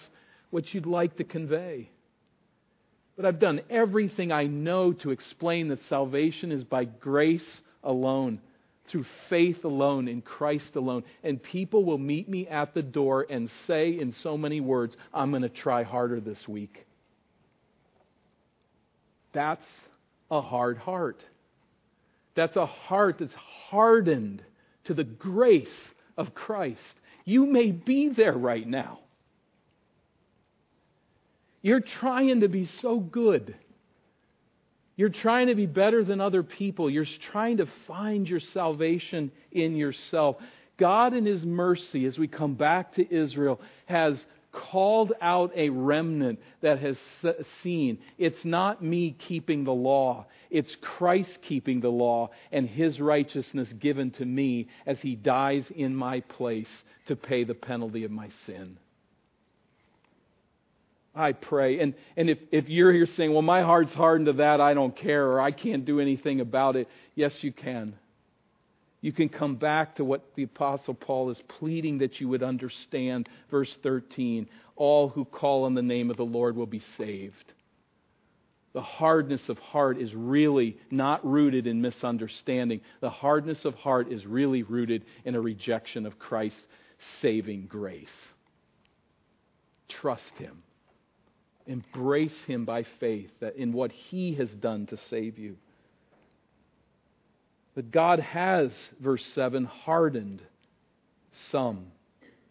what 0.50 0.72
you'd 0.74 0.86
like 0.86 1.16
to 1.16 1.24
convey. 1.24 1.90
But 3.16 3.24
I've 3.24 3.38
done 3.38 3.62
everything 3.70 4.30
I 4.30 4.44
know 4.44 4.92
to 4.92 5.10
explain 5.10 5.68
that 5.68 5.82
salvation 5.88 6.52
is 6.52 6.62
by 6.62 6.84
grace 6.84 7.60
alone, 7.82 8.40
through 8.90 9.06
faith 9.30 9.64
alone, 9.64 10.08
in 10.08 10.20
Christ 10.20 10.76
alone. 10.76 11.04
And 11.22 11.42
people 11.42 11.84
will 11.84 11.98
meet 11.98 12.28
me 12.28 12.48
at 12.48 12.74
the 12.74 12.82
door 12.82 13.26
and 13.30 13.48
say 13.66 13.98
in 13.98 14.12
so 14.22 14.36
many 14.36 14.60
words, 14.60 14.94
I'm 15.12 15.30
going 15.30 15.42
to 15.42 15.48
try 15.48 15.84
harder 15.84 16.20
this 16.20 16.46
week. 16.46 16.86
That's 19.32 19.64
a 20.30 20.42
hard 20.42 20.76
heart. 20.76 21.24
That's 22.34 22.56
a 22.56 22.66
heart 22.66 23.16
that's 23.20 23.34
hardened 23.70 24.42
to 24.84 24.94
the 24.94 25.04
grace 25.04 25.68
of 26.16 26.34
Christ. 26.34 26.80
You 27.24 27.46
may 27.46 27.70
be 27.70 28.08
there 28.08 28.34
right 28.34 28.66
now. 28.66 29.00
You're 31.62 31.80
trying 31.80 32.40
to 32.40 32.48
be 32.48 32.66
so 32.82 33.00
good. 33.00 33.54
You're 34.96 35.08
trying 35.08 35.48
to 35.48 35.54
be 35.54 35.66
better 35.66 36.04
than 36.04 36.20
other 36.20 36.42
people. 36.42 36.90
You're 36.90 37.06
trying 37.32 37.56
to 37.56 37.66
find 37.88 38.28
your 38.28 38.40
salvation 38.40 39.32
in 39.50 39.74
yourself. 39.74 40.36
God, 40.76 41.14
in 41.14 41.24
His 41.24 41.44
mercy, 41.44 42.04
as 42.04 42.18
we 42.18 42.28
come 42.28 42.54
back 42.54 42.94
to 42.94 43.14
Israel, 43.14 43.60
has 43.86 44.22
called 44.54 45.12
out 45.20 45.50
a 45.56 45.68
remnant 45.68 46.38
that 46.62 46.78
has 46.78 46.96
seen. 47.62 47.98
It's 48.18 48.44
not 48.44 48.82
me 48.82 49.16
keeping 49.28 49.64
the 49.64 49.72
law, 49.72 50.26
it's 50.50 50.74
Christ 50.80 51.38
keeping 51.46 51.80
the 51.80 51.88
law 51.88 52.30
and 52.52 52.68
his 52.68 53.00
righteousness 53.00 53.68
given 53.80 54.10
to 54.12 54.24
me 54.24 54.68
as 54.86 54.98
he 55.00 55.16
dies 55.16 55.64
in 55.74 55.94
my 55.94 56.20
place 56.20 56.68
to 57.08 57.16
pay 57.16 57.44
the 57.44 57.54
penalty 57.54 58.04
of 58.04 58.10
my 58.10 58.28
sin. 58.46 58.78
I 61.16 61.32
pray. 61.32 61.80
And, 61.80 61.94
and 62.16 62.28
if, 62.28 62.38
if 62.50 62.68
you're 62.68 62.92
here 62.92 63.06
saying, 63.16 63.32
well, 63.32 63.42
my 63.42 63.62
heart's 63.62 63.92
hardened 63.92 64.26
to 64.26 64.32
that, 64.34 64.60
I 64.60 64.74
don't 64.74 64.96
care, 64.96 65.26
or 65.28 65.40
I 65.40 65.52
can't 65.52 65.84
do 65.84 66.00
anything 66.00 66.40
about 66.40 66.74
it, 66.74 66.88
yes, 67.14 67.32
you 67.40 67.52
can 67.52 67.94
you 69.04 69.12
can 69.12 69.28
come 69.28 69.56
back 69.56 69.96
to 69.96 70.04
what 70.04 70.34
the 70.34 70.44
Apostle 70.44 70.94
Paul 70.94 71.28
is 71.28 71.36
pleading 71.58 71.98
that 71.98 72.22
you 72.22 72.28
would 72.30 72.42
understand. 72.42 73.28
Verse 73.50 73.68
13 73.82 74.48
All 74.76 75.10
who 75.10 75.26
call 75.26 75.64
on 75.64 75.74
the 75.74 75.82
name 75.82 76.10
of 76.10 76.16
the 76.16 76.24
Lord 76.24 76.56
will 76.56 76.64
be 76.64 76.82
saved. 76.96 77.52
The 78.72 78.80
hardness 78.80 79.50
of 79.50 79.58
heart 79.58 80.00
is 80.00 80.14
really 80.14 80.78
not 80.90 81.22
rooted 81.22 81.66
in 81.66 81.82
misunderstanding. 81.82 82.80
The 83.02 83.10
hardness 83.10 83.66
of 83.66 83.74
heart 83.74 84.10
is 84.10 84.24
really 84.24 84.62
rooted 84.62 85.04
in 85.26 85.34
a 85.34 85.40
rejection 85.40 86.06
of 86.06 86.18
Christ's 86.18 86.56
saving 87.20 87.66
grace. 87.66 88.08
Trust 90.00 90.32
Him. 90.38 90.62
Embrace 91.66 92.40
Him 92.46 92.64
by 92.64 92.86
faith 93.00 93.32
that 93.40 93.56
in 93.56 93.74
what 93.74 93.92
He 93.92 94.36
has 94.36 94.48
done 94.54 94.86
to 94.86 94.96
save 95.10 95.38
you. 95.38 95.58
But 97.74 97.90
God 97.90 98.20
has, 98.20 98.72
verse 99.00 99.24
7, 99.34 99.64
hardened 99.64 100.42
some. 101.50 101.86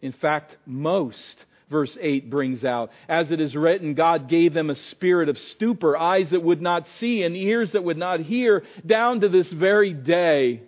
In 0.02 0.12
fact, 0.12 0.56
most, 0.66 1.44
verse 1.70 1.96
8 1.98 2.28
brings 2.28 2.62
out. 2.62 2.90
As 3.08 3.30
it 3.30 3.40
is 3.40 3.56
written, 3.56 3.94
God 3.94 4.28
gave 4.28 4.52
them 4.52 4.68
a 4.68 4.74
spirit 4.74 5.30
of 5.30 5.38
stupor, 5.38 5.96
eyes 5.96 6.30
that 6.30 6.42
would 6.42 6.60
not 6.60 6.86
see 7.00 7.22
and 7.22 7.36
ears 7.36 7.72
that 7.72 7.84
would 7.84 7.96
not 7.96 8.20
hear, 8.20 8.64
down 8.84 9.20
to 9.20 9.28
this 9.30 9.50
very 9.50 9.94
day. 9.94 10.62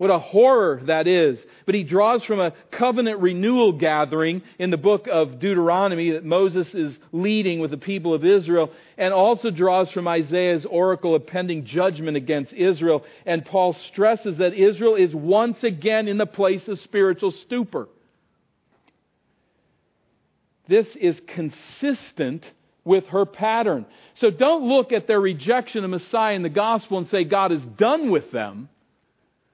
What 0.00 0.08
a 0.08 0.18
horror 0.18 0.80
that 0.86 1.06
is. 1.06 1.38
But 1.66 1.74
he 1.74 1.84
draws 1.84 2.24
from 2.24 2.40
a 2.40 2.54
covenant 2.70 3.20
renewal 3.20 3.72
gathering 3.72 4.40
in 4.58 4.70
the 4.70 4.78
book 4.78 5.06
of 5.12 5.38
Deuteronomy 5.40 6.12
that 6.12 6.24
Moses 6.24 6.74
is 6.74 6.98
leading 7.12 7.60
with 7.60 7.70
the 7.70 7.76
people 7.76 8.14
of 8.14 8.24
Israel, 8.24 8.70
and 8.96 9.12
also 9.12 9.50
draws 9.50 9.90
from 9.90 10.08
Isaiah's 10.08 10.64
oracle 10.64 11.14
of 11.14 11.26
pending 11.26 11.66
judgment 11.66 12.16
against 12.16 12.54
Israel. 12.54 13.04
And 13.26 13.44
Paul 13.44 13.76
stresses 13.92 14.38
that 14.38 14.54
Israel 14.54 14.94
is 14.94 15.14
once 15.14 15.62
again 15.62 16.08
in 16.08 16.16
the 16.16 16.24
place 16.24 16.66
of 16.66 16.80
spiritual 16.80 17.32
stupor. 17.32 17.86
This 20.66 20.86
is 20.98 21.20
consistent 21.26 22.50
with 22.86 23.04
her 23.08 23.26
pattern. 23.26 23.84
So 24.14 24.30
don't 24.30 24.66
look 24.66 24.92
at 24.92 25.06
their 25.06 25.20
rejection 25.20 25.84
of 25.84 25.90
Messiah 25.90 26.36
in 26.36 26.42
the 26.42 26.48
gospel 26.48 26.96
and 26.96 27.06
say 27.08 27.24
God 27.24 27.52
is 27.52 27.62
done 27.76 28.10
with 28.10 28.30
them. 28.30 28.70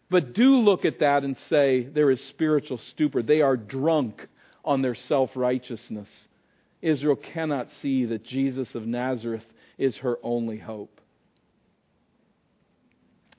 But 0.08 0.34
do 0.34 0.58
look 0.58 0.84
at 0.84 1.00
that 1.00 1.24
and 1.24 1.36
say 1.48 1.82
there 1.84 2.10
is 2.10 2.20
spiritual 2.28 2.78
stupor. 2.92 3.22
They 3.22 3.40
are 3.40 3.56
drunk 3.56 4.26
on 4.64 4.82
their 4.82 4.94
self 4.94 5.30
righteousness. 5.34 6.08
Israel 6.82 7.16
cannot 7.16 7.68
see 7.82 8.04
that 8.06 8.24
Jesus 8.24 8.74
of 8.74 8.86
Nazareth 8.86 9.44
is 9.78 9.96
her 9.96 10.18
only 10.22 10.58
hope. 10.58 11.00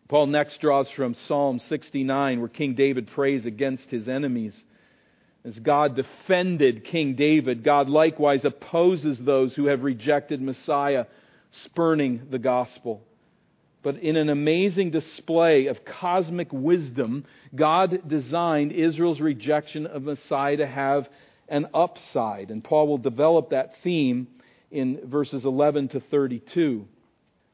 Paul 0.07 0.27
next 0.27 0.61
draws 0.61 0.89
from 0.91 1.15
Psalm 1.27 1.59
69, 1.67 2.39
where 2.39 2.49
King 2.49 2.75
David 2.75 3.07
prays 3.07 3.45
against 3.45 3.89
his 3.89 4.07
enemies. 4.07 4.53
As 5.43 5.59
God 5.59 5.95
defended 5.95 6.85
King 6.85 7.15
David, 7.15 7.63
God 7.63 7.89
likewise 7.89 8.43
opposes 8.45 9.19
those 9.19 9.53
who 9.53 9.67
have 9.67 9.83
rejected 9.83 10.41
Messiah, 10.41 11.05
spurning 11.63 12.27
the 12.31 12.39
gospel. 12.39 13.01
But 13.87 13.99
in 13.99 14.17
an 14.17 14.27
amazing 14.27 14.91
display 14.91 15.67
of 15.67 15.85
cosmic 15.85 16.51
wisdom, 16.51 17.23
God 17.55 18.09
designed 18.09 18.73
Israel's 18.73 19.21
rejection 19.21 19.87
of 19.87 20.03
Messiah 20.03 20.57
to 20.57 20.67
have 20.67 21.07
an 21.47 21.67
upside. 21.73 22.51
And 22.51 22.61
Paul 22.61 22.89
will 22.89 22.97
develop 22.97 23.51
that 23.51 23.75
theme 23.85 24.27
in 24.71 24.99
verses 25.05 25.45
11 25.45 25.87
to 25.87 26.01
32. 26.01 26.85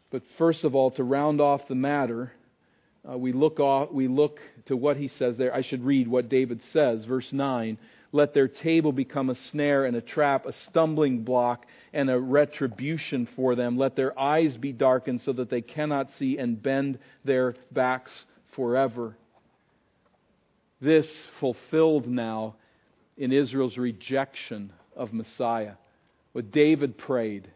But 0.09 0.23
first 0.39 0.63
of 0.63 0.73
all, 0.73 0.89
to 0.89 1.03
round 1.03 1.39
off 1.39 1.67
the 1.67 1.75
matter, 1.75 2.33
uh, 3.07 3.15
we, 3.15 3.31
look 3.31 3.59
off, 3.59 3.91
we 3.91 4.07
look 4.07 4.39
to 4.65 4.75
what 4.75 4.97
he 4.97 5.09
says 5.09 5.37
there. 5.37 5.53
I 5.53 5.61
should 5.61 5.83
read 5.83 6.07
what 6.07 6.29
David 6.29 6.61
says, 6.71 7.05
verse 7.05 7.31
9. 7.31 7.77
Let 8.15 8.35
their 8.35 8.47
table 8.47 8.91
become 8.91 9.31
a 9.31 9.35
snare 9.51 9.85
and 9.85 9.95
a 9.95 10.01
trap, 10.01 10.45
a 10.45 10.53
stumbling 10.69 11.23
block 11.23 11.65
and 11.93 12.11
a 12.11 12.19
retribution 12.19 13.27
for 13.35 13.55
them. 13.55 13.75
Let 13.75 13.95
their 13.95 14.17
eyes 14.17 14.55
be 14.55 14.71
darkened 14.71 15.21
so 15.21 15.33
that 15.33 15.49
they 15.49 15.61
cannot 15.61 16.11
see 16.19 16.37
and 16.37 16.61
bend 16.61 16.99
their 17.25 17.55
backs 17.71 18.11
forever. 18.55 19.17
This 20.79 21.07
fulfilled 21.39 22.07
now 22.07 22.55
in 23.17 23.31
Israel's 23.31 23.77
rejection 23.77 24.71
of 24.95 25.11
Messiah. 25.11 25.73
What 26.33 26.51
David 26.51 26.99
prayed, 26.99 27.49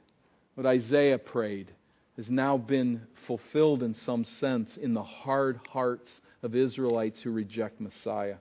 what 0.55 0.65
Isaiah 0.65 1.19
prayed, 1.19 1.71
has 2.15 2.29
now 2.31 2.57
been 2.57 3.03
fulfilled 3.27 3.83
in 3.83 3.93
some 3.93 4.25
sense 4.39 4.75
in 4.75 4.95
the 4.95 5.03
hard 5.03 5.59
hearts 5.71 6.09
of 6.41 6.55
Israelites 6.55 7.19
who 7.21 7.29
reject 7.29 7.79
Messiah. 7.79 8.37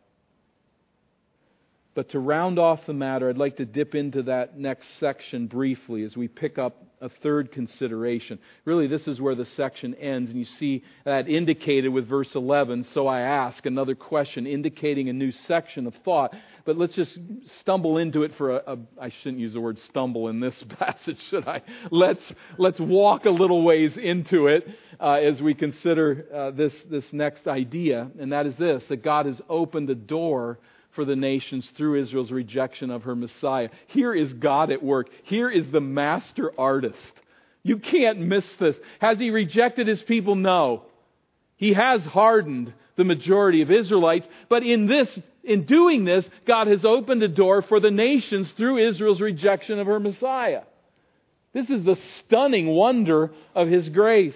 But 1.97 2.11
to 2.11 2.19
round 2.19 2.59
off 2.59 2.81
the 2.87 2.93
matter, 2.93 3.31
I'd 3.31 3.39
like 3.39 3.57
to 3.57 3.65
dip 3.65 3.95
into 3.95 4.25
that 4.25 4.59
next 4.59 4.87
section 5.01 5.47
briefly 5.47 6.05
as 6.05 6.15
we 6.15 6.29
pick 6.29 6.59
up 6.59 6.85
a 7.01 7.09
third 7.23 7.51
consideration. 7.51 8.39
Really, 8.67 8.87
this 8.87 9.09
is 9.09 9.19
where 9.19 9.35
the 9.35 9.47
section 9.57 9.95
ends, 9.95 10.31
and 10.31 10.39
you 10.39 10.45
see 10.59 10.85
that 11.07 11.27
indicated 11.27 11.89
with 11.89 12.07
verse 12.07 12.29
11. 12.35 12.89
So 12.93 13.07
I 13.07 13.23
ask 13.23 13.65
another 13.65 13.95
question, 13.95 14.47
indicating 14.47 15.09
a 15.09 15.15
new 15.15 15.33
section 15.33 15.87
of 15.87 15.95
thought. 16.05 16.35
But 16.67 16.77
let's 16.77 16.95
just 16.95 17.19
stumble 17.61 17.97
into 17.97 18.25
it 18.25 18.33
for 18.37 18.59
a. 18.59 18.75
a 18.75 18.79
I 19.01 19.11
shouldn't 19.23 19.41
use 19.41 19.55
the 19.55 19.63
word 19.63 19.79
stumble 19.89 20.29
in 20.29 20.39
this 20.39 20.63
passage, 20.79 21.19
should 21.31 21.49
I? 21.49 21.63
Let's, 21.91 22.21
let's 22.59 22.79
walk 22.79 23.25
a 23.25 23.31
little 23.31 23.63
ways 23.63 23.97
into 23.97 24.49
it 24.49 24.69
uh, 25.01 25.13
as 25.13 25.41
we 25.41 25.55
consider 25.55 26.27
uh, 26.35 26.51
this, 26.51 26.75
this 26.91 27.05
next 27.13 27.47
idea, 27.47 28.11
and 28.21 28.33
that 28.33 28.45
is 28.45 28.55
this 28.59 28.83
that 28.91 29.03
God 29.03 29.25
has 29.25 29.41
opened 29.49 29.89
a 29.89 29.95
door 29.95 30.59
for 30.97 31.05
the 31.05 31.15
nations 31.15 31.71
through 31.77 32.03
Israel's 32.03 32.33
rejection 32.33 32.91
of 32.91 33.05
her 33.05 33.15
Messiah. 33.15 33.69
Here 33.87 34.13
is 34.13 34.33
God 34.33 34.73
at 34.73 34.83
work. 34.83 35.07
Here 35.23 35.49
is 35.49 35.71
the 35.71 35.81
master 35.81 36.51
artist. 36.59 36.97
You 37.63 37.79
can't 37.79 38.21
miss 38.21 38.45
this. 38.59 38.77
Has 39.01 39.19
he 39.19 39.31
rejected 39.31 39.87
his 39.87 40.03
people? 40.03 40.35
No. 40.35 40.83
He 41.57 41.75
has 41.75 42.03
hardened 42.03 42.75
the 42.97 43.05
majority 43.05 43.63
of 43.63 43.71
Israelites, 43.71 44.27
but 44.49 44.65
in 44.65 44.87
this 44.87 45.17
in 45.45 45.65
doing 45.65 46.05
this, 46.05 46.29
God 46.45 46.67
has 46.67 46.85
opened 46.85 47.23
a 47.23 47.29
door 47.29 47.63
for 47.63 47.79
the 47.79 47.91
nations 47.91 48.51
through 48.57 48.89
Israel's 48.89 49.21
rejection 49.21 49.79
of 49.79 49.87
her 49.87 50.01
Messiah. 50.01 50.63
This 51.53 51.71
is 51.71 51.85
the 51.85 51.97
stunning 52.19 52.67
wonder 52.67 53.31
of 53.55 53.69
his 53.69 53.89
grace. 53.89 54.35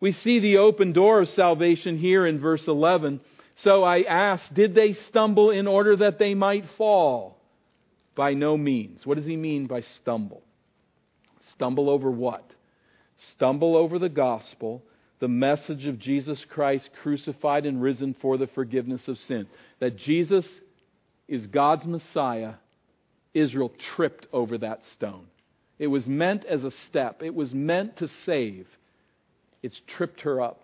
We 0.00 0.12
see 0.12 0.38
the 0.38 0.58
open 0.58 0.92
door 0.92 1.22
of 1.22 1.28
salvation 1.30 1.98
here 1.98 2.26
in 2.26 2.38
verse 2.38 2.66
11 2.66 3.20
so 3.56 3.84
I 3.84 4.02
ask, 4.02 4.42
did 4.52 4.74
they 4.74 4.94
stumble 4.94 5.50
in 5.50 5.66
order 5.66 5.96
that 5.96 6.18
they 6.18 6.34
might 6.34 6.64
fall? 6.76 7.38
By 8.16 8.34
no 8.34 8.56
means. 8.56 9.06
What 9.06 9.16
does 9.16 9.26
he 9.26 9.36
mean 9.36 9.66
by 9.66 9.82
stumble? 10.00 10.42
Stumble 11.52 11.90
over 11.90 12.10
what? 12.10 12.48
Stumble 13.32 13.76
over 13.76 13.98
the 13.98 14.08
gospel, 14.08 14.82
the 15.20 15.28
message 15.28 15.86
of 15.86 15.98
Jesus 15.98 16.44
Christ 16.50 16.90
crucified 17.02 17.66
and 17.66 17.80
risen 17.80 18.14
for 18.20 18.36
the 18.36 18.48
forgiveness 18.48 19.06
of 19.08 19.18
sin. 19.18 19.46
That 19.80 19.96
Jesus 19.96 20.46
is 21.28 21.46
God's 21.46 21.86
Messiah, 21.86 22.54
Israel 23.32 23.72
tripped 23.94 24.26
over 24.32 24.58
that 24.58 24.82
stone. 24.94 25.26
It 25.78 25.86
was 25.88 26.06
meant 26.06 26.44
as 26.44 26.62
a 26.62 26.70
step, 26.88 27.22
it 27.22 27.34
was 27.34 27.52
meant 27.52 27.96
to 27.98 28.08
save. 28.24 28.66
It's 29.62 29.80
tripped 29.86 30.20
her 30.22 30.40
up. 30.40 30.63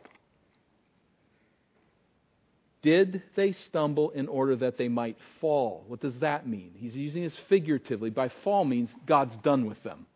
Did 2.83 3.23
they 3.37 3.53
stumble 3.53 4.11
in 4.11 4.27
order 4.29 4.57
that 4.57 4.79
they 4.79 4.88
might 4.88 5.19
fall? 5.40 5.85
What 5.87 6.01
does 6.01 6.19
that 6.21 6.49
mean? 6.49 6.73
He's 6.75 6.95
using 6.95 7.25
this 7.25 7.37
figuratively. 7.49 8.11
By 8.11 8.31
fall 8.43 8.64
means 8.64 8.88
God's 9.07 9.37
done 9.43 9.66
with 9.66 9.83
them. 9.83 10.07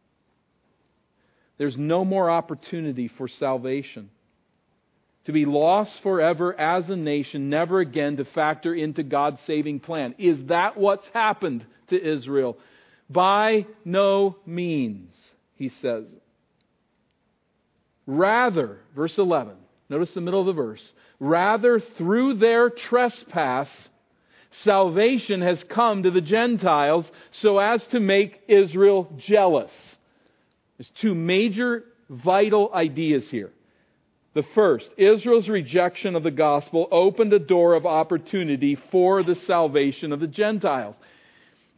There's 1.58 1.76
no 1.76 2.04
more 2.04 2.30
opportunity 2.30 3.08
for 3.18 3.28
salvation. 3.28 4.10
To 5.26 5.32
be 5.32 5.44
lost 5.44 5.92
forever 6.02 6.58
as 6.58 6.88
a 6.90 6.96
nation, 6.96 7.48
never 7.48 7.80
again 7.80 8.16
to 8.16 8.24
factor 8.24 8.74
into 8.74 9.02
God's 9.02 9.40
saving 9.46 9.80
plan. 9.80 10.14
Is 10.18 10.38
that 10.48 10.76
what's 10.76 11.06
happened 11.14 11.64
to 11.88 12.02
Israel? 12.02 12.58
By 13.08 13.66
no 13.84 14.36
means, 14.46 15.14
he 15.56 15.68
says. 15.68 16.06
Rather, 18.06 18.80
verse 18.94 19.16
11, 19.16 19.54
notice 19.88 20.12
the 20.12 20.20
middle 20.20 20.40
of 20.40 20.46
the 20.46 20.52
verse. 20.52 20.82
Rather, 21.20 21.80
through 21.80 22.34
their 22.34 22.70
trespass, 22.70 23.68
salvation 24.62 25.42
has 25.42 25.62
come 25.64 26.02
to 26.02 26.10
the 26.10 26.20
Gentiles 26.20 27.10
so 27.32 27.58
as 27.58 27.84
to 27.88 28.00
make 28.00 28.40
Israel 28.48 29.12
jealous. 29.18 29.72
There's 30.78 30.90
two 31.00 31.14
major 31.14 31.84
vital 32.08 32.70
ideas 32.74 33.28
here. 33.30 33.50
The 34.34 34.44
first, 34.54 34.88
Israel's 34.96 35.48
rejection 35.48 36.16
of 36.16 36.24
the 36.24 36.30
gospel 36.32 36.88
opened 36.90 37.32
a 37.32 37.38
door 37.38 37.74
of 37.74 37.86
opportunity 37.86 38.76
for 38.90 39.22
the 39.22 39.36
salvation 39.36 40.12
of 40.12 40.18
the 40.18 40.26
Gentiles. 40.26 40.96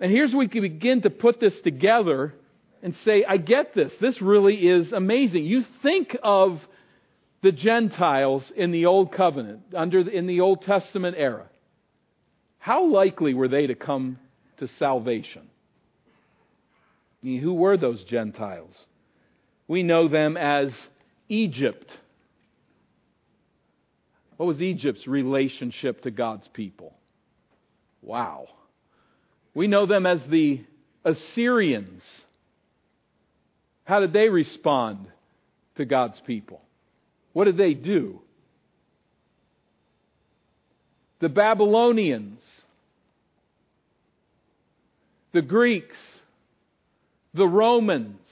And 0.01 0.11
here's 0.11 0.33
where 0.33 0.40
we 0.40 0.49
can 0.49 0.62
begin 0.62 1.03
to 1.03 1.11
put 1.11 1.38
this 1.38 1.59
together 1.61 2.35
and 2.83 2.95
say, 3.05 3.25
I 3.25 3.37
get 3.37 3.75
this. 3.75 3.92
This 4.01 4.23
really 4.23 4.55
is 4.57 4.92
amazing. 4.92 5.45
You 5.45 5.64
think 5.83 6.16
of 6.23 6.61
the 7.46 7.52
Gentiles 7.52 8.42
in 8.56 8.72
the 8.72 8.87
Old 8.87 9.12
Covenant, 9.12 9.61
under 9.72 10.02
the, 10.02 10.11
in 10.11 10.26
the 10.26 10.40
Old 10.40 10.62
Testament 10.62 11.14
era, 11.16 11.46
how 12.59 12.87
likely 12.88 13.35
were 13.35 13.46
they 13.46 13.68
to 13.68 13.76
come 13.76 14.18
to 14.56 14.66
salvation? 14.80 15.42
I 17.22 17.26
mean, 17.26 17.40
who 17.40 17.54
were 17.54 17.76
those 17.76 18.02
Gentiles? 18.02 18.74
We 19.68 19.85
know 19.85 20.09
them 20.09 20.37
as 20.37 20.72
Egypt. 21.28 21.88
What 24.38 24.46
was 24.46 24.61
Egypt's 24.61 25.06
relationship 25.06 26.02
to 26.02 26.11
God's 26.11 26.48
people? 26.52 26.94
Wow. 28.02 28.48
We 29.54 29.68
know 29.68 29.87
them 29.87 30.04
as 30.04 30.18
the 30.28 30.64
Assyrians. 31.04 32.02
How 33.85 34.00
did 34.00 34.12
they 34.12 34.30
respond 34.30 35.06
to 35.76 35.85
God's 35.85 36.20
people? 36.26 36.61
What 37.37 37.44
did 37.44 37.59
they 37.59 37.75
do? 37.75 38.22
The 41.18 41.29
Babylonians, 41.29 42.40
the 45.35 45.42
Greeks, 45.42 45.99
the 47.35 47.46
Romans. 47.46 48.22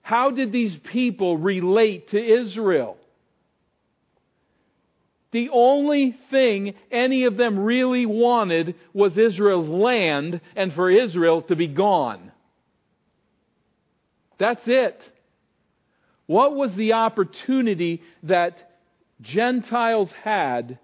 How 0.00 0.30
did 0.30 0.52
these 0.52 0.74
people 0.90 1.36
relate 1.36 2.08
to 2.12 2.18
Israel? 2.18 2.96
The 5.32 5.50
only 5.52 6.16
thing 6.30 6.72
any 6.90 7.24
of 7.24 7.36
them 7.36 7.58
really 7.58 8.06
wanted 8.06 8.74
was 8.94 9.18
Israel's 9.18 9.68
land 9.68 10.40
and 10.56 10.72
for 10.72 10.90
Israel 10.90 11.42
to 11.42 11.56
be 11.56 11.66
gone. 11.66 12.32
That's 14.38 14.62
it. 14.64 14.98
What 16.30 16.54
was 16.54 16.72
the 16.76 16.92
opportunity 16.92 18.02
that 18.22 18.56
Gentiles 19.20 20.12
had 20.22 20.78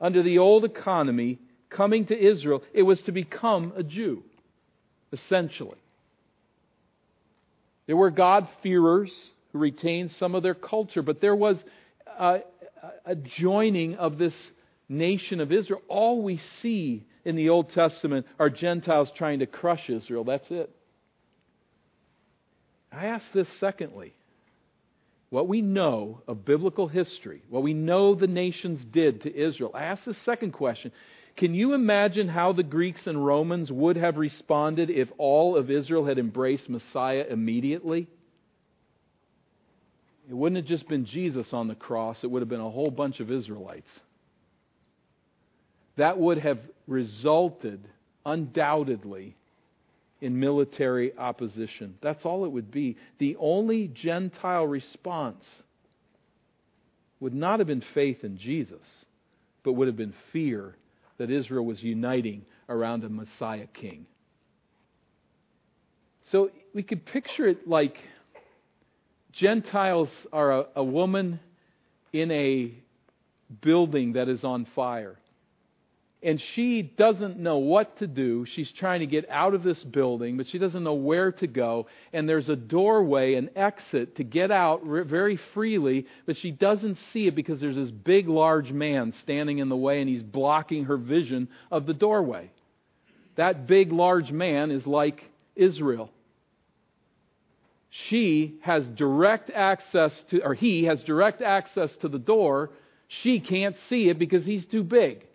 under 0.00 0.22
the 0.22 0.38
old 0.38 0.64
economy 0.64 1.38
coming 1.68 2.06
to 2.06 2.18
Israel? 2.18 2.62
It 2.72 2.84
was 2.84 2.98
to 3.02 3.12
become 3.12 3.74
a 3.76 3.82
Jew, 3.82 4.22
essentially. 5.12 5.76
There 7.86 7.98
were 7.98 8.10
God-fearers 8.10 9.12
who 9.52 9.58
retained 9.58 10.12
some 10.12 10.34
of 10.34 10.42
their 10.42 10.54
culture, 10.54 11.02
but 11.02 11.20
there 11.20 11.36
was 11.36 11.62
a, 12.18 12.38
a 13.04 13.14
joining 13.16 13.96
of 13.96 14.16
this 14.16 14.32
nation 14.88 15.38
of 15.38 15.52
Israel. 15.52 15.82
All 15.86 16.22
we 16.22 16.40
see 16.62 17.04
in 17.26 17.36
the 17.36 17.50
Old 17.50 17.72
Testament 17.72 18.24
are 18.38 18.48
Gentiles 18.48 19.10
trying 19.14 19.40
to 19.40 19.46
crush 19.46 19.90
Israel. 19.90 20.24
That's 20.24 20.50
it. 20.50 20.74
I 22.94 23.06
ask 23.06 23.24
this 23.32 23.48
secondly. 23.58 24.14
What 25.30 25.48
we 25.48 25.62
know 25.62 26.22
of 26.28 26.44
biblical 26.44 26.86
history, 26.86 27.42
what 27.48 27.64
we 27.64 27.74
know 27.74 28.14
the 28.14 28.28
nations 28.28 28.84
did 28.84 29.22
to 29.22 29.34
Israel, 29.34 29.72
I 29.74 29.84
ask 29.84 30.04
the 30.04 30.14
second 30.24 30.52
question. 30.52 30.92
Can 31.36 31.54
you 31.54 31.74
imagine 31.74 32.28
how 32.28 32.52
the 32.52 32.62
Greeks 32.62 33.06
and 33.06 33.26
Romans 33.26 33.72
would 33.72 33.96
have 33.96 34.16
responded 34.16 34.90
if 34.90 35.08
all 35.18 35.56
of 35.56 35.70
Israel 35.70 36.06
had 36.06 36.18
embraced 36.18 36.68
Messiah 36.68 37.24
immediately? 37.28 38.06
It 40.28 40.34
wouldn't 40.34 40.56
have 40.56 40.68
just 40.68 40.88
been 40.88 41.04
Jesus 41.06 41.48
on 41.52 41.66
the 41.66 41.74
cross, 41.74 42.22
it 42.22 42.30
would 42.30 42.42
have 42.42 42.48
been 42.48 42.60
a 42.60 42.70
whole 42.70 42.90
bunch 42.90 43.18
of 43.18 43.30
Israelites. 43.30 43.90
That 45.96 46.18
would 46.18 46.38
have 46.38 46.58
resulted, 46.86 47.84
undoubtedly, 48.24 49.36
in 50.24 50.40
military 50.40 51.16
opposition. 51.18 51.96
That's 52.02 52.24
all 52.24 52.46
it 52.46 52.50
would 52.50 52.70
be. 52.70 52.96
The 53.18 53.36
only 53.38 53.88
Gentile 53.88 54.66
response 54.66 55.44
would 57.20 57.34
not 57.34 57.60
have 57.60 57.68
been 57.68 57.84
faith 57.92 58.24
in 58.24 58.38
Jesus, 58.38 58.80
but 59.62 59.74
would 59.74 59.86
have 59.86 59.98
been 59.98 60.14
fear 60.32 60.76
that 61.18 61.30
Israel 61.30 61.66
was 61.66 61.82
uniting 61.82 62.46
around 62.70 63.04
a 63.04 63.10
Messiah 63.10 63.66
king. 63.66 64.06
So 66.32 66.48
we 66.74 66.82
could 66.82 67.04
picture 67.04 67.46
it 67.46 67.68
like 67.68 67.94
Gentiles 69.34 70.08
are 70.32 70.60
a, 70.60 70.66
a 70.76 70.84
woman 70.84 71.38
in 72.14 72.30
a 72.30 72.72
building 73.60 74.14
that 74.14 74.30
is 74.30 74.42
on 74.42 74.66
fire 74.74 75.18
and 76.24 76.40
she 76.54 76.82
doesn't 76.82 77.38
know 77.38 77.58
what 77.58 77.98
to 77.98 78.06
do. 78.06 78.46
She's 78.54 78.72
trying 78.72 79.00
to 79.00 79.06
get 79.06 79.28
out 79.28 79.52
of 79.52 79.62
this 79.62 79.82
building, 79.84 80.36
but 80.38 80.48
she 80.48 80.58
doesn't 80.58 80.82
know 80.82 80.94
where 80.94 81.32
to 81.32 81.46
go. 81.46 81.86
And 82.12 82.28
there's 82.28 82.48
a 82.48 82.56
doorway, 82.56 83.34
an 83.34 83.50
exit 83.54 84.16
to 84.16 84.24
get 84.24 84.50
out 84.50 84.82
very 84.84 85.38
freely, 85.52 86.06
but 86.24 86.38
she 86.38 86.50
doesn't 86.50 86.98
see 87.12 87.26
it 87.26 87.34
because 87.34 87.60
there's 87.60 87.76
this 87.76 87.90
big, 87.90 88.26
large 88.26 88.72
man 88.72 89.12
standing 89.22 89.58
in 89.58 89.68
the 89.68 89.76
way, 89.76 90.00
and 90.00 90.08
he's 90.08 90.22
blocking 90.22 90.84
her 90.84 90.96
vision 90.96 91.48
of 91.70 91.84
the 91.84 91.94
doorway. 91.94 92.50
That 93.36 93.66
big, 93.66 93.92
large 93.92 94.30
man 94.30 94.70
is 94.70 94.86
like 94.86 95.30
Israel. 95.54 96.10
She 98.08 98.56
has 98.62 98.86
direct 98.86 99.50
access 99.50 100.12
to, 100.30 100.42
or 100.42 100.54
he 100.54 100.84
has 100.84 101.02
direct 101.04 101.42
access 101.42 101.90
to 102.00 102.08
the 102.08 102.18
door. 102.18 102.70
She 103.22 103.40
can't 103.40 103.76
see 103.88 104.08
it 104.08 104.18
because 104.18 104.44
he's 104.44 104.66
too 104.66 104.82
big. 104.82 105.26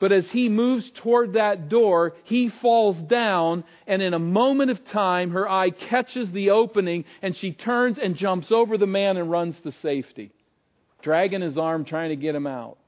But 0.00 0.12
as 0.12 0.28
he 0.30 0.48
moves 0.48 0.88
toward 1.02 1.32
that 1.32 1.68
door, 1.68 2.14
he 2.24 2.50
falls 2.62 2.96
down, 3.08 3.64
and 3.86 4.00
in 4.00 4.14
a 4.14 4.18
moment 4.18 4.70
of 4.70 4.84
time, 4.86 5.30
her 5.32 5.48
eye 5.48 5.70
catches 5.70 6.30
the 6.30 6.50
opening, 6.50 7.04
and 7.20 7.36
she 7.36 7.52
turns 7.52 7.98
and 7.98 8.14
jumps 8.14 8.52
over 8.52 8.78
the 8.78 8.86
man 8.86 9.16
and 9.16 9.30
runs 9.30 9.58
to 9.60 9.72
safety, 9.82 10.30
dragging 11.02 11.40
his 11.40 11.58
arm, 11.58 11.84
trying 11.84 12.10
to 12.10 12.16
get 12.16 12.34
him 12.34 12.46
out. 12.46 12.78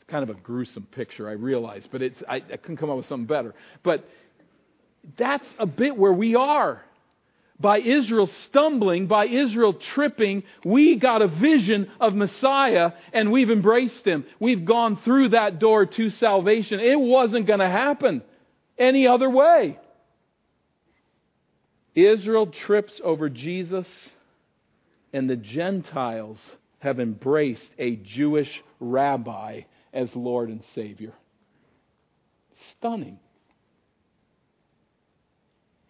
It's 0.00 0.10
kind 0.10 0.22
of 0.22 0.34
a 0.34 0.40
gruesome 0.40 0.86
picture, 0.90 1.28
I 1.28 1.32
realize, 1.32 1.82
but 1.92 2.00
it's, 2.00 2.22
I, 2.26 2.36
I 2.36 2.56
couldn't 2.56 2.78
come 2.78 2.88
up 2.88 2.96
with 2.96 3.06
something 3.06 3.26
better. 3.26 3.54
But 3.82 4.08
that's 5.18 5.46
a 5.58 5.66
bit 5.66 5.96
where 5.96 6.14
we 6.14 6.34
are 6.34 6.82
by 7.58 7.78
Israel 7.78 8.28
stumbling, 8.46 9.06
by 9.06 9.26
Israel 9.26 9.74
tripping, 9.74 10.42
we 10.64 10.96
got 10.96 11.22
a 11.22 11.28
vision 11.28 11.90
of 12.00 12.14
Messiah 12.14 12.92
and 13.12 13.30
we've 13.30 13.50
embraced 13.50 14.04
him. 14.04 14.24
We've 14.40 14.64
gone 14.64 14.96
through 15.04 15.30
that 15.30 15.58
door 15.60 15.86
to 15.86 16.10
salvation. 16.10 16.80
It 16.80 16.98
wasn't 16.98 17.46
going 17.46 17.60
to 17.60 17.68
happen 17.68 18.22
any 18.78 19.06
other 19.06 19.30
way. 19.30 19.78
Israel 21.94 22.48
trips 22.48 23.00
over 23.04 23.28
Jesus, 23.28 23.86
and 25.12 25.30
the 25.30 25.36
Gentiles 25.36 26.38
have 26.80 26.98
embraced 26.98 27.70
a 27.78 27.96
Jewish 27.96 28.50
rabbi 28.80 29.62
as 29.92 30.08
Lord 30.14 30.48
and 30.48 30.62
Savior. 30.74 31.14
Stunning. 32.72 33.20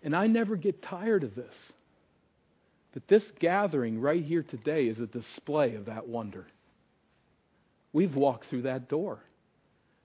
And 0.05 0.15
I 0.15 0.29
never 0.29 0.55
get 0.55 0.83
tired 0.83 1.25
of 1.25 1.35
this. 1.35 1.55
But 2.93 3.09
this 3.09 3.25
gathering 3.41 4.01
right 4.01 4.23
here 4.23 4.45
today 4.45 4.87
is 4.87 5.01
a 5.01 5.07
display 5.07 5.75
of 5.75 5.87
that 5.87 6.07
wonder. 6.07 6.47
We've 7.93 8.15
walked 8.15 8.47
through 8.51 8.63
that 8.63 8.89
door. 8.89 9.19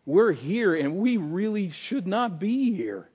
We're 0.05 0.31
here, 0.31 0.73
and 0.73 0.95
we 0.95 1.17
really 1.17 1.71
should 1.87 2.07
not 2.07 2.39
be 2.39 2.73
here. 2.73 3.07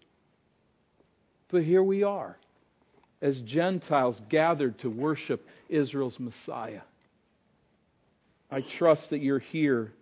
But 1.51 1.64
here 1.64 1.82
we 1.82 2.05
are, 2.05 2.37
as 3.20 3.41
Gentiles 3.41 4.20
gathered 4.28 4.78
to 4.80 4.91
worship 4.91 5.45
Israel's 5.68 6.18
Messiah. 6.20 6.82
I 8.51 8.61
trust 8.78 9.11
that 9.11 9.22
you're 9.22 9.39
here 9.41 9.93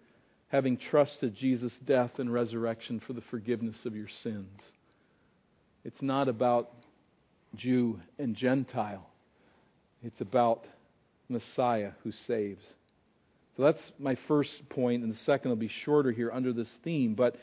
having 0.48 0.76
trusted 0.76 1.34
Jesus' 1.34 1.72
death 1.86 2.18
and 2.18 2.30
resurrection 2.30 3.00
for 3.06 3.14
the 3.14 3.22
forgiveness 3.30 3.86
of 3.86 3.96
your 3.96 4.08
sins. 4.22 4.60
It's 5.84 6.02
not 6.02 6.28
about 6.28 6.70
Jew 7.54 8.00
and 8.18 8.34
Gentile, 8.34 9.08
it's 10.02 10.20
about 10.20 10.64
Messiah 11.28 11.92
who 12.02 12.12
saves. 12.26 12.64
So 13.56 13.64
that's 13.64 13.82
my 13.98 14.16
first 14.26 14.68
point, 14.70 15.02
and 15.02 15.12
the 15.12 15.18
second 15.18 15.50
will 15.50 15.56
be 15.56 15.68
shorter 15.84 16.10
here 16.10 16.30
under 16.32 16.52
this 16.54 16.70
theme. 16.82 17.14
But 17.14 17.36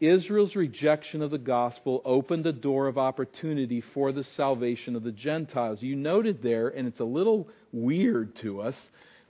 Israel's 0.00 0.56
rejection 0.56 1.22
of 1.22 1.30
the 1.30 1.38
gospel 1.38 2.00
opened 2.04 2.46
a 2.46 2.52
door 2.52 2.88
of 2.88 2.96
opportunity 2.96 3.82
for 3.92 4.12
the 4.12 4.24
salvation 4.24 4.96
of 4.96 5.02
the 5.02 5.12
Gentiles. 5.12 5.82
You 5.82 5.94
noted 5.94 6.42
there, 6.42 6.68
and 6.68 6.88
it's 6.88 7.00
a 7.00 7.04
little 7.04 7.48
weird 7.70 8.34
to 8.36 8.62
us, 8.62 8.74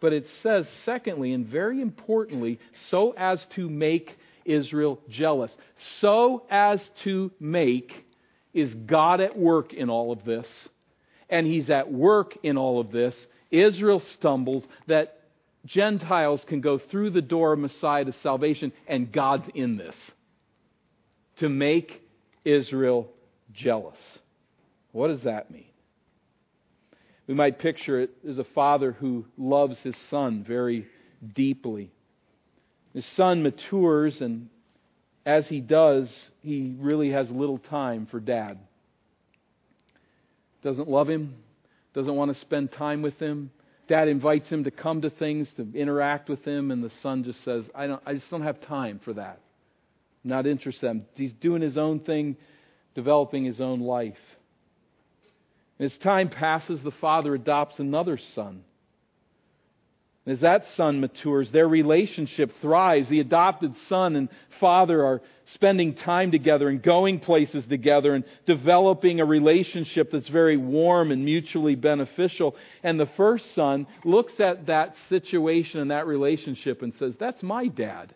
but 0.01 0.13
it 0.13 0.27
says, 0.43 0.67
secondly, 0.85 1.33
and 1.33 1.47
very 1.47 1.81
importantly, 1.81 2.59
so 2.89 3.13
as 3.17 3.45
to 3.57 3.69
make 3.69 4.17
Israel 4.45 5.01
jealous. 5.09 5.53
So 6.01 6.45
as 6.51 6.89
to 7.05 7.33
make 7.39 8.07
is 8.53 8.73
God 8.75 9.21
at 9.21 9.39
work 9.39 9.73
in 9.73 9.91
all 9.91 10.13
of 10.13 10.25
this. 10.25 10.47
And 11.29 11.47
He's 11.47 11.71
at 11.71 11.91
work 11.91 12.37
in 12.43 12.59
all 12.59 12.81
of 12.81 12.91
this. 12.93 13.15
Israel 13.51 14.01
stumbles 14.15 14.65
that 14.87 15.21
Gentiles 15.65 16.43
can 16.47 16.61
go 16.61 16.79
through 16.79 17.11
the 17.11 17.23
door 17.23 17.53
of 17.53 17.59
Messiah 17.59 18.05
to 18.05 18.13
salvation, 18.13 18.73
and 18.87 19.13
God's 19.13 19.49
in 19.55 19.77
this 19.77 19.95
to 21.39 21.49
make 21.49 22.03
Israel 22.45 23.09
jealous. 23.53 23.99
What 24.93 25.09
does 25.09 25.23
that 25.23 25.51
mean? 25.51 25.67
We 27.27 27.35
might 27.35 27.59
picture 27.59 28.01
it 28.01 28.11
as 28.29 28.39
a 28.39 28.45
father 28.45 28.93
who 28.93 29.25
loves 29.39 29.79
his 29.79 29.97
son 30.11 30.45
very 30.47 30.87
deeply. 31.35 31.91
His 32.93 33.07
son 33.17 33.43
matures 33.43 34.21
and 34.21 34.49
as 35.25 35.47
he 35.47 35.61
does, 35.61 36.09
he 36.43 36.75
really 36.79 37.11
has 37.11 37.31
little 37.31 37.59
time 37.59 38.07
for 38.11 38.21
dad. 38.21 38.59
Doesn't 40.63 40.89
love 40.89 41.09
him, 41.09 41.35
doesn't 41.95 42.15
want 42.15 42.35
to 42.35 42.41
spend 42.41 42.73
time 42.73 43.03
with 43.03 43.19
him. 43.19 43.51
Dad 43.89 44.09
invites 44.09 44.49
him 44.49 44.65
to 44.65 44.71
come 44.71 45.03
to 45.03 45.11
things, 45.11 45.49
to 45.57 45.67
interact 45.75 46.29
with 46.29 46.45
him, 46.45 46.71
and 46.71 46.83
the 46.83 46.91
son 47.03 47.25
just 47.25 47.45
says, 47.45 47.65
I, 47.75 47.87
don't, 47.87 48.03
I 48.07 48.15
just 48.15 48.31
don't 48.31 48.43
have 48.43 48.61
time 48.63 49.01
for 49.05 49.13
that. 49.15 49.41
Not 50.25 50.47
interested. 50.47 51.05
He's 51.15 51.33
doing 51.33 51.63
his 51.63 51.77
own 51.77 52.01
thing, 52.01 52.37
developing 52.95 53.45
his 53.45 53.61
own 53.61 53.81
life. 53.81 54.15
And 55.79 55.91
as 55.91 55.99
time 55.99 56.29
passes, 56.29 56.81
the 56.83 56.93
father 57.01 57.35
adopts 57.35 57.81
another 57.81 58.19
son. 58.35 58.63
As 60.25 60.41
that 60.41 60.67
son 60.77 61.01
matures, 61.01 61.51
their 61.51 61.67
relationship 61.67 62.53
thrives. 62.61 63.09
The 63.09 63.19
adopted 63.19 63.75
son 63.89 64.15
and 64.15 64.29
father 64.61 65.05
are 65.05 65.21
spending 65.47 65.95
time 65.95 66.31
together 66.31 66.69
and 66.69 66.81
going 66.81 67.19
places 67.19 67.65
together 67.67 68.15
and 68.15 68.23
developing 68.47 69.19
a 69.19 69.25
relationship 69.25 70.13
that's 70.13 70.29
very 70.29 70.57
warm 70.57 71.11
and 71.11 71.25
mutually 71.25 71.75
beneficial. 71.75 72.55
And 72.85 73.01
the 73.01 73.11
first 73.17 73.53
son 73.57 73.89
looks 74.05 74.39
at 74.39 74.67
that 74.67 74.95
situation 75.09 75.81
and 75.81 75.91
that 75.91 76.07
relationship 76.07 76.83
and 76.83 76.95
says, 76.95 77.17
That's 77.19 77.43
my 77.43 77.67
dad. 77.67 78.15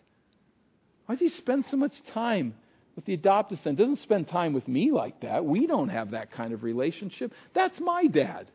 Why 1.07 1.15
does 1.15 1.31
he 1.31 1.37
spend 1.37 1.65
so 1.69 1.75
much 1.75 1.93
time 2.13 2.53
with 2.95 3.03
the 3.03 3.15
adopted 3.15 3.59
son? 3.63 3.75
Doesn't 3.75 3.99
spend 3.99 4.29
time 4.29 4.53
with 4.53 4.67
me 4.69 4.91
like 4.91 5.19
that. 5.21 5.43
We 5.43 5.67
don't 5.67 5.89
have 5.89 6.11
that 6.11 6.31
kind 6.31 6.53
of 6.53 6.63
relationship. 6.63 7.33
That's 7.53 7.79
my 7.81 8.07
dad. 8.07 8.49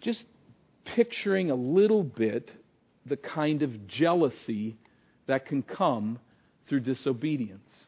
Just 0.00 0.24
picturing 0.94 1.50
a 1.50 1.54
little 1.54 2.02
bit 2.02 2.50
the 3.06 3.16
kind 3.16 3.62
of 3.62 3.86
jealousy 3.88 4.76
that 5.26 5.46
can 5.46 5.62
come 5.62 6.18
through 6.68 6.80
disobedience. 6.80 7.86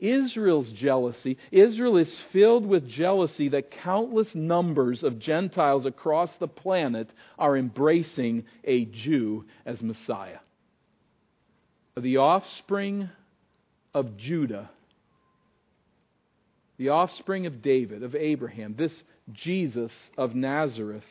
Israel's 0.00 0.70
jealousy, 0.70 1.38
Israel 1.50 1.96
is 1.96 2.12
filled 2.32 2.64
with 2.64 2.88
jealousy 2.88 3.48
that 3.48 3.72
countless 3.82 4.32
numbers 4.34 5.02
of 5.02 5.18
Gentiles 5.18 5.86
across 5.86 6.30
the 6.38 6.46
planet 6.46 7.08
are 7.36 7.56
embracing 7.56 8.44
a 8.64 8.84
Jew 8.84 9.44
as 9.66 9.82
Messiah. 9.82 10.38
The 11.96 12.18
offspring 12.18 13.10
of 13.92 14.16
Judah, 14.16 14.70
the 16.78 16.90
offspring 16.90 17.46
of 17.46 17.60
David, 17.60 18.02
of 18.02 18.14
Abraham, 18.14 18.74
this 18.78 19.02
Jesus 19.32 19.92
of 20.16 20.34
Nazareth, 20.34 21.04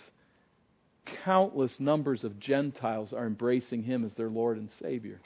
countless 1.24 1.74
numbers 1.80 2.24
of 2.24 2.40
Gentiles 2.40 3.14
are 3.14 3.28
embracing 3.28 3.84
him 3.84 4.04
as 4.06 4.14
their 4.16 4.30
Lord 4.30 4.58
and 4.58 4.70
Savior. 4.82 5.20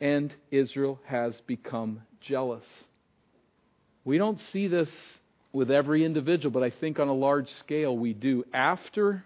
And 0.00 0.32
Israel 0.50 1.00
has 1.06 1.34
become 1.46 2.02
jealous. 2.20 2.64
We 4.04 4.18
don't 4.18 4.40
see 4.52 4.68
this 4.68 4.90
with 5.52 5.70
every 5.70 6.04
individual, 6.04 6.52
but 6.52 6.62
I 6.62 6.70
think 6.70 6.98
on 6.98 7.08
a 7.08 7.14
large 7.14 7.48
scale 7.60 7.96
we 7.96 8.12
do. 8.12 8.44
After 8.52 9.24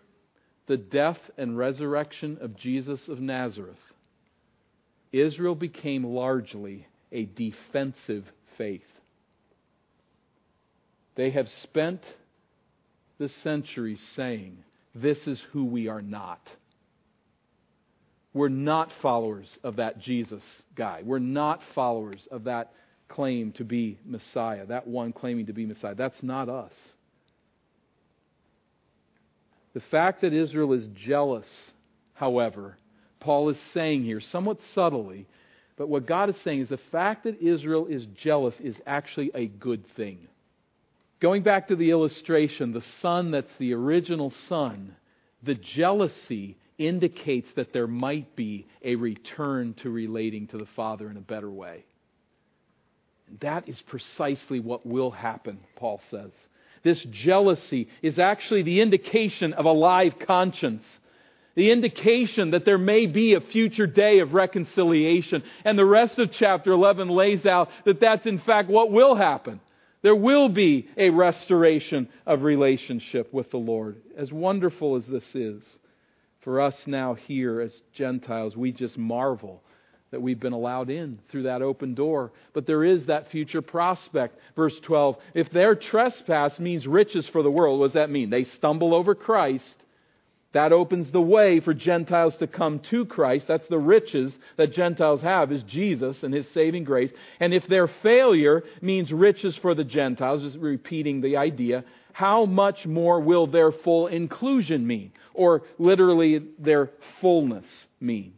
the 0.68 0.76
death 0.76 1.18
and 1.36 1.58
resurrection 1.58 2.38
of 2.40 2.56
Jesus 2.56 3.00
of 3.08 3.20
Nazareth, 3.20 3.74
Israel 5.12 5.56
became 5.56 6.04
largely 6.04 6.86
a 7.10 7.24
defensive 7.24 8.24
faith. 8.56 8.82
They 11.14 11.30
have 11.30 11.48
spent 11.48 12.02
the 13.18 13.28
centuries 13.28 14.00
saying, 14.16 14.58
This 14.94 15.26
is 15.26 15.40
who 15.52 15.64
we 15.64 15.88
are 15.88 16.02
not. 16.02 16.40
We're 18.32 18.48
not 18.48 18.92
followers 19.02 19.58
of 19.64 19.76
that 19.76 19.98
Jesus 19.98 20.42
guy. 20.76 21.02
We're 21.04 21.18
not 21.18 21.60
followers 21.74 22.28
of 22.30 22.44
that 22.44 22.72
claim 23.08 23.52
to 23.52 23.64
be 23.64 23.98
Messiah, 24.04 24.66
that 24.66 24.86
one 24.86 25.12
claiming 25.12 25.46
to 25.46 25.52
be 25.52 25.66
Messiah. 25.66 25.96
That's 25.96 26.22
not 26.22 26.48
us. 26.48 26.72
The 29.74 29.80
fact 29.80 30.20
that 30.20 30.32
Israel 30.32 30.72
is 30.72 30.86
jealous 30.94 31.46
however, 32.14 32.76
Paul 33.18 33.48
is 33.48 33.58
saying 33.72 34.04
here, 34.04 34.20
somewhat 34.20 34.58
subtly, 34.74 35.26
but 35.76 35.88
what 35.88 36.06
God 36.06 36.28
is 36.28 36.36
saying 36.42 36.60
is 36.60 36.68
the 36.68 36.78
fact 36.92 37.24
that 37.24 37.40
Israel 37.40 37.86
is 37.86 38.06
jealous 38.14 38.54
is 38.60 38.76
actually 38.86 39.30
a 39.34 39.46
good 39.46 39.84
thing. 39.96 40.28
Going 41.20 41.42
back 41.42 41.68
to 41.68 41.76
the 41.76 41.90
illustration, 41.90 42.72
the 42.72 42.84
son 43.00 43.30
that's 43.30 43.52
the 43.58 43.74
original 43.74 44.32
son, 44.48 44.96
the 45.42 45.54
jealousy 45.54 46.56
indicates 46.78 47.48
that 47.56 47.72
there 47.72 47.86
might 47.86 48.34
be 48.36 48.66
a 48.82 48.96
return 48.96 49.74
to 49.82 49.90
relating 49.90 50.46
to 50.48 50.58
the 50.58 50.68
father 50.76 51.10
in 51.10 51.18
a 51.18 51.20
better 51.20 51.50
way. 51.50 51.84
That 53.40 53.68
is 53.68 53.80
precisely 53.82 54.60
what 54.60 54.86
will 54.86 55.10
happen, 55.10 55.60
Paul 55.76 56.00
says. 56.10 56.32
This 56.82 57.02
jealousy 57.10 57.88
is 58.00 58.18
actually 58.18 58.62
the 58.62 58.80
indication 58.80 59.52
of 59.52 59.66
a 59.66 59.72
live 59.72 60.18
conscience 60.26 60.84
the 61.56 61.70
indication 61.70 62.52
that 62.52 62.64
there 62.64 62.78
may 62.78 63.06
be 63.06 63.34
a 63.34 63.40
future 63.40 63.86
day 63.86 64.20
of 64.20 64.34
reconciliation. 64.34 65.42
And 65.64 65.78
the 65.78 65.84
rest 65.84 66.18
of 66.18 66.32
chapter 66.32 66.72
11 66.72 67.08
lays 67.08 67.44
out 67.44 67.68
that 67.84 68.00
that's 68.00 68.24
in 68.26 68.38
fact 68.38 68.70
what 68.70 68.90
will 68.92 69.14
happen. 69.14 69.60
There 70.02 70.16
will 70.16 70.48
be 70.48 70.88
a 70.96 71.10
restoration 71.10 72.08
of 72.26 72.42
relationship 72.42 73.32
with 73.32 73.50
the 73.50 73.58
Lord. 73.58 73.96
As 74.16 74.32
wonderful 74.32 74.96
as 74.96 75.06
this 75.06 75.34
is, 75.34 75.62
for 76.40 76.60
us 76.60 76.74
now 76.86 77.14
here 77.14 77.60
as 77.60 77.72
Gentiles, 77.94 78.56
we 78.56 78.72
just 78.72 78.96
marvel 78.96 79.62
that 80.10 80.22
we've 80.22 80.40
been 80.40 80.54
allowed 80.54 80.90
in 80.90 81.18
through 81.30 81.44
that 81.44 81.62
open 81.62 81.94
door. 81.94 82.32
But 82.52 82.66
there 82.66 82.82
is 82.82 83.06
that 83.06 83.30
future 83.30 83.62
prospect. 83.62 84.38
Verse 84.56 84.74
12 84.82 85.16
If 85.34 85.50
their 85.50 85.74
trespass 85.74 86.58
means 86.58 86.86
riches 86.86 87.28
for 87.28 87.42
the 87.42 87.50
world, 87.50 87.78
what 87.78 87.88
does 87.88 87.94
that 87.94 88.10
mean? 88.10 88.30
They 88.30 88.44
stumble 88.44 88.94
over 88.94 89.14
Christ 89.14 89.76
that 90.52 90.72
opens 90.72 91.10
the 91.10 91.20
way 91.20 91.60
for 91.60 91.72
Gentiles 91.72 92.34
to 92.38 92.46
come 92.46 92.80
to 92.90 93.04
Christ. 93.04 93.46
That's 93.46 93.68
the 93.68 93.78
riches 93.78 94.32
that 94.56 94.72
Gentiles 94.72 95.20
have 95.20 95.52
is 95.52 95.62
Jesus 95.62 96.22
and 96.22 96.34
his 96.34 96.46
saving 96.52 96.84
grace. 96.84 97.12
And 97.38 97.54
if 97.54 97.66
their 97.68 97.88
failure 98.02 98.64
means 98.82 99.12
riches 99.12 99.56
for 99.62 99.74
the 99.74 99.84
Gentiles, 99.84 100.42
just 100.42 100.58
repeating 100.58 101.20
the 101.20 101.36
idea, 101.36 101.84
how 102.12 102.46
much 102.46 102.84
more 102.84 103.20
will 103.20 103.46
their 103.46 103.70
full 103.70 104.08
inclusion 104.08 104.86
mean? 104.86 105.12
Or 105.34 105.62
literally 105.78 106.42
their 106.58 106.90
fullness 107.20 107.66
mean? 108.00 108.34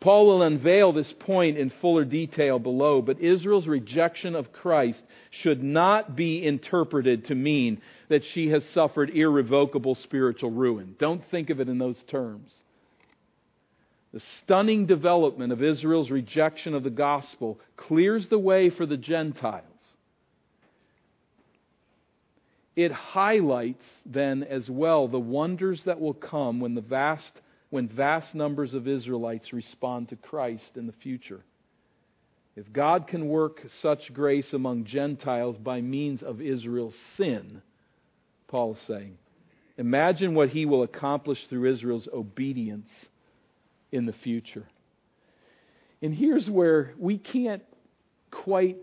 Paul 0.00 0.26
will 0.26 0.42
unveil 0.42 0.92
this 0.92 1.12
point 1.18 1.58
in 1.58 1.70
fuller 1.70 2.04
detail 2.04 2.60
below, 2.60 3.02
but 3.02 3.20
Israel's 3.20 3.66
rejection 3.66 4.36
of 4.36 4.52
Christ 4.52 5.02
should 5.30 5.62
not 5.62 6.14
be 6.14 6.46
interpreted 6.46 7.24
to 7.26 7.34
mean 7.34 7.80
that 8.08 8.24
she 8.24 8.50
has 8.50 8.64
suffered 8.66 9.10
irrevocable 9.10 9.96
spiritual 9.96 10.50
ruin. 10.50 10.94
Don't 10.98 11.28
think 11.30 11.50
of 11.50 11.58
it 11.58 11.68
in 11.68 11.78
those 11.78 12.00
terms. 12.04 12.54
The 14.12 14.20
stunning 14.20 14.86
development 14.86 15.52
of 15.52 15.62
Israel's 15.62 16.10
rejection 16.10 16.74
of 16.74 16.84
the 16.84 16.90
gospel 16.90 17.58
clears 17.76 18.28
the 18.28 18.38
way 18.38 18.70
for 18.70 18.86
the 18.86 18.96
Gentiles. 18.96 19.64
It 22.74 22.92
highlights 22.92 23.84
then 24.06 24.44
as 24.44 24.70
well 24.70 25.08
the 25.08 25.18
wonders 25.18 25.82
that 25.84 26.00
will 26.00 26.14
come 26.14 26.60
when 26.60 26.76
the 26.76 26.80
vast 26.80 27.32
when 27.70 27.88
vast 27.88 28.34
numbers 28.34 28.74
of 28.74 28.88
Israelites 28.88 29.52
respond 29.52 30.08
to 30.08 30.16
Christ 30.16 30.76
in 30.76 30.86
the 30.86 30.92
future. 30.92 31.42
If 32.56 32.72
God 32.72 33.06
can 33.06 33.28
work 33.28 33.62
such 33.82 34.12
grace 34.12 34.52
among 34.52 34.84
Gentiles 34.84 35.56
by 35.58 35.80
means 35.80 36.22
of 36.22 36.40
Israel's 36.40 36.96
sin, 37.16 37.62
Paul 38.48 38.74
is 38.74 38.80
saying. 38.86 39.18
Imagine 39.76 40.34
what 40.34 40.48
he 40.48 40.66
will 40.66 40.82
accomplish 40.82 41.38
through 41.48 41.72
Israel's 41.72 42.08
obedience 42.12 42.88
in 43.92 44.06
the 44.06 44.12
future. 44.12 44.66
And 46.02 46.14
here's 46.14 46.48
where 46.48 46.94
we 46.98 47.18
can't 47.18 47.62
quite 48.30 48.78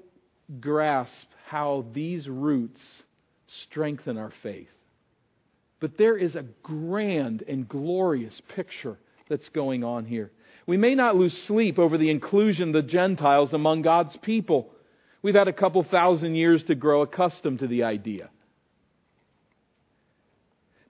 grasp 0.60 1.28
how 1.48 1.86
these 1.94 2.28
roots 2.30 2.82
strengthen 3.64 4.18
our 4.18 4.32
faith. 4.42 4.70
But 5.86 6.00
there 6.00 6.18
is 6.18 6.36
a 6.36 6.46
grand 6.64 7.44
and 7.48 7.70
glorious 7.70 8.42
picture 8.56 8.98
that's 9.30 9.50
going 9.50 9.84
on 9.84 10.04
here. 10.06 10.32
We 10.66 10.78
may 10.78 10.96
not 10.96 11.16
lose 11.16 11.38
sleep 11.44 11.78
over 11.78 12.00
the 12.00 12.10
inclusion 12.10 12.70
of 12.70 12.74
the 12.74 12.92
Gentiles 12.92 13.54
among 13.54 13.84
God's 13.84 14.18
people. 14.24 14.72
We've 15.22 15.36
had 15.36 15.48
a 15.48 15.54
couple 15.54 15.84
thousand 15.84 16.34
years 16.34 16.64
to 16.64 16.74
grow 16.74 17.04
accustomed 17.04 17.60
to 17.60 17.68
the 17.68 17.84
idea. 17.84 18.32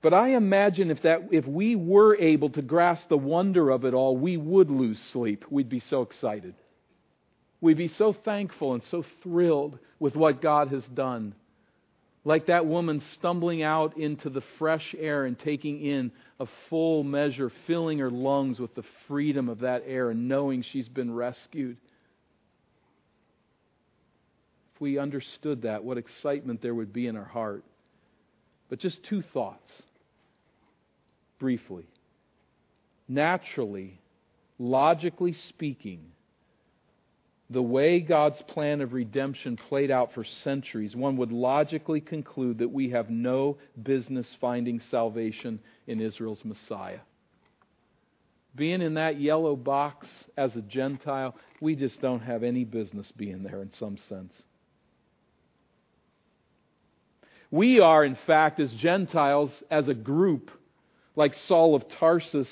But 0.02 0.14
I 0.14 0.30
imagine 0.30 0.90
if, 0.90 1.02
that, 1.02 1.28
if 1.30 1.46
we 1.46 1.76
were 1.76 2.16
able 2.16 2.52
to 2.52 2.62
grasp 2.62 3.10
the 3.10 3.18
wonder 3.18 3.72
of 3.72 3.84
it 3.84 3.94
all, 3.94 4.16
we 4.16 4.38
would 4.38 4.72
lose 4.72 5.02
sleep. 5.12 5.44
We'd 5.50 5.68
be 5.68 5.82
so 5.82 6.04
excited. 6.04 6.56
We'd 7.60 7.76
be 7.76 7.90
so 7.90 8.14
thankful 8.14 8.76
and 8.76 8.84
so 8.84 9.04
thrilled 9.22 9.78
with 10.00 10.16
what 10.16 10.42
God 10.42 10.70
has 10.70 10.86
done. 10.86 11.36
Like 12.28 12.48
that 12.48 12.66
woman 12.66 13.04
stumbling 13.14 13.62
out 13.62 13.98
into 13.98 14.32
the 14.32 14.42
fresh 14.58 14.96
air 14.98 15.26
and 15.26 15.38
taking 15.38 15.80
in 15.80 16.12
a 16.40 16.48
full 16.72 17.04
measure, 17.04 17.52
filling 17.68 18.00
her 18.00 18.10
lungs 18.10 18.60
with 18.60 18.74
the 18.74 18.84
freedom 19.08 19.48
of 19.48 19.60
that 19.60 19.84
air 19.86 20.10
and 20.10 20.28
knowing 20.28 20.64
she's 20.64 20.90
been 20.90 21.14
rescued. 21.14 21.78
If 24.74 24.82
we 24.82 24.98
understood 24.98 25.62
that, 25.62 25.84
what 25.84 26.00
excitement 26.00 26.64
there 26.64 26.74
would 26.74 26.92
be 26.92 27.06
in 27.06 27.16
our 27.16 27.24
heart. 27.24 27.64
But 28.70 28.80
just 28.80 28.98
two 29.08 29.22
thoughts 29.22 29.72
briefly. 31.40 31.86
Naturally, 33.08 34.02
logically 34.58 35.36
speaking, 35.50 36.12
the 37.50 37.62
way 37.62 38.00
God's 38.00 38.42
plan 38.44 38.82
of 38.82 38.94
redemption 38.94 39.56
played 39.56 39.92
out 39.92 40.14
for 40.14 40.24
centuries, 40.24 40.96
one 40.96 41.18
would 41.18 41.32
logically 41.32 42.02
conclude 42.02 42.58
that 42.58 42.72
we 42.72 42.90
have 42.90 43.10
no 43.10 43.58
business 43.84 44.28
finding 44.42 44.80
salvation 44.80 45.60
in 45.86 46.02
Israel's 46.02 46.44
Messiah. 46.44 47.00
Being 48.56 48.82
in 48.82 48.96
that 48.96 49.20
yellow 49.20 49.56
box 49.56 50.08
as 50.38 50.56
a 50.56 50.62
Gentile, 50.62 51.36
we 51.62 51.76
just 51.76 52.02
don't 52.02 52.22
have 52.22 52.42
any 52.42 52.64
business 52.64 53.12
being 53.16 53.44
there 53.44 53.62
in 53.62 53.72
some 53.78 53.98
sense. 54.10 54.34
We 57.52 57.80
are, 57.80 58.04
in 58.04 58.16
fact, 58.26 58.60
as 58.60 58.72
Gentiles, 58.72 59.52
as 59.70 59.88
a 59.88 59.94
group, 59.94 60.50
like 61.16 61.36
Saul 61.36 61.76
of 61.76 61.88
Tarsus 61.90 62.48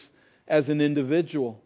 as 0.48 0.70
an 0.70 0.82
individual. 0.82 1.63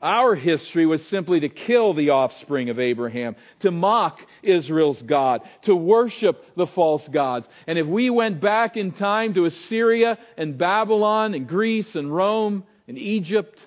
Our 0.00 0.36
history 0.36 0.86
was 0.86 1.04
simply 1.08 1.40
to 1.40 1.48
kill 1.48 1.92
the 1.92 2.10
offspring 2.10 2.70
of 2.70 2.78
Abraham, 2.78 3.34
to 3.60 3.72
mock 3.72 4.20
Israel's 4.44 5.02
God, 5.02 5.42
to 5.62 5.74
worship 5.74 6.44
the 6.56 6.68
false 6.68 7.06
gods. 7.08 7.48
And 7.66 7.78
if 7.78 7.86
we 7.86 8.08
went 8.08 8.40
back 8.40 8.76
in 8.76 8.92
time 8.92 9.34
to 9.34 9.46
Assyria 9.46 10.16
and 10.36 10.56
Babylon 10.56 11.34
and 11.34 11.48
Greece 11.48 11.96
and 11.96 12.14
Rome 12.14 12.62
and 12.86 12.96
Egypt, 12.96 13.58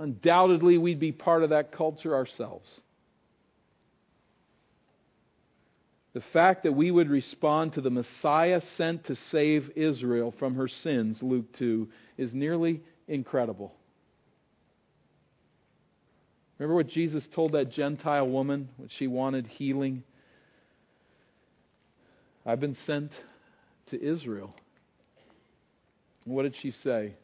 undoubtedly 0.00 0.78
we'd 0.78 0.98
be 0.98 1.12
part 1.12 1.44
of 1.44 1.50
that 1.50 1.70
culture 1.70 2.12
ourselves. 2.12 2.68
The 6.14 6.22
fact 6.32 6.64
that 6.64 6.72
we 6.72 6.90
would 6.90 7.08
respond 7.08 7.74
to 7.74 7.80
the 7.80 7.88
Messiah 7.88 8.60
sent 8.76 9.04
to 9.04 9.16
save 9.30 9.70
Israel 9.76 10.34
from 10.38 10.56
her 10.56 10.68
sins, 10.68 11.22
Luke 11.22 11.52
2, 11.56 11.88
is 12.18 12.34
nearly 12.34 12.82
incredible. 13.06 13.72
Remember 16.62 16.76
what 16.76 16.86
Jesus 16.86 17.26
told 17.34 17.52
that 17.52 17.72
Gentile 17.72 18.28
woman 18.28 18.68
when 18.76 18.88
she 18.96 19.08
wanted 19.08 19.48
healing? 19.48 20.04
I've 22.46 22.60
been 22.60 22.76
sent 22.86 23.10
to 23.90 24.00
Israel. 24.00 24.54
what 26.24 26.44
did 26.44 26.54
she 26.62 26.70
say? 26.84 27.14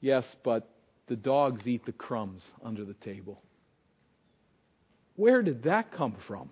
Yes, 0.00 0.24
but 0.42 0.68
the 1.06 1.14
dogs 1.14 1.68
eat 1.68 1.86
the 1.86 1.92
crumbs 1.92 2.42
under 2.64 2.84
the 2.84 2.94
table. 2.94 3.40
Where 5.14 5.42
did 5.42 5.62
that 5.62 5.92
come 5.92 6.16
from? 6.26 6.50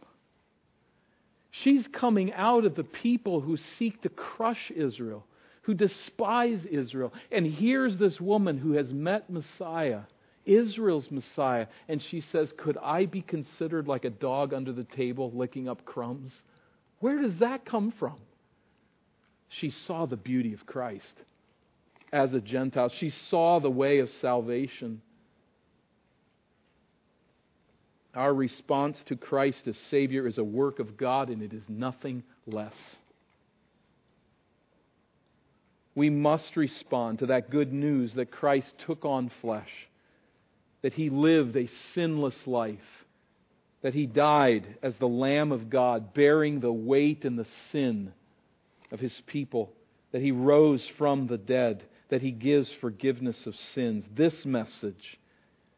She's 1.51 1.89
coming 1.89 2.33
out 2.35 2.65
of 2.65 2.77
the 2.77 2.85
people 2.85 3.41
who 3.41 3.57
seek 3.81 4.01
to 4.03 4.09
crush 4.11 4.71
Israel, 4.71 5.27
who 5.63 5.75
despise 5.75 6.61
Israel. 6.71 7.13
And 7.33 7.45
here's 7.45 7.99
this 7.99 8.21
woman 8.21 8.59
who 8.59 8.75
has 8.75 8.93
met 8.93 9.29
Messiah, 9.29 10.03
Israel's 10.45 11.11
Messiah, 11.11 11.67
and 11.89 12.03
she 12.03 12.21
says, 12.21 12.53
Could 12.57 12.79
I 12.79 13.07
be 13.07 13.23
considered 13.23 13.87
like 13.87 14.05
a 14.05 14.11
dog 14.11 14.53
under 14.53 14.73
the 14.73 14.85
table 14.85 15.31
licking 15.35 15.69
up 15.69 15.85
crumbs? 15.85 16.33
Where 17.01 17.21
does 17.21 17.39
that 17.39 17.65
come 17.65 17.93
from? 17.99 18.17
She 19.49 19.71
saw 19.71 20.07
the 20.07 20.17
beauty 20.17 20.55
of 20.55 20.67
Christ 20.67 21.15
as 22.13 22.35
a 22.35 22.41
Gentile, 22.41 22.91
she 22.91 23.11
saw 23.31 23.59
the 23.59 23.71
way 23.71 24.01
of 24.01 24.11
salvation. 24.21 25.01
Our 28.15 28.35
response 28.35 28.99
to 29.07 29.17
Christ 29.17 29.67
as 29.67 29.77
Savior 29.91 30.27
is 30.27 30.37
a 30.37 30.45
work 30.45 30.79
of 30.79 30.99
God, 30.99 31.31
and 31.31 31.43
it 31.43 31.55
is 31.55 31.65
nothing 31.69 32.23
less. 32.47 32.75
We 35.95 36.11
must 36.11 36.57
respond 36.57 37.21
to 37.21 37.27
that 37.27 37.51
good 37.51 37.73
news 37.73 38.13
that 38.15 38.31
Christ 38.31 38.75
took 38.87 39.07
on 39.07 39.31
flesh, 39.41 39.71
that 40.83 40.93
he 40.93 41.11
lived 41.11 41.57
a 41.57 41.69
sinless 41.95 42.37
life, 42.47 42.79
that 43.83 43.95
he 43.95 44.07
died 44.07 44.77
as 44.83 44.95
the 44.97 45.09
Lamb 45.09 45.53
of 45.53 45.71
God, 45.71 46.15
bearing 46.15 46.61
the 46.61 46.73
weight 46.73 47.25
and 47.25 47.39
the 47.39 47.47
sin 47.71 48.13
of 48.91 49.01
his 49.01 49.21
people, 49.27 49.73
that 50.13 50.23
he 50.23 50.31
rose 50.31 50.87
from 50.99 51.27
the 51.27 51.39
dead, 51.39 51.83
that 52.11 52.23
he 52.23 52.31
gives 52.31 52.71
forgiveness 52.81 53.47
of 53.47 53.55
sins. 53.75 54.05
This 54.15 54.45
message 54.45 55.19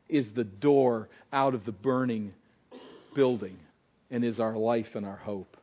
is 0.08 0.26
the 0.34 0.44
door 0.44 1.08
out 1.32 1.54
of 1.54 1.64
the 1.64 1.72
burning 1.72 2.34
building 3.14 3.58
and 4.10 4.24
is 4.24 4.40
our 4.40 4.56
life 4.56 4.88
and 4.94 5.06
our 5.06 5.16
hope. 5.16 5.56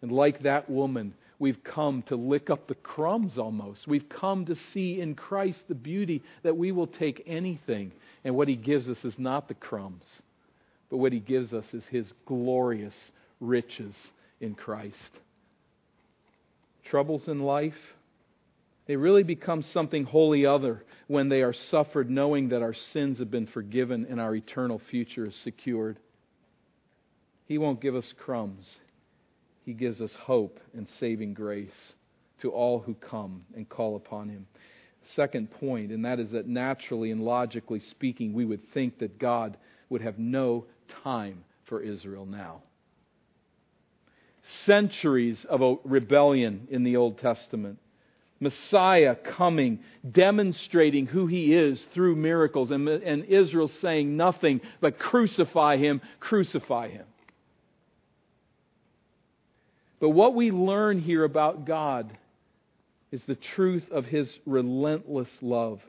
And 0.00 0.12
like 0.12 0.42
that 0.42 0.70
woman, 0.70 1.14
we've 1.38 1.62
come 1.64 2.02
to 2.02 2.16
lick 2.16 2.50
up 2.50 2.68
the 2.68 2.74
crumbs 2.74 3.38
almost. 3.38 3.86
We've 3.86 4.08
come 4.08 4.46
to 4.46 4.56
see 4.72 5.00
in 5.00 5.14
Christ 5.14 5.60
the 5.68 5.74
beauty 5.74 6.22
that 6.42 6.56
we 6.56 6.72
will 6.72 6.86
take 6.86 7.22
anything, 7.26 7.92
and 8.24 8.34
what 8.34 8.48
He 8.48 8.56
gives 8.56 8.88
us 8.88 8.98
is 9.04 9.14
not 9.18 9.48
the 9.48 9.54
crumbs, 9.54 10.04
but 10.90 10.98
what 10.98 11.12
He 11.12 11.20
gives 11.20 11.52
us 11.52 11.66
is 11.72 11.84
His 11.90 12.12
glorious 12.26 12.94
riches 13.40 13.94
in 14.40 14.54
Christ. 14.54 15.10
Troubles 16.84 17.28
in 17.28 17.40
life, 17.40 17.74
they 18.86 18.96
really 18.96 19.22
become 19.22 19.62
something 19.62 20.04
wholly 20.04 20.44
other 20.44 20.84
when 21.06 21.28
they 21.28 21.42
are 21.42 21.54
suffered, 21.70 22.10
knowing 22.10 22.50
that 22.50 22.62
our 22.62 22.74
sins 22.92 23.18
have 23.18 23.30
been 23.30 23.46
forgiven 23.46 24.06
and 24.08 24.20
our 24.20 24.34
eternal 24.34 24.80
future 24.90 25.26
is 25.26 25.34
secured. 25.42 25.98
He 27.46 27.58
won't 27.58 27.80
give 27.80 27.94
us 27.94 28.12
crumbs. 28.18 28.66
He 29.64 29.72
gives 29.72 30.00
us 30.00 30.12
hope 30.14 30.60
and 30.74 30.86
saving 31.00 31.34
grace 31.34 31.94
to 32.40 32.50
all 32.50 32.80
who 32.80 32.94
come 32.94 33.44
and 33.56 33.68
call 33.68 33.96
upon 33.96 34.28
Him. 34.28 34.46
Second 35.14 35.50
point, 35.50 35.90
and 35.90 36.04
that 36.04 36.18
is 36.18 36.30
that 36.30 36.46
naturally 36.46 37.10
and 37.10 37.22
logically 37.22 37.80
speaking, 37.80 38.32
we 38.32 38.44
would 38.44 38.72
think 38.72 38.98
that 38.98 39.18
God 39.18 39.56
would 39.88 40.00
have 40.00 40.18
no 40.18 40.64
time 41.02 41.44
for 41.66 41.80
Israel 41.80 42.26
now. 42.26 42.62
Centuries 44.64 45.44
of 45.48 45.78
rebellion 45.84 46.68
in 46.70 46.84
the 46.84 46.96
Old 46.96 47.18
Testament. 47.18 47.78
Messiah 48.40 49.14
coming, 49.14 49.80
demonstrating 50.10 51.06
who 51.06 51.26
he 51.26 51.54
is 51.54 51.82
through 51.94 52.16
miracles, 52.16 52.70
and, 52.70 52.88
and 52.88 53.24
Israel 53.24 53.68
saying 53.80 54.16
nothing 54.16 54.60
but 54.80 54.98
crucify 54.98 55.76
him, 55.76 56.00
crucify 56.20 56.88
him. 56.88 57.06
But 60.00 60.10
what 60.10 60.34
we 60.34 60.50
learn 60.50 61.00
here 61.00 61.24
about 61.24 61.64
God 61.64 62.16
is 63.10 63.22
the 63.26 63.38
truth 63.54 63.84
of 63.90 64.04
his 64.04 64.28
relentless 64.44 65.28
love, 65.40 65.80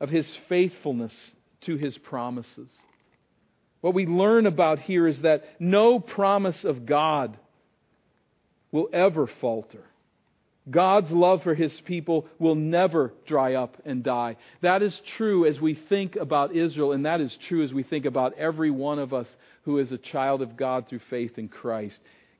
of 0.00 0.10
his 0.10 0.28
faithfulness 0.48 1.14
to 1.62 1.76
his 1.76 1.96
promises. 1.98 2.68
What 3.80 3.94
we 3.94 4.06
learn 4.06 4.46
about 4.46 4.80
here 4.80 5.06
is 5.06 5.20
that 5.20 5.44
no 5.60 6.00
promise 6.00 6.64
of 6.64 6.84
God 6.84 7.38
will 8.72 8.88
ever 8.92 9.28
falter. 9.40 9.84
God's 10.70 11.10
love 11.10 11.42
for 11.42 11.54
his 11.54 11.72
people 11.86 12.26
will 12.38 12.54
never 12.54 13.12
dry 13.26 13.54
up 13.54 13.76
and 13.84 14.02
die. 14.02 14.36
That 14.60 14.82
is 14.82 15.00
true 15.16 15.46
as 15.46 15.58
we 15.60 15.74
think 15.88 16.16
about 16.16 16.54
Israel, 16.54 16.92
and 16.92 17.06
that 17.06 17.20
is 17.20 17.36
true 17.48 17.64
as 17.64 17.72
we 17.72 17.82
think 17.82 18.04
about 18.04 18.36
every 18.36 18.70
one 18.70 18.98
of 18.98 19.14
us 19.14 19.26
who 19.62 19.78
is 19.78 19.90
a 19.90 19.98
child 19.98 20.42
of 20.42 20.56
God 20.56 20.88
through 20.88 21.00
faith 21.08 21.38
in 21.38 21.48
Christ. 21.48 21.98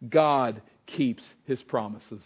God 0.09 0.63
keeps 0.87 1.27
his 1.45 1.63
promises. 1.63 2.23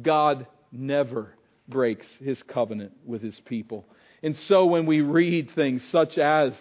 God 0.00 0.46
never 0.72 1.34
breaks 1.68 2.06
his 2.20 2.42
covenant 2.42 2.92
with 3.04 3.22
his 3.22 3.40
people. 3.40 3.86
And 4.22 4.36
so 4.36 4.66
when 4.66 4.86
we 4.86 5.00
read 5.00 5.50
things 5.52 5.84
such 5.90 6.18
as 6.18 6.52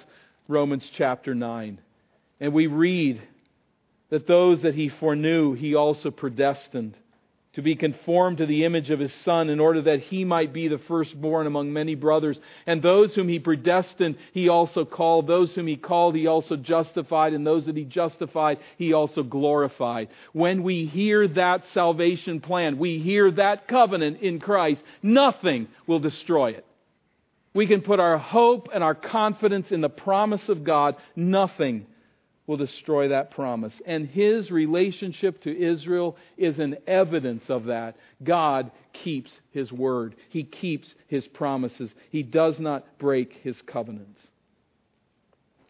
Romans 0.47 0.89
chapter 0.95 1.33
9, 1.33 1.79
and 2.39 2.53
we 2.53 2.67
read 2.67 3.21
that 4.09 4.27
those 4.27 4.61
that 4.61 4.75
he 4.75 4.89
foreknew, 4.89 5.53
he 5.53 5.75
also 5.75 6.11
predestined 6.11 6.95
to 7.53 7.61
be 7.61 7.75
conformed 7.75 8.39
to 8.39 8.47
the 8.47 8.65
image 8.65 8.89
of 8.89 8.99
his 8.99 9.13
Son, 9.23 9.49
in 9.49 9.59
order 9.59 9.81
that 9.83 10.01
he 10.01 10.25
might 10.25 10.51
be 10.51 10.67
the 10.67 10.79
firstborn 10.87 11.45
among 11.45 11.71
many 11.71 11.93
brothers. 11.93 12.39
And 12.65 12.81
those 12.81 13.13
whom 13.13 13.29
he 13.29 13.37
predestined, 13.39 14.17
he 14.33 14.49
also 14.49 14.85
called. 14.85 15.27
Those 15.27 15.53
whom 15.53 15.67
he 15.67 15.75
called, 15.75 16.15
he 16.15 16.25
also 16.25 16.55
justified. 16.55 17.33
And 17.33 17.45
those 17.45 17.67
that 17.67 17.77
he 17.77 17.83
justified, 17.83 18.57
he 18.77 18.93
also 18.93 19.21
glorified. 19.21 20.09
When 20.31 20.63
we 20.63 20.85
hear 20.85 21.27
that 21.27 21.63
salvation 21.73 22.41
plan, 22.41 22.79
we 22.79 22.99
hear 22.99 23.29
that 23.31 23.67
covenant 23.67 24.21
in 24.21 24.39
Christ, 24.39 24.81
nothing 25.03 25.67
will 25.85 25.99
destroy 25.99 26.51
it. 26.51 26.65
We 27.53 27.67
can 27.67 27.81
put 27.81 27.99
our 27.99 28.17
hope 28.17 28.69
and 28.73 28.83
our 28.83 28.95
confidence 28.95 29.71
in 29.71 29.81
the 29.81 29.89
promise 29.89 30.49
of 30.49 30.63
God. 30.63 30.95
Nothing 31.15 31.85
will 32.45 32.57
destroy 32.57 33.07
that 33.09 33.31
promise. 33.31 33.73
And 33.85 34.07
his 34.07 34.51
relationship 34.51 35.41
to 35.43 35.57
Israel 35.57 36.17
is 36.37 36.59
an 36.59 36.77
evidence 36.87 37.43
of 37.49 37.65
that. 37.65 37.95
God 38.23 38.71
keeps 38.91 39.31
his 39.51 39.71
word, 39.71 40.15
he 40.29 40.43
keeps 40.43 40.93
his 41.07 41.27
promises, 41.27 41.91
he 42.09 42.23
does 42.23 42.59
not 42.59 42.97
break 42.99 43.33
his 43.43 43.61
covenants. 43.65 44.19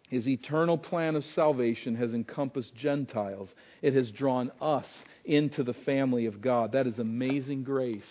His 0.09 0.27
eternal 0.27 0.77
plan 0.77 1.15
of 1.15 1.25
salvation 1.33 1.95
has 1.95 2.13
encompassed 2.13 2.75
Gentiles. 2.75 3.49
It 3.81 3.95
has 3.95 4.11
drawn 4.11 4.51
us 4.61 4.85
into 5.25 5.63
the 5.63 5.73
family 5.73 6.27
of 6.27 6.39
God. 6.39 6.73
That 6.73 6.85
is 6.85 6.99
amazing 6.99 7.63
grace. 7.63 8.03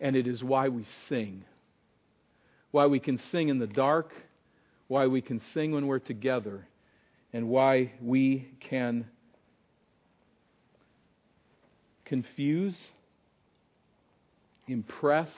And 0.00 0.16
it 0.16 0.26
is 0.26 0.42
why 0.42 0.68
we 0.68 0.86
sing. 1.10 1.44
Why 2.70 2.86
we 2.86 2.98
can 2.98 3.18
sing 3.30 3.50
in 3.50 3.58
the 3.58 3.66
dark 3.66 4.10
why 4.88 5.06
we 5.06 5.20
can 5.20 5.40
sing 5.52 5.72
when 5.72 5.86
we're 5.86 5.98
together, 5.98 6.66
and 7.32 7.48
why 7.48 7.92
we 8.00 8.48
can 8.68 9.06
confuse, 12.04 12.76
impress, 14.68 15.28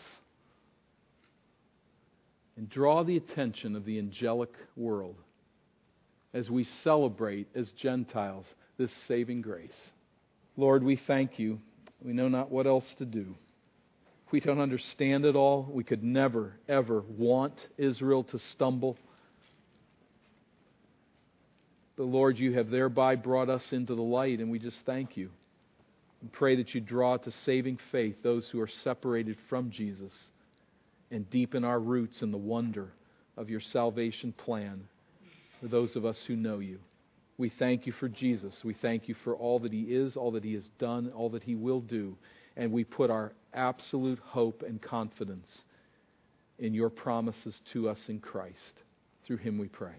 and 2.56 2.68
draw 2.68 3.04
the 3.04 3.16
attention 3.16 3.74
of 3.76 3.84
the 3.84 3.98
angelic 3.98 4.52
world 4.76 5.16
as 6.34 6.50
we 6.50 6.66
celebrate 6.84 7.48
as 7.54 7.70
Gentiles 7.80 8.44
this 8.76 8.92
saving 9.06 9.40
grace. 9.40 9.70
Lord, 10.56 10.82
we 10.82 11.00
thank 11.06 11.38
you. 11.38 11.60
We 12.02 12.12
know 12.12 12.28
not 12.28 12.50
what 12.50 12.66
else 12.66 12.84
to 12.98 13.04
do. 13.04 13.34
We 14.30 14.40
don't 14.40 14.60
understand 14.60 15.24
it 15.24 15.36
all. 15.36 15.66
We 15.70 15.84
could 15.84 16.02
never, 16.02 16.54
ever 16.68 17.02
want 17.16 17.54
Israel 17.78 18.24
to 18.24 18.38
stumble. 18.52 18.98
But 21.98 22.04
Lord, 22.04 22.38
you 22.38 22.52
have 22.52 22.70
thereby 22.70 23.16
brought 23.16 23.50
us 23.50 23.64
into 23.72 23.96
the 23.96 24.02
light, 24.02 24.38
and 24.38 24.50
we 24.50 24.60
just 24.60 24.78
thank 24.86 25.16
you. 25.16 25.30
And 26.20 26.32
pray 26.32 26.54
that 26.56 26.72
you 26.72 26.80
draw 26.80 27.16
to 27.16 27.32
saving 27.44 27.78
faith 27.90 28.14
those 28.22 28.48
who 28.50 28.60
are 28.60 28.70
separated 28.84 29.36
from 29.48 29.70
Jesus 29.72 30.12
and 31.10 31.28
deepen 31.28 31.64
our 31.64 31.80
roots 31.80 32.22
in 32.22 32.30
the 32.30 32.38
wonder 32.38 32.88
of 33.36 33.50
your 33.50 33.60
salvation 33.60 34.32
plan 34.32 34.84
for 35.60 35.66
those 35.66 35.96
of 35.96 36.04
us 36.04 36.16
who 36.28 36.36
know 36.36 36.60
you. 36.60 36.78
We 37.36 37.50
thank 37.58 37.84
you 37.86 37.92
for 37.92 38.08
Jesus. 38.08 38.54
We 38.64 38.74
thank 38.74 39.08
you 39.08 39.16
for 39.24 39.34
all 39.36 39.58
that 39.60 39.72
he 39.72 39.82
is, 39.82 40.16
all 40.16 40.32
that 40.32 40.44
he 40.44 40.54
has 40.54 40.68
done, 40.78 41.12
all 41.14 41.30
that 41.30 41.42
he 41.42 41.56
will 41.56 41.80
do. 41.80 42.16
And 42.56 42.72
we 42.72 42.84
put 42.84 43.10
our 43.10 43.32
absolute 43.54 44.20
hope 44.20 44.62
and 44.66 44.80
confidence 44.80 45.48
in 46.60 46.74
your 46.74 46.90
promises 46.90 47.60
to 47.72 47.88
us 47.88 47.98
in 48.08 48.20
Christ. 48.20 48.82
Through 49.26 49.38
him 49.38 49.58
we 49.58 49.68
pray. 49.68 49.94